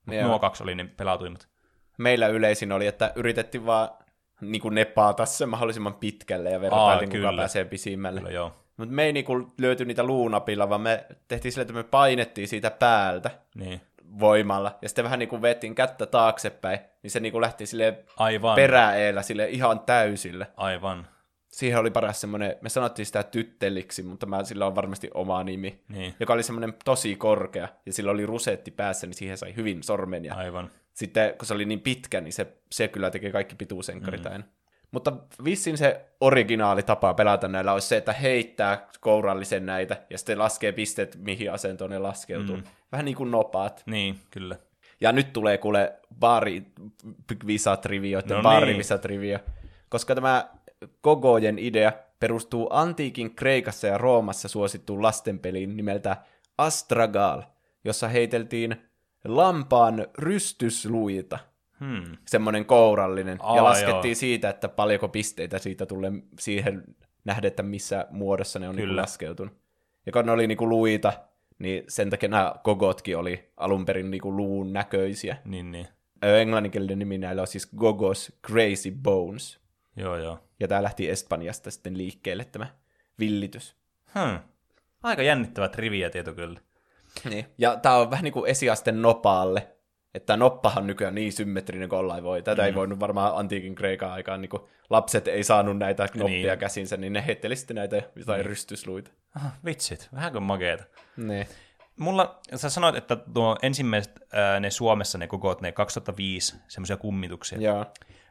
[0.07, 1.49] Mut nuo kaksi oli ne pelatuimmat.
[1.99, 3.89] Meillä yleisin oli, että yritettiin vaan
[4.41, 8.21] niin kuin nepaata se mahdollisimman pitkälle ja vertailtiin, kuka pääsee pisimmälle.
[8.21, 8.53] Kyllä joo.
[8.77, 12.71] Mutta me ei niinku löyty niitä luunapilla, vaan me tehtiin sille, että me painettiin siitä
[12.71, 13.81] päältä Niin.
[14.19, 18.57] Voimalla, ja sitten vähän niinku vettiin kättä taaksepäin, niin se niinku lähti sille Aivan.
[18.57, 20.47] peräeellä sille ihan täysille.
[20.57, 21.07] Aivan.
[21.49, 25.81] Siihen oli paras semmoinen, me sanottiin sitä tytteliksi, mutta mä, sillä on varmasti oma nimi,
[25.89, 26.15] Niin.
[26.21, 30.25] joka oli semmoinen tosi korkea, ja sillä oli rusetti päässä, niin siihen sai hyvin sormen,
[30.25, 30.71] ja Aivan.
[30.93, 34.33] sitten kun se oli niin pitkä, niin se, se kyllä tekee kaikki pituusenkarit mm.
[34.33, 34.45] aina.
[34.97, 35.13] Mutta
[35.45, 40.73] vissin se originaali tapa pelata näillä olisi se, että heittää kourallisen näitä, ja sitten laskee
[40.73, 42.57] pisteet, mihin asentoon ne laskeutuu.
[42.57, 42.63] Mm.
[42.93, 43.83] Vähän niin kuin nopaat.
[43.87, 44.57] Niin, kyllä.
[45.01, 46.63] Ja nyt tulee kuule baari
[47.47, 48.43] visatrivioiden No no niin.
[48.43, 49.39] baarivisatrivio.
[49.89, 50.49] Koska tämä
[51.03, 56.17] Gogojen idea perustuu antiikin Kreikassa ja Roomassa suosittuun lastenpeliin nimeltä
[56.59, 57.43] Astragal,
[57.85, 58.77] jossa heiteltiin
[59.25, 61.39] lampaan rystysluita.
[61.81, 62.17] Hmm.
[62.27, 63.39] Semmoinen kourallinen.
[63.41, 64.19] Aa, ja laskettiin joo.
[64.19, 66.85] siitä, että paljonko pisteitä siitä tulee siihen
[67.25, 69.03] nähdä, että missä muodossa ne on niinku Kyllä.
[69.03, 69.55] laskeutunut.
[70.07, 71.13] Ja kun ne oli niinku luita,
[71.59, 75.37] niin sen takia nämä gogotkin oli alun perin niinku luun näköisiä.
[75.45, 75.89] Niin, niin.
[76.23, 79.61] Englanninkielinen nimi näillä on siis Gogos Crazy Bones.
[79.97, 80.39] Joo, joo.
[80.61, 82.67] Ja tämä lähti Espanjasta sitten liikkeelle tämä
[83.19, 83.77] villitys.
[84.15, 84.39] Hmm.
[85.03, 86.61] Aika jännittävä trivia tieto kyllä.
[87.25, 87.47] Niin.
[87.59, 89.76] Ja tämä on vähän niin kuin esiasten nopaalle.
[90.17, 92.43] Että noppahan on nykyään niin symmetrinen kuin ollaan voi.
[92.43, 92.67] Tätä mm.
[92.67, 94.51] ei voinut varmaan antiikin Kreikan aikaan, niin
[94.91, 96.47] lapset ei saanut näitä knoppia Niin.
[96.47, 96.59] niin.
[96.59, 98.47] käsinsä, niin ne heitteli sitten näitä jotain niin.
[98.47, 99.11] rystysluita.
[99.37, 100.85] Ah, vitsit, vähän kuin makeeta.
[101.17, 101.47] Niin.
[101.97, 107.61] Mulla, sä sanoit, että tuo ensimmäiset ää, ne Suomessa ne kokoot, ne 2005, semmoisia kummituksia.
[107.61, 107.87] Joo.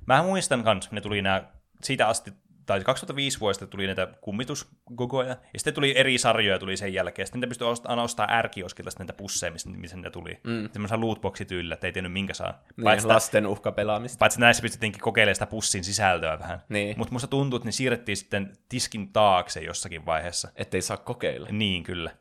[0.06, 1.52] Mä muistan kans, ne tuli nää,
[1.84, 2.34] siitä asti
[2.66, 7.28] tai 2005 vuodesta tuli näitä kummitusgogoja, ja sitten tuli eri sarjoja tuli sen jälkeen.
[7.28, 10.40] Sitten niitä pystyi aina ostaa R-kioskilta sitten näitä pusseja, missä, missä niitä tuli.
[10.44, 10.70] Mm.
[10.74, 12.52] Semmoisella lootbox-tyylillä, että ei tiennyt minkä saa.
[12.78, 14.18] Niin, Paitsi, lasten uhkapelaamista.
[14.20, 16.62] paitsi näissä pystyttiinkin kokeilemaan sitä pussin sisältöä vähän.
[16.70, 16.98] Niin.
[16.98, 20.52] Mutta musta tuntuu, että ne siirrettiin sitten tiskin taakse jossakin vaiheessa.
[20.56, 21.48] Ettei saa kokeilla.
[21.52, 22.12] Niin, kyllä.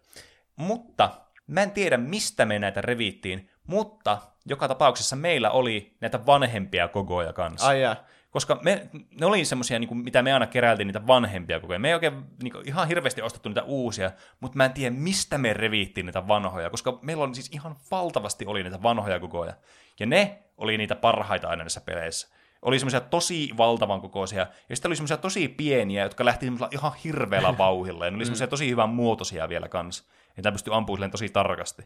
[0.57, 1.11] Mutta
[1.47, 7.33] mä en tiedä, mistä me näitä revittiin, mutta joka tapauksessa meillä oli näitä vanhempia kogoja
[7.33, 7.67] kanssa.
[7.67, 7.97] Ai jaa.
[8.35, 8.89] Koska me,
[9.21, 11.79] ne oli semmoisia, niin mitä me aina keräiltiin niitä vanhempia kogoja.
[11.79, 15.39] Me ei oikein niin kuin, ihan hirveästi ostettu niitä uusia, mutta mä en tiedä, mistä
[15.39, 19.55] me revittiin niitä vanhoja, koska meillä oli siis ihan valtavasti oli niitä vanhoja kogoja.
[20.01, 22.29] Ja ne oli niitä parhaita aina näissä peleissä.
[22.63, 27.59] Oli semmoisia tosi valtavan kokoisia, ja sitten oli semmoisia tosi pieniä, jotka lähti ihan hirveällä
[27.59, 30.05] vauhilla, ja ne oli semmoisia tosi hyvän muotoisia vielä kanssa.
[30.37, 31.83] Ja tämä pystyy ampumaan tosi tarkasti.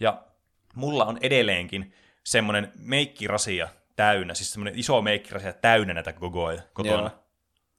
[0.00, 0.22] Ja
[0.74, 1.94] mulla on edelleenkin
[2.24, 3.68] semmoinen meikkirasia
[3.98, 6.96] täynnä, siis semmoinen iso meikkirasia täynnä näitä gogoja kotona.
[7.02, 7.10] Joo.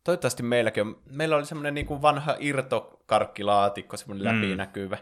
[0.03, 1.01] Toivottavasti meilläkin on.
[1.05, 4.41] Meillä oli semmoinen niinku vanha irtokarkkilaatikko, semmoinen Mm.
[4.41, 4.97] läpinäkyvä.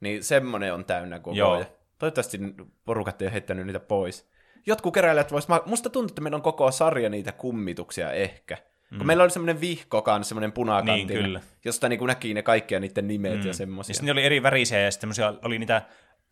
[0.00, 1.64] Niin semmoinen on täynnä koko Joo.
[1.98, 2.38] Toivottavasti
[2.84, 4.30] porukat ei ole heittänyt niitä pois.
[4.66, 8.56] Jotkut keräilijät vois, musta tuntuu, että meillä on koko sarja niitä kummituksia ehkä.
[8.90, 8.98] Mm.
[8.98, 11.40] Kun meillä oli semmoinen vihko kanssa, semmoinen punakantinen, Niin, kyllä.
[11.64, 13.46] josta niinku näki ne kaikkia niiden nimet mm.
[13.46, 13.94] ja semmoisia.
[14.00, 15.10] Ja ne oli eri värisiä, ja sitten
[15.44, 15.82] oli niitä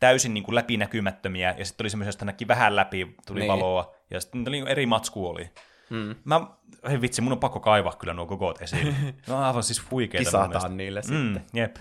[0.01, 3.49] täysin niin kuin läpinäkymättömiä, ja sitten oli semmoisia, joista näki vähän läpi, tuli Niin.
[3.49, 3.61] niin.
[3.61, 5.51] valoa, ja sitten niitä oli eri matsku oli.
[5.91, 6.15] Mm.
[6.25, 6.41] Mä,
[6.89, 8.97] hei vitsi, mun on pakko kaivaa kyllä nuo gogot esiin.
[9.29, 11.13] Ne on aivan siis huikeita Kisataan niille mielestä.
[11.13, 11.43] sitten.
[11.53, 11.77] Mm, jep.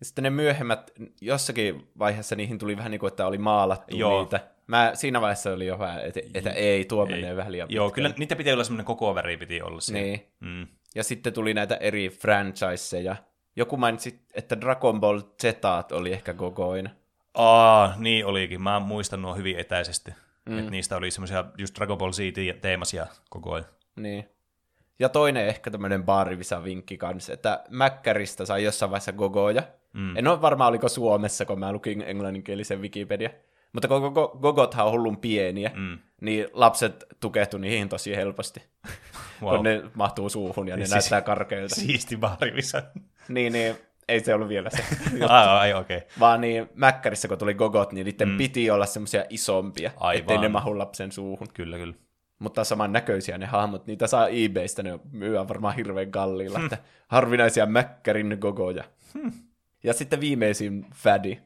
[0.00, 0.90] Ja sitten ne myöhemmät,
[1.20, 4.20] jossakin vaiheessa niihin tuli vähän niin kuin, että oli maalattu Joo.
[4.22, 4.40] niitä.
[4.66, 7.10] Mä siinä vaiheessa oli jo vähän, että, että ei, tuo ei.
[7.10, 8.08] menee vähän liian Joo, pitkälle.
[8.08, 10.00] kyllä niitä piti olla semmoinen koko väri piti olla siinä.
[10.00, 10.26] Niin.
[10.40, 10.66] Mm.
[10.94, 13.16] Ja sitten tuli näitä eri franchiseja.
[13.56, 16.90] Joku mainitsi, että Dragon Ball Zetaat oli ehkä kokoina.
[17.34, 18.62] Aa, niin olikin.
[18.62, 20.10] Mä muistan nuo hyvin etäisesti.
[20.48, 20.58] Mm.
[20.58, 23.66] Että niistä oli semmoisia just Dragon Ball Z-teemaisia koko ajan.
[23.96, 24.28] Niin.
[24.98, 29.62] Ja toinen ehkä tämmöinen baarivisa-vinkki kanssa, että Mäkkäristä sai jossain vaiheessa gogoja.
[29.92, 30.16] Mm.
[30.16, 33.30] En ole varma, oliko Suomessa, kun mä lukin englanninkielisen Wikipedia.
[33.72, 35.98] Mutta kun go- gogothan on hullun pieniä, mm.
[36.20, 38.62] niin lapset tukehtu niihin tosi helposti.
[39.42, 39.56] Wow.
[39.56, 41.74] kun ne mahtuu suuhun ja ne Siis- näyttää karkeilta.
[41.74, 42.82] Siisti baarivisa.
[43.28, 43.76] niin, niin,
[44.08, 44.84] ei se ollut vielä se.
[45.28, 45.96] ai, ai okei.
[45.96, 46.08] Okay.
[46.20, 48.36] Vaan niin Mäkkärissä, kun tuli gogot, niin niiden mm.
[48.36, 50.20] piti olla semmoisia isompia, Aivan.
[50.20, 51.48] ettei ne mahu lapsen suuhun.
[51.54, 51.94] Kyllä, kyllä.
[52.38, 56.78] Mutta saman näköisiä ne hahmot, niitä saa eBaystä, ne myydään varmaan hirveän kalliilla, että
[57.08, 58.84] harvinaisia Mäkkärin gogoja.
[59.84, 61.38] Ja sitten viimeisin fädi,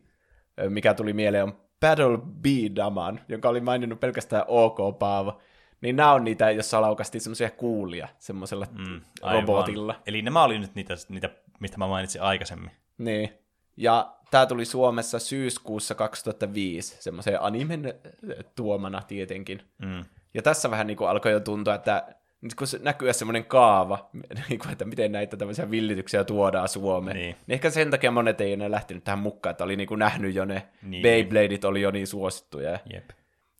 [0.68, 5.40] mikä tuli mieleen, on Battle Beadaman, jonka oli maininnut pelkästään OK Paavo.
[5.80, 9.42] Niin nämä on niitä, jossa laukasti semmoisia kuulia semmoisella mm, Aivan.
[9.42, 9.94] robotilla.
[10.06, 11.30] Eli nämä oli nyt niitä, niitä,
[11.62, 12.70] mistä mä mainitsin aikaisemmin.
[12.98, 13.32] Niin.
[13.76, 19.62] Ja tämä tuli Suomessa syyskuussa 2005, semmoiseen animen äh, tuomana tietenkin.
[19.78, 20.04] Mm.
[20.34, 22.06] Ja tässä vähän niin kuin alkoi jo tuntua, että
[22.40, 24.10] nyt kun se näkyy semmoinen kaava,
[24.48, 27.36] niin kuin, että miten näitä tämmöisiä villityksiä tuodaan Suomeen, Niin.
[27.46, 27.54] niin.
[27.54, 30.44] ehkä sen takia monet ei enää lähtenyt tähän mukaan, että oli niin kuin nähnyt jo
[30.44, 31.02] ne niin.
[31.02, 32.78] Beybladeit oli jo niin suosittuja.
[32.92, 33.10] Jep.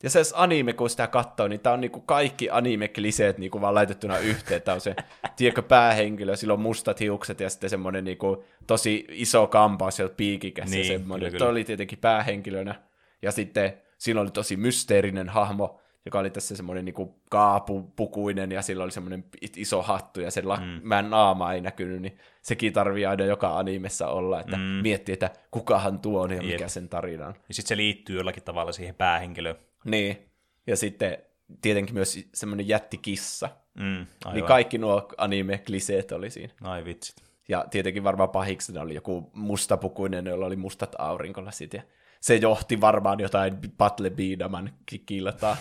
[0.03, 4.19] Ja se anime, kun sitä katsoo, niin tää on niinku kaikki anime-kliseet niinku vaan laitettuna
[4.19, 4.63] yhteen.
[4.63, 4.97] Tää on se,
[5.37, 10.71] tiedätkö, päähenkilö, sillä on mustat hiukset ja sitten semmoinen niinku tosi iso kampaus ja piikikäs
[10.71, 11.29] Niin, semmoinen.
[11.29, 11.51] kyllä, kyllä.
[11.51, 12.75] oli tietenkin päähenkilönä.
[13.23, 18.85] Ja sitten siinä oli tosi mysteerinen hahmo, joka oli tässä semmoinen niinku kaapupukuinen ja sillä
[18.85, 19.25] oli semmoinen
[19.57, 20.81] iso hattu ja sen la- mm.
[20.83, 24.63] mä naama ei näkynyt, niin sekin tarvii aina joka animessa olla, että mm.
[24.63, 26.69] miettii, että kukahan tuo on ja mikä Jep.
[26.69, 27.35] sen tarina on.
[27.49, 29.57] Ja sitten se liittyy jollakin tavalla siihen päähenkilöön.
[29.85, 30.29] Niin.
[30.67, 31.19] Ja sitten
[31.63, 33.49] tietenkin myös semmoinen jättikissa.
[33.75, 34.35] Mm, aivan.
[34.35, 36.53] Niin kaikki nuo anime-kliseet oli siinä.
[36.63, 37.17] Ai vitsit.
[37.49, 41.75] Ja tietenkin varmaan pahiksena oli joku mustapukuinen, jolla oli mustat aurinkolasit.
[41.75, 41.83] Ja
[42.21, 44.71] se johti varmaan jotain Battle Beadaman
[45.07, 45.57] kiltaa.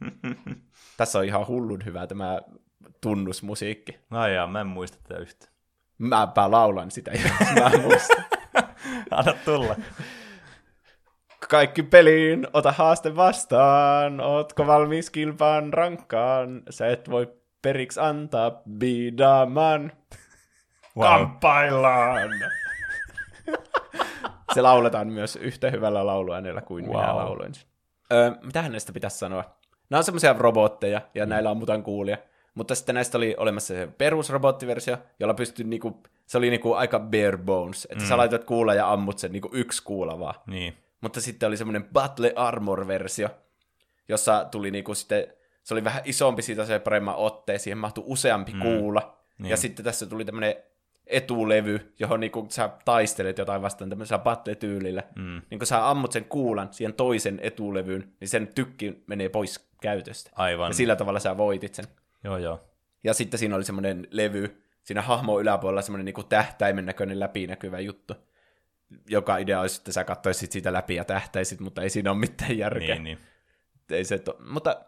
[0.96, 2.40] Tässä on ihan hullun hyvä tämä
[3.00, 3.98] tunnusmusiikki.
[4.10, 5.52] Ai jaa, mä en muista tätä yhtään.
[5.98, 8.24] Mäpä laulan sitä, jos mä muistan.
[9.10, 9.76] Anna tulla.
[11.48, 14.20] Kaikki peliin, ota haaste vastaan.
[14.20, 16.62] Ootko valmis kilpaan rankkaan?
[16.70, 19.92] Sä et voi periksi antaa bidaman.
[20.96, 21.08] Wow.
[21.08, 22.30] Kamppaillaan!
[24.54, 26.96] Se lauletaan myös yhtä hyvällä lauluäänellä kuin wow.
[26.96, 27.54] minä lauloin.
[27.54, 27.64] sen.
[28.12, 29.44] Öö, mitähän näistä pitäisi sanoa?
[29.90, 31.30] Nämä on semmoisia robotteja, ja mm.
[31.30, 32.18] näillä on mutan kuulia.
[32.54, 37.36] Mutta sitten näistä oli olemassa se perusrobottiversio, jolla pystyi niinku, se oli niinku aika bare
[37.36, 38.08] bones, että mm.
[38.08, 40.34] sä laitat kuulla ja ammut sen niinku yksi kuula vaan.
[40.46, 40.76] Niin.
[41.00, 43.28] Mutta sitten oli semmoinen Battle Armor-versio,
[44.08, 45.26] jossa tuli niinku sitten,
[45.62, 48.60] se oli vähän isompi siitä se paremman otteen, siihen mahtui useampi mm.
[48.60, 49.16] kuula.
[49.38, 49.50] Niin.
[49.50, 50.54] Ja sitten tässä tuli tämmöinen
[51.06, 55.02] etulevy, johon niinku sä taistelet jotain vastaan tämmöisellä battle-tyylillä.
[55.16, 55.42] Mm.
[55.50, 60.30] Niin kun sä ammut sen kuulan siihen toisen etulevyyn, niin sen tykki menee pois käytöstä.
[60.34, 60.70] Aivan.
[60.70, 61.84] Ja sillä tavalla sä voitit sen.
[62.24, 62.60] Joo, joo.
[63.04, 68.14] Ja sitten siinä oli semmoinen levy, siinä hahmo yläpuolella semmoinen niinku tähtäimen näköinen läpinäkyvä juttu.
[69.08, 72.58] Joka idea olisi, että sä katsoisit siitä läpi ja tähtäisit, mutta ei siinä ole mitään
[72.58, 72.94] järkeä.
[72.94, 73.18] Niin, niin.
[73.90, 74.36] Ei se to...
[74.48, 74.80] Mutta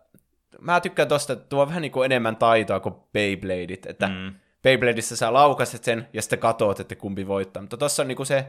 [0.60, 4.34] mä tykkään tosta, että tuo on vähän niinku enemmän taitoa kuin Beybladeit, että mm.
[4.62, 7.62] Beybladeissa sä laukaset sen ja sitten katoat, että kumpi voittaa.
[7.62, 8.46] Mutta tossa on niinku se,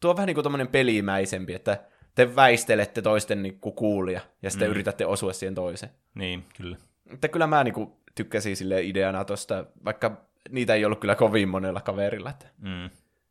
[0.00, 1.78] tuo on vähän niinku tommonen pelimäisempi, että
[2.14, 4.70] te väistelette toisten niinku kuulia ja sitten mm.
[4.70, 5.92] yritätte osua siihen toiseen.
[6.14, 6.76] Niin, kyllä.
[7.10, 11.80] Mutta kyllä mä niinku tykkäsin sille ideana tosta, vaikka niitä ei ollut kyllä kovin monella
[11.80, 12.30] kaverilla.
[12.30, 12.90] Että Mm.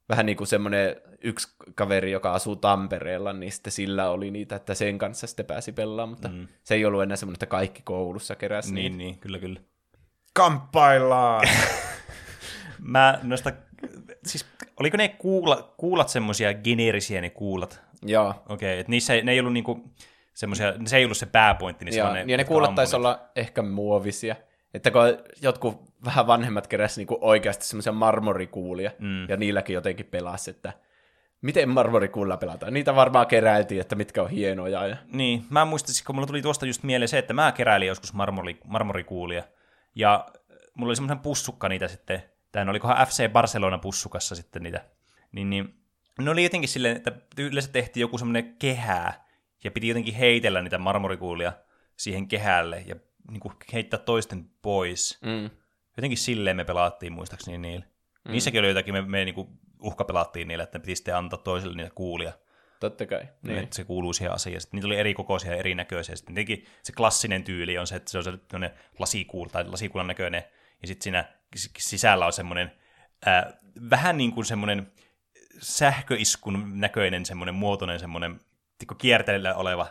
[0.09, 4.73] Vähän niin kuin semmoinen yksi kaveri, joka asuu Tampereella, niin sitten sillä oli niitä, että
[4.73, 6.47] sen kanssa sitten pääsi pelaamaan, mutta mm.
[6.63, 8.97] se ei ollut enää semmoinen, että kaikki koulussa keräsi Niin, niitä.
[8.97, 9.59] niin, kyllä, kyllä.
[10.33, 11.47] Kamppaillaan!
[12.79, 13.51] Mä noista,
[14.25, 14.45] siis
[14.79, 17.81] oliko ne kuula, kuulat semmoisia geneerisiä ne kuulat?
[18.05, 18.29] Joo.
[18.29, 19.83] Okei, okay, että niissä ei, ne ei ollut niinku
[20.33, 22.75] semmoisia, se ei ollut se pääpointti, niin se Joo, on ne, ja ne jotka kuulat
[22.75, 24.35] taisi olla ehkä muovisia.
[24.73, 25.01] Että kun
[25.41, 29.29] jotkut vähän vanhemmat keräsi niinku oikeasti semmoisia marmorikuulia, mm.
[29.29, 30.73] ja niilläkin jotenkin pelasi, että
[31.41, 32.73] miten marmorikuulla pelataan.
[32.73, 34.87] Niitä varmaan keräiltiin, että mitkä on hienoja.
[34.87, 34.97] Ja...
[35.11, 38.57] Niin, mä muistin, kun mulla tuli tuosta just mieleen se, että mä keräilin joskus marmori,
[38.65, 39.43] marmorikuulia,
[39.95, 40.25] ja
[40.73, 44.85] mulla oli semmoinen pussukka niitä sitten, tämä olikohan FC Barcelona pussukassa sitten niitä,
[45.31, 45.75] niin, niin
[46.19, 49.25] ne oli jotenkin silleen, että yleensä tehtiin joku semmoinen kehää,
[49.63, 51.53] ja piti jotenkin heitellä niitä marmorikuulia
[51.97, 52.95] siihen kehälle, ja
[53.31, 55.19] niin kuin heittää toisten pois.
[55.21, 55.49] Mm.
[55.97, 57.85] Jotenkin silleen me pelaattiin muistaakseni niillä.
[58.25, 58.31] Mm.
[58.31, 61.95] Niissäkin oli jotakin, me, me niin uhkapelattiin niillä, että ne piti sitten antaa toiselle niitä
[61.95, 62.33] kuulia.
[62.79, 63.27] Totta kai.
[63.41, 63.59] Niin.
[63.59, 64.61] Että se kuuluu siihen asiaan.
[64.61, 66.15] Sitten niitä oli eri kokoisia ja erinäköisiä.
[66.15, 70.43] Sitten tietenkin se klassinen tyyli on se, että se on sellainen lasikuul tai lasikuulan näköinen.
[70.81, 71.25] Ja sitten siinä
[71.77, 72.71] sisällä on semmoinen
[73.27, 73.45] äh,
[73.89, 74.91] vähän niin kuin semmoinen
[75.61, 78.39] sähköiskun näköinen semmoinen muotoinen semmoinen
[78.97, 79.87] kierteellä oleva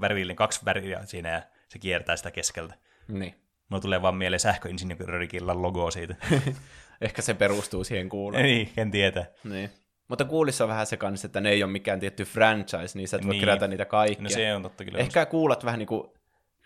[0.00, 2.74] värillinen, kaksi väriä siinä ja se kiertää sitä keskeltä.
[3.08, 3.34] Niin.
[3.68, 6.14] Mulla tulee vaan mieleen sähköinsinöörikillan logo siitä.
[7.00, 8.44] Ehkä se perustuu siihen kuuleen.
[8.44, 9.26] niin, en tiedä.
[9.44, 9.70] Niin.
[10.08, 13.16] Mutta kuulissa on vähän se kanssa, että ne ei ole mikään tietty franchise, niin sä
[13.16, 13.40] et voi Niin.
[13.40, 14.22] kerätä niitä kaikkia.
[14.22, 14.98] No se on totta kyllä.
[14.98, 16.08] Ehkä kuulat vähän niin kuin,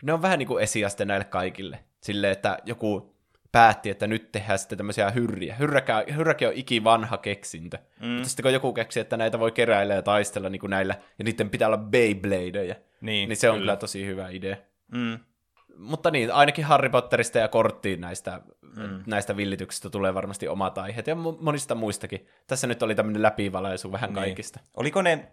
[0.02, 1.78] ne on vähän niin kuin esiaste näille kaikille.
[2.02, 3.16] Silleen, että joku
[3.52, 5.54] päätti, että nyt tehdään sitten tämmöisiä hyrriä.
[5.54, 7.78] Hyrräkä, hyrräkin on ikivanha keksintö.
[8.00, 8.08] Mm.
[8.08, 11.24] Mutta sitten kun joku keksi, että näitä voi keräillä ja taistella niin kuin näillä, ja
[11.24, 13.62] niiden pitää olla Beybladeja, Niin, niin se on kyllä.
[13.62, 14.56] kyllä tosi hyvä idea.
[14.92, 15.18] Mm.
[15.76, 18.40] Mutta niin, ainakin Harry Potterista ja korttiin näistä,
[18.76, 19.02] mm.
[19.06, 22.26] näistä villityksistä tulee varmasti omat aiheet, ja mo- monista muistakin.
[22.46, 24.14] Tässä nyt oli tämmöinen läpivalaisu vähän Niin.
[24.14, 24.60] kaikista.
[24.76, 25.32] Oliko ne,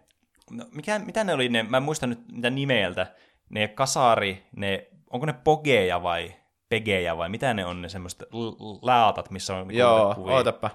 [0.50, 3.06] no, mikä, mitä ne oli ne, mä en muista nyt mitä nimeltä,
[3.48, 6.34] ne kasari, ne, onko ne pogeja vai
[6.68, 8.22] pegejä vai mitä ne on ne semmoiset
[8.82, 10.70] laatat, missä on Joo, ootapa.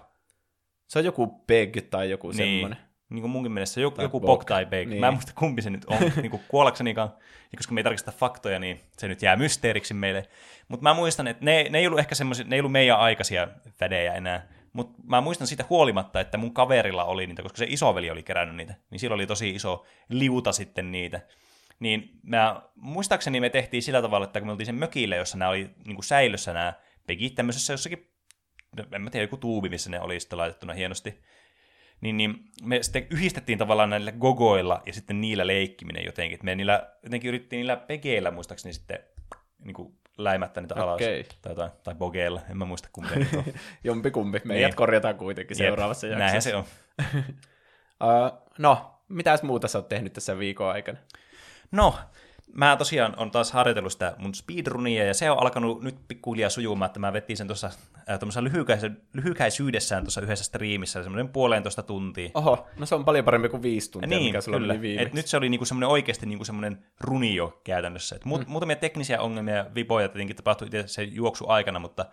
[0.87, 2.37] Se on joku Peg tai joku niin.
[2.37, 2.84] semmoinen.
[3.09, 4.19] Niin kuin munkin mielestä joku, Tai joku.
[4.19, 4.89] Bog tai Beg.
[4.89, 4.99] Niin.
[4.99, 7.09] Mä en muista kumpi se nyt on, niin kuin kuollaksenikaan.
[7.51, 10.27] Ja koska me ei tarkista faktoja, niin se nyt jää mysteeriksi meille.
[10.67, 13.47] Mutta mä muistan, että ne, ne ei ollut ehkä semmoisia, ne ei ollut meidän aikaisia
[13.81, 14.47] vädejä enää.
[14.73, 18.55] Mutta mä muistan siitä huolimatta, että mun kaverilla oli niitä, koska se isoveli oli kerännyt
[18.55, 18.75] niitä.
[18.89, 21.21] Niin sillä oli tosi iso liuta sitten niitä.
[21.79, 25.49] Niin mä, muistaakseni me tehtiin sillä tavalla, että kun me oltiin sen mökille, jossa nämä
[25.49, 26.73] oli niin kuin säilössä nämä
[27.07, 28.11] pegit tämmöisessä jossakin,
[28.91, 31.23] en mä tiedä, joku tuubi, missä ne oli sitten laitettuna hienosti
[32.01, 36.35] niin, niin me sitten yhdistettiin tavallaan näillä gogoilla ja sitten niillä leikkiminen jotenkin.
[36.35, 38.99] Et me niillä, jotenkin yritettiin niillä pegeillä muistaakseni sitten
[39.63, 41.01] niin kuin läimättä niitä alas.
[41.41, 43.43] Tai, tai, tai bogeilla, en mä muista kumpi nyt on.
[43.83, 44.41] Jompikumpi.
[44.45, 44.75] Meidät Niin.
[44.75, 46.23] korjataan kuitenkin seuraavassa Jep, jaksossa.
[46.25, 46.65] Näinhän se on.
[48.03, 50.97] Uh, no, mitäs muuta sä oot tehnyt tässä viikon aikana?
[51.71, 51.95] No,
[52.55, 56.87] mä tosiaan on taas harjoitellut sitä mun speedrunia, ja se on alkanut nyt pikkuhiljaa sujumaan,
[56.87, 57.69] että mä vetin sen tuossa
[58.09, 62.29] äh, lyhykäisy- lyhykäisyydessään tuossa yhdessä striimissä, semmoinen puolentoista tuntia.
[62.33, 64.73] Oho, no se on paljon parempi kuin viisi tuntia, Niin, mikä sulla kyllä.
[64.73, 65.07] oli viimeksi.
[65.07, 68.15] Et nyt se oli niinku semmoinen oikeasti niinku semmoinen runi jo käytännössä.
[68.15, 68.45] Et mu- mm.
[68.47, 72.05] Muutamia teknisiä ongelmia ja vipoja tietenkin tapahtui itse se juoksu aikana, mutta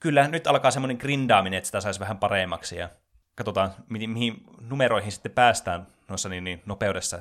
[0.00, 2.88] kyllä nyt alkaa semmoinen grindaaminen, että sitä saisi vähän paremmaksi ja
[3.34, 7.20] katsotaan, mihin, mihin numeroihin sitten päästään noissa niin, niin nopeudessa.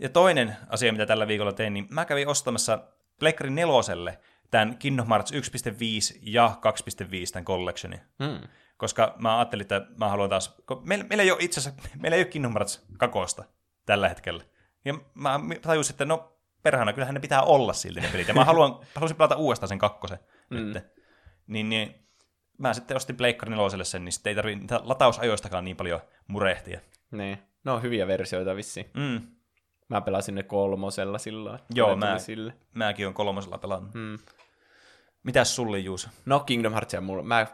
[0.00, 2.84] Ja toinen asia, mitä tällä viikolla tein, niin mä kävin ostamassa
[3.18, 4.18] Plekkari neloselle
[4.50, 6.56] tämän Kingdom Hearts 1.5 ja
[7.02, 8.00] 2.5 tämän collectionin.
[8.24, 8.48] Hmm.
[8.76, 10.56] Koska mä ajattelin, että mä haluan taas...
[10.84, 13.44] Meillä, meillä ei ole itse asiassa, meillä ei ole Kingdom Hearts kakosta
[13.86, 14.44] tällä hetkellä.
[14.84, 18.28] Ja mä tajusin, että no perhana, kyllähän ne pitää olla silti ne pelit.
[18.28, 20.18] Ja mä haluan, halusin pelata uudestaan sen kakkosen
[20.50, 20.56] mm.
[20.56, 20.84] nyt.
[21.46, 21.94] Niin, niin
[22.58, 26.80] mä sitten ostin Pleikkari neloselle sen, niin sitten ei tarvitse latausajoistakaan niin paljon murehtia.
[27.10, 27.38] Niin.
[27.64, 28.90] No on hyviä versioita vissiin.
[28.94, 29.39] Mm.
[29.90, 31.58] Mä pelasin ne kolmosella silloin.
[31.74, 32.52] Joo, mä, Sille.
[32.74, 33.94] mäkin on kolmosella pelannut.
[33.94, 34.18] Mm.
[35.22, 36.08] Mitäs sulle, Juuso?
[36.26, 37.22] No Kingdom Heartsia mulle.
[37.22, 37.46] Mä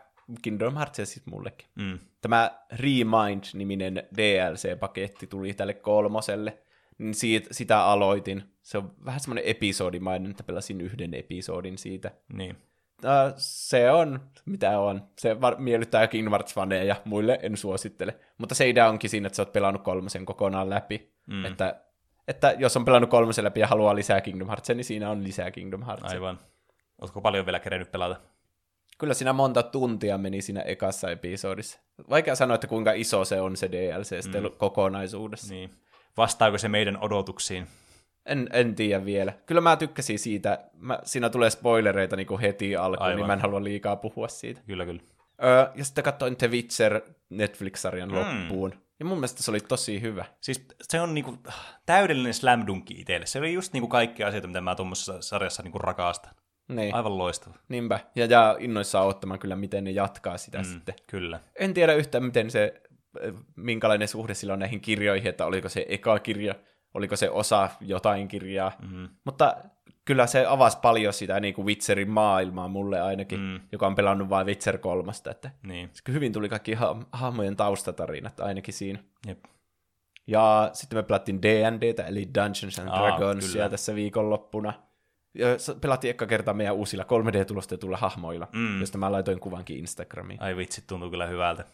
[0.42, 1.68] Kingdom Heartsia siis mullekin.
[1.74, 1.98] Mm.
[2.20, 6.58] Tämä Remind-niminen DLC-paketti tuli tälle kolmoselle.
[6.98, 8.42] Niin siitä, sitä aloitin.
[8.62, 12.10] Se on vähän semmoinen episodimainen, että pelasin yhden episodin siitä.
[12.32, 12.56] Niin.
[13.04, 15.02] äh, se on, mitä on.
[15.18, 18.16] Se var- miellyttää Kingdom Hearts-faneja ja muille en suosittele.
[18.38, 21.12] Mutta se idea onkin siinä, että sä oot pelannut kolmosen kokonaan läpi.
[21.26, 21.44] Mm.
[21.44, 21.80] Että,
[22.28, 25.50] että jos on pelannut kolmosen läpi ja haluaa lisää Kingdom Heartsia, niin siinä on lisää
[25.50, 26.10] Kingdom Heartsia.
[26.10, 26.38] Aivan.
[27.00, 28.20] Oletko paljon vielä kerennyt pelata?
[28.98, 31.78] Kyllä siinä monta tuntia meni siinä ekassa episodissa.
[32.10, 34.50] Vaikea sanoa, että kuinka iso se on se DLC sitten mm.
[34.56, 35.54] kokonaisuudessa.
[35.54, 35.70] Niin.
[36.16, 37.66] Vastaako se meidän odotuksiin?
[38.26, 39.32] En, en tiedä vielä.
[39.46, 40.70] Kyllä mä tykkäsin siitä.
[40.72, 43.16] Mä, siinä tulee spoilereita niin kuin heti alkuun, Aivan.
[43.16, 44.60] niin mä en halua liikaa puhua siitä.
[44.66, 45.02] Kyllä, kyllä.
[45.44, 47.00] Öö, ja sitten katsoin The Witcher
[47.30, 48.14] Netflix-sarjan mm.
[48.14, 48.74] loppuun.
[48.98, 50.24] Ja mun mielestä se oli tosi hyvä.
[50.40, 51.38] Siis se on niinku
[51.86, 53.26] täydellinen slam dunki itselle.
[53.26, 56.34] Se oli just niinku kaikki asioita, mitä mä tuommoisessa sarjassa niinku rakastan.
[56.68, 57.54] Niin, Aivan loistava.
[57.68, 58.00] niinpä.
[58.14, 60.64] Ja, ja innoissaan ottamaan kyllä, miten ne jatkaa sitä mm.
[60.64, 60.94] sitten.
[61.06, 61.40] Kyllä.
[61.56, 62.82] En tiedä yhtään, miten se,
[63.56, 66.54] minkälainen suhde sillä on näihin kirjoihin, että oliko se eka kirja,
[66.94, 68.72] oliko se osa jotain kirjaa.
[68.82, 69.08] Mm-hmm.
[69.24, 69.56] Mutta
[70.06, 73.60] kyllä se avasi paljon sitä niin kuin Witcherin maailmaa mulle ainakin, mm.
[73.72, 75.30] joka on pelannut vain Witcher kolmasta.
[75.30, 75.90] Että Niin.
[75.92, 78.98] se hyvin tuli kaikki ha- hahmojen taustatarinat ainakin siinä.
[79.26, 79.44] Jep.
[80.26, 83.68] Ja sitten me pelattiin D&Dtä, eli Dungeons and Dragonsia kyllä.
[83.68, 84.72] tässä viikonloppuna.
[85.34, 85.46] Ja
[85.80, 88.80] pelattiin eka kertaa meidän uusilla 3D-tulostetulla hahmoilla, Mm.
[88.80, 90.42] josta mä laitoin kuvankin Instagramiin.
[90.42, 91.64] Ai vitsi, tuntuu kyllä hyvältä.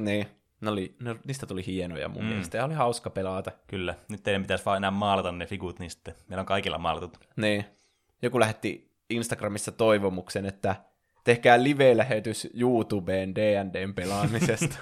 [0.00, 0.26] Niin,
[0.60, 2.28] ne oli, ne, niistä tuli hienoja mun mm.
[2.28, 3.50] mielestä, ja oli hauska pelata.
[3.66, 3.94] Kyllä.
[4.08, 7.18] Nyt teidän pitäisi vaan enää maalata ne figut, niin sitten meillä on kaikilla maalatut.
[7.36, 7.64] Niin.
[8.22, 10.76] Joku lähetti Instagramissa toivomuksen, että
[11.24, 14.76] tehkää live-lähetys YouTubeen D&Dn pelaamisesta.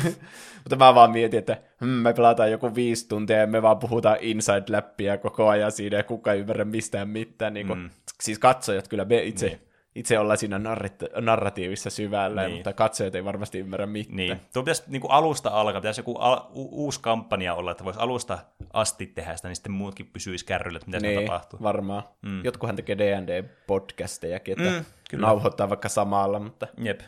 [0.62, 4.16] Mutta mä vaan mietin, että hmm, me pelataan joku viisi tuntia ja me vaan puhutaan
[4.20, 7.54] inside-läppiä koko ajan siinä ja kukaan ei ymmärrä mistään mitään.
[7.54, 7.90] Niin kuin, mm.
[8.22, 9.60] Siis katsojat kyllä, me itse, niin.
[9.96, 12.54] Itse ollaan siinä narrit- narratiivissa syvällä, Niin.
[12.54, 14.16] mutta katsojat ei varmasti ymmärrä mitään.
[14.16, 14.40] Niin.
[14.52, 18.00] Tuo pitäisi niin kuin alusta alkaa, pitäisi joku al- u- uusi kampanja olla, että voisi
[18.00, 18.38] alusta
[18.72, 21.20] asti tehdä sitä, niin sitten muutkin pysyisi kärryllä, että mitä niin.
[21.26, 21.58] Tapahtuu.
[21.62, 22.02] varmaan.
[22.22, 22.44] Mm.
[22.44, 25.26] Jotkuhan tekee D&D-podcastejakin, että mm, kyllä.
[25.26, 27.00] nauhoittaa vaikka samalla, mutta, Jep.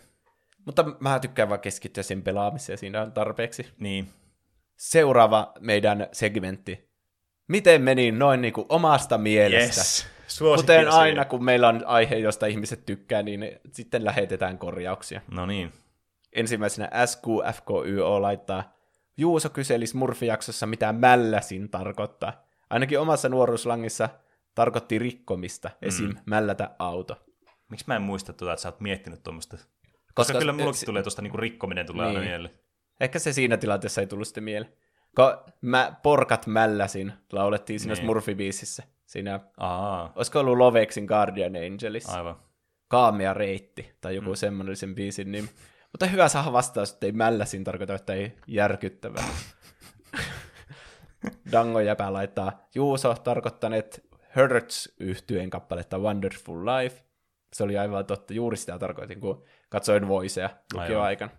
[0.67, 3.67] mutta mä tykkään vaan keskittyä sen pelaamiseen, siinä on tarpeeksi.
[3.79, 4.09] Niin.
[4.77, 6.89] Seuraava meidän segmentti.
[7.49, 9.81] Miten meni noin niin kuin omasta mielestä?
[9.81, 10.07] Yes.
[10.57, 15.21] Kuten aina, kun meillä on aihe, josta ihmiset tykkää, niin sitten lähetetään korjauksia.
[15.31, 15.73] No niin.
[16.33, 18.73] Ensimmäisenä SQFKYO laittaa,
[19.17, 22.45] Juuso kyseli Smurfi-jaksossa, mitä mälläsin tarkoittaa.
[22.71, 24.09] Ainakin omassa nuoruuslangissa
[24.55, 26.15] tarkoitti rikkomista, esim.
[26.27, 27.17] mällätä auto.
[27.69, 29.57] Miksi mä en muista tuota, että sä oot miettinyt tuommoista?
[29.57, 29.73] Koska,
[30.15, 32.31] Koska- kyllä mullakin si- tulee tuosta niinku rikkominen tulee aina Niin.
[32.31, 32.55] mieleen.
[33.01, 34.73] Ehkä se siinä tilanteessa ei tullut sitten mieleen.
[35.17, 38.05] Kun mä porkat mälläsin, laulettiin siinä Niin.
[38.05, 38.83] Smurfi-biisissä.
[39.09, 42.09] Siinä, Aa, olisiko ollut Lovexin Guardian Angelis?
[42.09, 42.37] aivan.
[42.89, 44.37] Kaamea reitti, tai joku mm.
[44.37, 45.49] semmoinen sen biisin nimi.
[45.93, 49.25] Mutta hyvä saada vastaus, että ei mälläsin tarkoita, että ei järkyttävää.
[51.53, 54.07] Dango jäpä laittaa Juuso tarkoittaneet
[54.37, 57.05] Hurts yhtyeen kappaletta Wonderful Life.
[57.53, 61.33] Se oli aivan totta, juuri sitä tarkoitin, kun katsoin Voicea lukioaikana.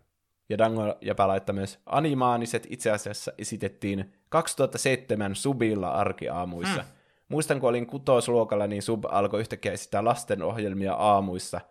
[0.50, 6.82] Ja Dango jäpä laittaa myös animaaniset itse asiassa esitettiin 2007 Subilla arkiaamuissa.
[6.82, 6.99] Hmm.
[7.30, 11.62] Muistan, kun olin kutosluokalla, niin Sub alkoi yhtäkkiä esittää lastenohjelmia aamuissa.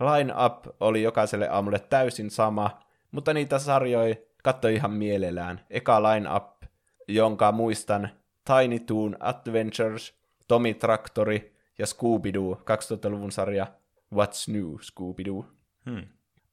[0.00, 2.80] Line Up oli jokaiselle aamulle täysin sama,
[3.10, 5.60] mutta niitä sarjoja katsoi ihan mielellään.
[5.70, 6.62] Eka Line Up,
[7.08, 8.08] jonka muistan
[8.44, 10.14] Tiny Toon Adventures,
[10.48, 13.66] Tommy Traktori ja Scooby-Doo, 2000-luvun sarja
[14.14, 15.44] What's New Scooby-Doo.
[15.90, 16.06] Hmm.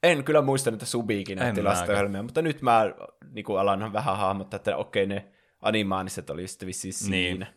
[0.03, 2.93] En kyllä muistanut, että Subiikin En lastenohjelmia, mutta nyt mä
[3.31, 5.31] niin alan vähän hahmottaa, että okei, ne
[5.61, 7.15] animaaniset oli sitten vissiin siinä.
[7.15, 7.47] Niin.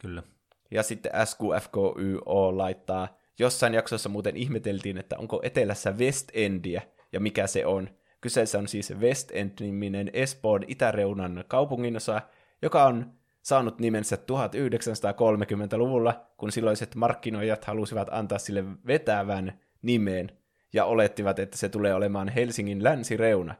[0.00, 0.22] Kyllä.
[0.70, 6.82] Ja sitten SQFKYO laittaa, jossain jaksossa muuten ihmeteltiin, että onko etelässä West Endiä
[7.12, 7.88] ja mikä se on.
[8.20, 12.22] Kyseessä on siis West End-niminen Espoon itäreunan kaupunginosa,
[12.62, 20.30] joka on saanut nimensä 1930-luvulla, kun silloiset markkinoijat halusivat antaa sille vetävän nimen
[20.72, 23.54] ja olettivat, että se tulee olemaan Helsingin länsireuna.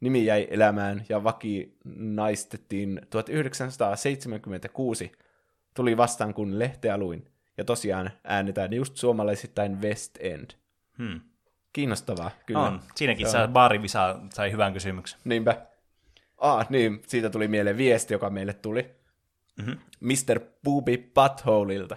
[0.00, 5.12] Nimi jäi elämään ja vakinaistettiin 1976
[5.74, 7.28] tuli vastaan, kun lehteä luin.
[7.56, 10.50] Ja tosiaan äänetään just suomalaisittain West End.
[10.98, 11.20] Hmm.
[11.72, 12.60] Kiinnostavaa, kyllä.
[12.60, 12.80] On.
[12.94, 15.20] Siinäkin saa baarivisa sai hyvän kysymyksen.
[15.24, 15.66] Niinpä.
[16.38, 18.90] Ah, niin, siitä tuli mieleen viesti, joka meille tuli.
[19.62, 19.70] Mhm.
[20.00, 20.40] Mr.
[20.64, 21.96] Booby Buttholeilta.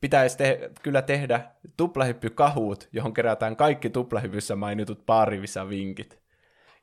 [0.00, 1.40] Pitäisi te- kyllä tehdä
[1.76, 6.18] tuplahyppykahuut, johon kerätään kaikki tuplahypyssä mainitut baarivisa-vinkit.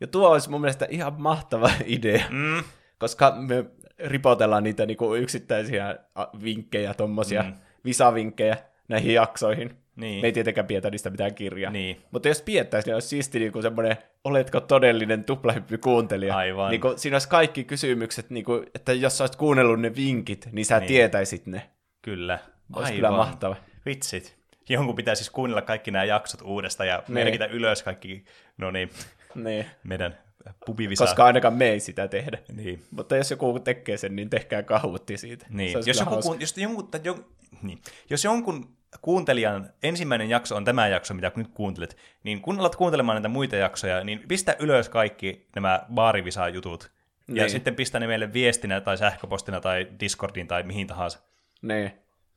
[0.02, 2.64] Ja tuo olisi mun mielestä ihan mahtava idea, Mm.
[2.98, 3.65] koska me
[3.99, 5.95] ripotellaan niitä niinku yksittäisiä
[6.44, 7.53] vinkkejä, tommosia Mm.
[7.86, 8.57] visavinkkejä
[8.88, 9.72] näihin jaksoihin.
[9.95, 10.22] Niin.
[10.22, 11.72] Me ei tietenkään pietä niistä mitään kirjaa.
[11.72, 12.02] Niin.
[12.11, 16.38] Mutta jos piettäisi, niin olisi siisti niinku semmoinen, oletko todellinen tuplahyppykuuntelija.
[16.38, 16.72] Aivan.
[16.72, 20.82] Niinku, siinä olisi kaikki kysymykset, niinku, että jos olisit kuunnellut ne vinkit, niin sä Niin.
[20.82, 20.88] niin.
[20.88, 21.70] tietäisit ne.
[22.02, 22.40] Kyllä.
[22.76, 23.56] Olisi kyllä mahtava.
[23.86, 24.36] Vitsit.
[24.70, 28.26] jonkun pitää siis kuunnella kaikki nämä jaksot uudestaan ja merkitä ylös kaikki,
[28.57, 28.90] no niin,
[29.36, 29.65] Niin.
[29.84, 30.18] meidän
[30.65, 31.06] pubivisa.
[31.06, 32.38] Koska ainakaan me ei sitä tehdä.
[32.53, 32.84] Niin.
[32.91, 35.45] Mutta jos joku tekee sen, niin tehkää kahuutti siitä.
[35.49, 35.74] Niin.
[35.74, 36.36] Jos, joku, hauska.
[36.40, 37.26] jos, jonkun, tai jon,
[37.61, 37.82] niin.
[38.10, 43.15] jos jonkun kuuntelijan ensimmäinen jakso on tämä jakso, mitä nyt kuuntelet, niin kun alat kuuntelemaan
[43.15, 46.91] näitä muita jaksoja, niin pistä ylös kaikki nämä baarivisa-jutut.
[47.28, 47.49] Ja Niin.
[47.49, 51.20] sitten pistä ne meille viestinä tai sähköpostina tai Discordiin tai mihin tahansa.
[51.61, 51.91] Niin.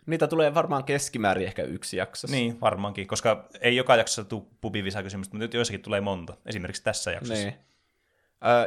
[0.06, 2.36] Niitä tulee varmaan keskimäärin ehkä yksi jaksossa.
[2.36, 6.34] Niin, varmaankin, koska ei joka jaksossa tule pubivisa-kysymystä, mutta nyt joissakin tulee monta.
[6.46, 7.44] Esimerkiksi tässä jaksossa.
[7.44, 7.54] Niin.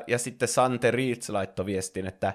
[0.08, 2.34] Ja sitten Sante Reeds laittoi viestin, että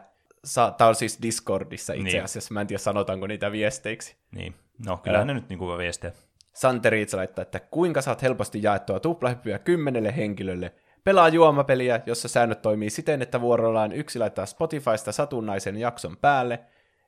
[0.77, 2.24] tämä on siis Discordissa itse Niin.
[2.24, 4.16] asiassa, mä en tiedä sanotaanko niitä viesteiksi.
[4.31, 4.55] Niin.
[4.86, 6.12] No, kyllähän ne nyt niin kuin viestiä.
[6.52, 10.73] Sante Reeds laittaa, että kuinka saat helposti jaettua tuplahyppyä kymmenelle henkilölle.
[11.05, 16.61] Pelaa juomapeliä, jossa säännöt toimii siten, että vuorollaan yksi laittaa Spotifysta satunnaisen jakson päälle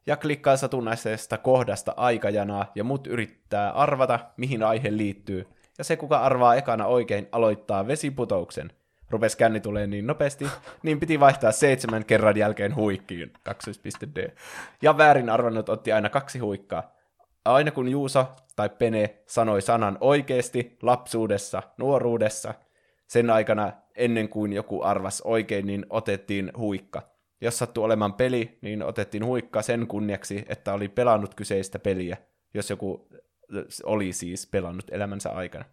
[0.06, 5.46] ja klikkaa satunnaisesta kohdasta aikajanaa ja muut yrittää arvata, mihin aihe liittyy.
[5.78, 8.72] Ja se, kuka arvaa ekana oikein, aloittaa vesiputouksen.
[9.10, 10.46] Rupes känni tulee niin nopeasti,
[10.82, 13.32] niin piti vaihtaa seitsemän kerran jälkeen huikkiin.
[13.48, 14.30] 2.d.
[14.82, 16.96] Ja väärin arvannut otti aina kaksi huikkaa.
[17.44, 18.26] Aina kun Juuso
[18.56, 22.54] tai Pene sanoi sanan oikeasti, lapsuudessa, nuoruudessa,
[23.06, 27.02] sen aikana ennen kuin joku arvas oikein, niin otettiin huikka.
[27.40, 32.16] Jos sattui olemaan peli, niin otettiin huikka sen kunniaksi, että oli pelannut kyseistä peliä,
[32.54, 33.08] jos joku
[33.84, 35.64] oli siis pelannut elämänsä aikana.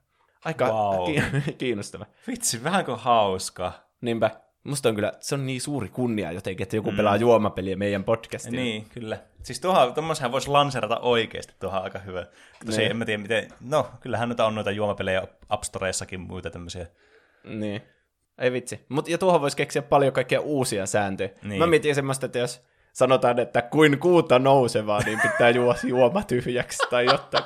[0.45, 1.05] Aika Wow.
[1.05, 2.05] ki- kiinnostava.
[2.27, 3.71] Vitsi, vähän kuin hauska.
[4.01, 4.31] Niinpä.
[4.63, 6.97] Musta on kyllä, se on niin suuri kunnia jotenkin, että joku mm.
[6.97, 8.55] pelaa juomapeliä meidän podcastilla.
[8.61, 9.17] Niin, kyllä.
[9.43, 12.25] Siis tuohon, tuommoisenhän voisi lanserata oikeasti, tuohon on aika hyvä.
[12.65, 12.91] Tosi Niin.
[12.91, 16.87] en mä tiedä miten, no kyllähän noita on noita juomapelejä App Storeissakin muita tämmöisiä.
[17.43, 17.81] Niin.
[18.37, 18.85] Ei vitsi.
[18.89, 21.29] Mut, ja tuohon voisi keksiä paljon kaikkia uusia sääntöjä.
[21.43, 21.59] Niin.
[21.59, 22.61] Mä mietin semmoista, että jos
[22.93, 27.43] sanotaan, että kuin kuuta nousevaa, niin pitää juo juoma tyhjäksi tai jotain.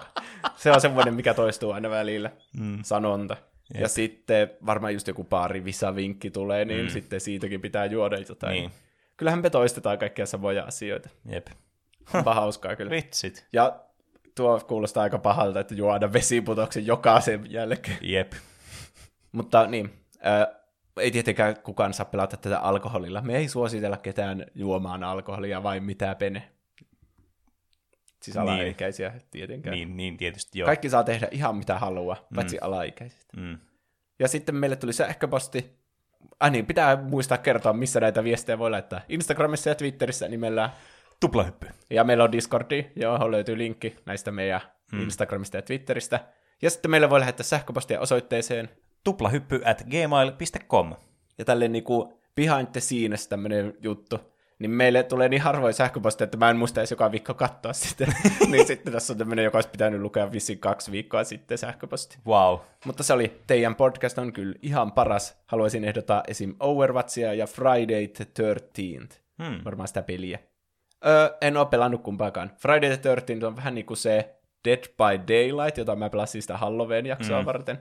[0.56, 2.80] Se on semmoinen, mikä toistuu aina välillä, mm.
[2.84, 3.38] sanonta.
[3.74, 3.82] Jep.
[3.82, 6.90] Ja sitten varmaan just joku pari visavinkki tulee, niin mm.
[6.90, 8.54] sitten siitäkin pitää juoda jotain.
[8.54, 8.72] Niin.
[9.18, 11.10] Kyllähän me toistetaan kaikkia samoja asioita.
[11.26, 11.48] Jep.
[12.14, 12.92] Onpa hauskaa kyllä.
[12.92, 13.48] Vitsit.
[13.54, 13.80] Ja
[14.36, 17.98] tuo kuulostaa aika pahalta, että juoda vesiputoksen jokaisen jälkeen.
[18.02, 18.34] Jep.
[19.32, 19.94] Mutta niin,
[21.00, 23.22] ei tietenkään kukaan saa pelata tätä alkoholilla.
[23.22, 26.52] Me ei suositella ketään juomaan alkoholia, vai mitä pene.
[28.24, 28.42] Siis Niin.
[28.50, 29.76] alaikäisiä tietenkään.
[29.76, 30.66] Niin, niin tietysti joo.
[30.66, 33.26] Kaikki saa tehdä ihan mitä haluaa, paitsi alaikäiset.
[33.38, 33.58] Mm.
[34.20, 35.78] Ja sitten meille tuli sähköposti.
[36.40, 39.02] Ai niin, pitää muistaa kertoa, missä näitä viestejä voi laittaa.
[39.10, 40.70] Instagramissa ja Twitterissä nimellä.
[41.20, 41.68] Tuplahyppy.
[41.90, 44.62] Ja meillä on Discordi, johon löytyy linkki näistä meidän
[44.92, 45.02] mm.
[45.02, 46.20] Instagramista ja Twitteristä.
[46.62, 48.70] Ja sitten meille voi lähettää sähköpostia osoitteeseen
[49.08, 50.96] Tuplahyppy at gmail.com.
[51.38, 54.20] ja tälleen niinku behind the scenes tämmönen juttu,
[54.60, 58.08] niin meille tulee niin harvoin sähköpostia, että mä en muista edes joka viikko katsoa sitä.
[58.52, 62.18] niin sitten tässä on tämmönen, joka olisi pitänyt lukea vissiin kaksi viikkoa sitten sähköposti.
[62.26, 62.60] Wow.
[62.86, 65.38] Mutta se oli, teidän podcast on kyllä ihan paras.
[65.46, 66.56] Haluaisin ehdottaa esim.
[66.60, 69.16] Overwatchia ja Friday the 13th.
[69.44, 69.62] Hmm.
[69.66, 70.40] Varmaan sitä peliä.
[71.06, 72.52] Öö, en ole pelannut kumpaakaan.
[72.58, 74.36] Friday the 13th on vähän niinku se
[74.66, 77.46] Dead by Daylight, jota mä pelasin sitä Halloween-jaksoa mm.
[77.46, 77.80] varten.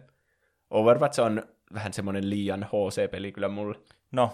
[0.71, 1.43] Overwatch on
[1.75, 3.77] vähän semmoinen liian HC-peli kyllä mulle.
[4.13, 4.33] No,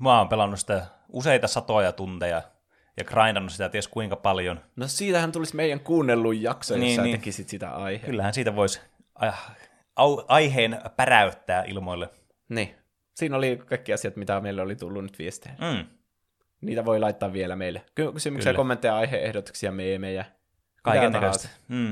[0.00, 2.42] mä oon pelannut sitä useita satoja tunteja
[2.96, 4.60] ja grindannut sitä ties kuinka paljon.
[4.76, 7.18] No siitähän tulisi meidän kuunnellun jakso, jos Niin, sä niin.
[7.18, 8.10] tekisit sitä aiheen.
[8.10, 8.80] Kyllähän siitä voisi
[9.14, 9.56] ah,
[10.28, 12.08] aiheen päräyttää ilmoille.
[12.48, 12.74] Niin.
[13.14, 15.54] Siinä oli kaikki asiat, mitä meille oli tullut nyt viestejä.
[15.60, 15.84] Mm.
[16.60, 17.82] Niitä voi laittaa vielä meille.
[17.94, 18.56] Ky- Kysymyksiä, Kyllä.
[18.56, 20.24] kommentteja, aiheehdotuksia, meemejä.
[20.82, 21.48] Kaiken näköistä.
[21.68, 21.88] Mm.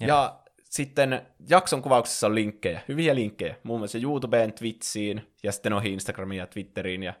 [0.00, 0.08] Jep.
[0.08, 0.39] Ja
[0.70, 6.38] sitten jakson kuvauksessa on linkkejä, hyviä linkkejä, muun muassa YouTubeen, Twitchiin ja sitten noihin Instagramiin
[6.38, 7.02] ja Twitteriin.
[7.02, 7.14] Ja,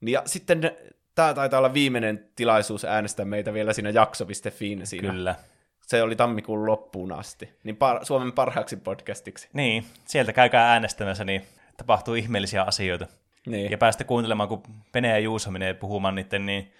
[0.00, 0.70] ja sitten
[1.14, 5.10] tämä taitaa olla viimeinen tilaisuus äänestää meitä vielä siinä jakso.fiin siinä.
[5.10, 5.34] Kyllä.
[5.80, 7.50] Se oli tammikuun loppuun asti.
[7.64, 9.48] Niin par- Suomen parhaaksi podcastiksi.
[9.52, 11.42] Niin, sieltä käykää äänestämässä, niin
[11.76, 13.06] tapahtuu ihmeellisiä asioita.
[13.46, 13.70] Niin.
[13.70, 14.62] Ja päästä kuuntelemaan, kun
[14.92, 16.72] Pene ja Juuso menee puhumaan niiden niin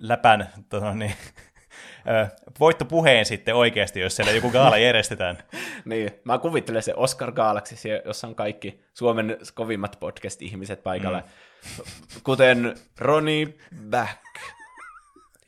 [0.00, 1.14] läpän tota, niin,
[2.08, 2.26] ö,
[2.60, 5.38] voittopuheen sitten oikeasti, jos siellä joku gaala järjestetään.
[5.84, 11.80] Niin, mä kuvittelen se Oscar Galaxy, jossa on kaikki Suomen kovimmat podcast-ihmiset paikalla, mm.
[12.24, 13.46] kuten Ronnie
[13.90, 14.20] Back.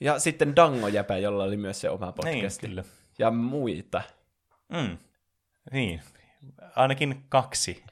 [0.01, 2.66] Ja sitten Dango Jäpä, jolla oli myös se oma Niin, podcasti.
[2.69, 2.85] kyllä.
[3.19, 4.02] ja muita.
[4.69, 4.98] Mm.
[5.73, 6.01] Niin,
[6.77, 7.85] ainakin kaksi.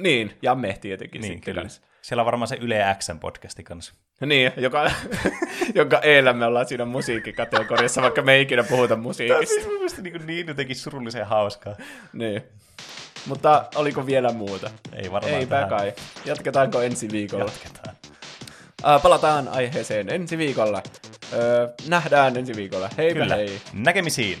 [0.00, 1.60] Niin, ja me tietenkin Niin, sitten kyllä.
[1.60, 1.82] kanssa.
[2.02, 3.94] Siellä on varmaan se Yle Xn podcasti kanssa.
[4.20, 4.90] Niin, joka,
[5.74, 9.60] jonka eellä me ollaan siinä musiikkikategoriassa, vaikka me ei ikinä puhuta musiikista.
[9.66, 11.76] mun mielestä niin, niin jotenkin surullisen hauskaa.
[12.12, 12.42] Niin.
[13.26, 14.70] Mutta oliko vielä muuta?
[14.92, 15.68] Ei varmaan Eipä tähän.
[15.68, 15.92] kai.
[16.24, 17.44] Jatketaanko ensi viikolla?
[17.44, 17.96] Jatketaan.
[18.86, 20.82] Äh, palataan aiheeseen ensi viikolla.
[21.32, 22.90] Öö, nähdään ensi viikolla.
[22.98, 23.34] Heipä Kyllä.
[23.36, 23.60] hei.
[23.72, 24.38] Näkemisiin.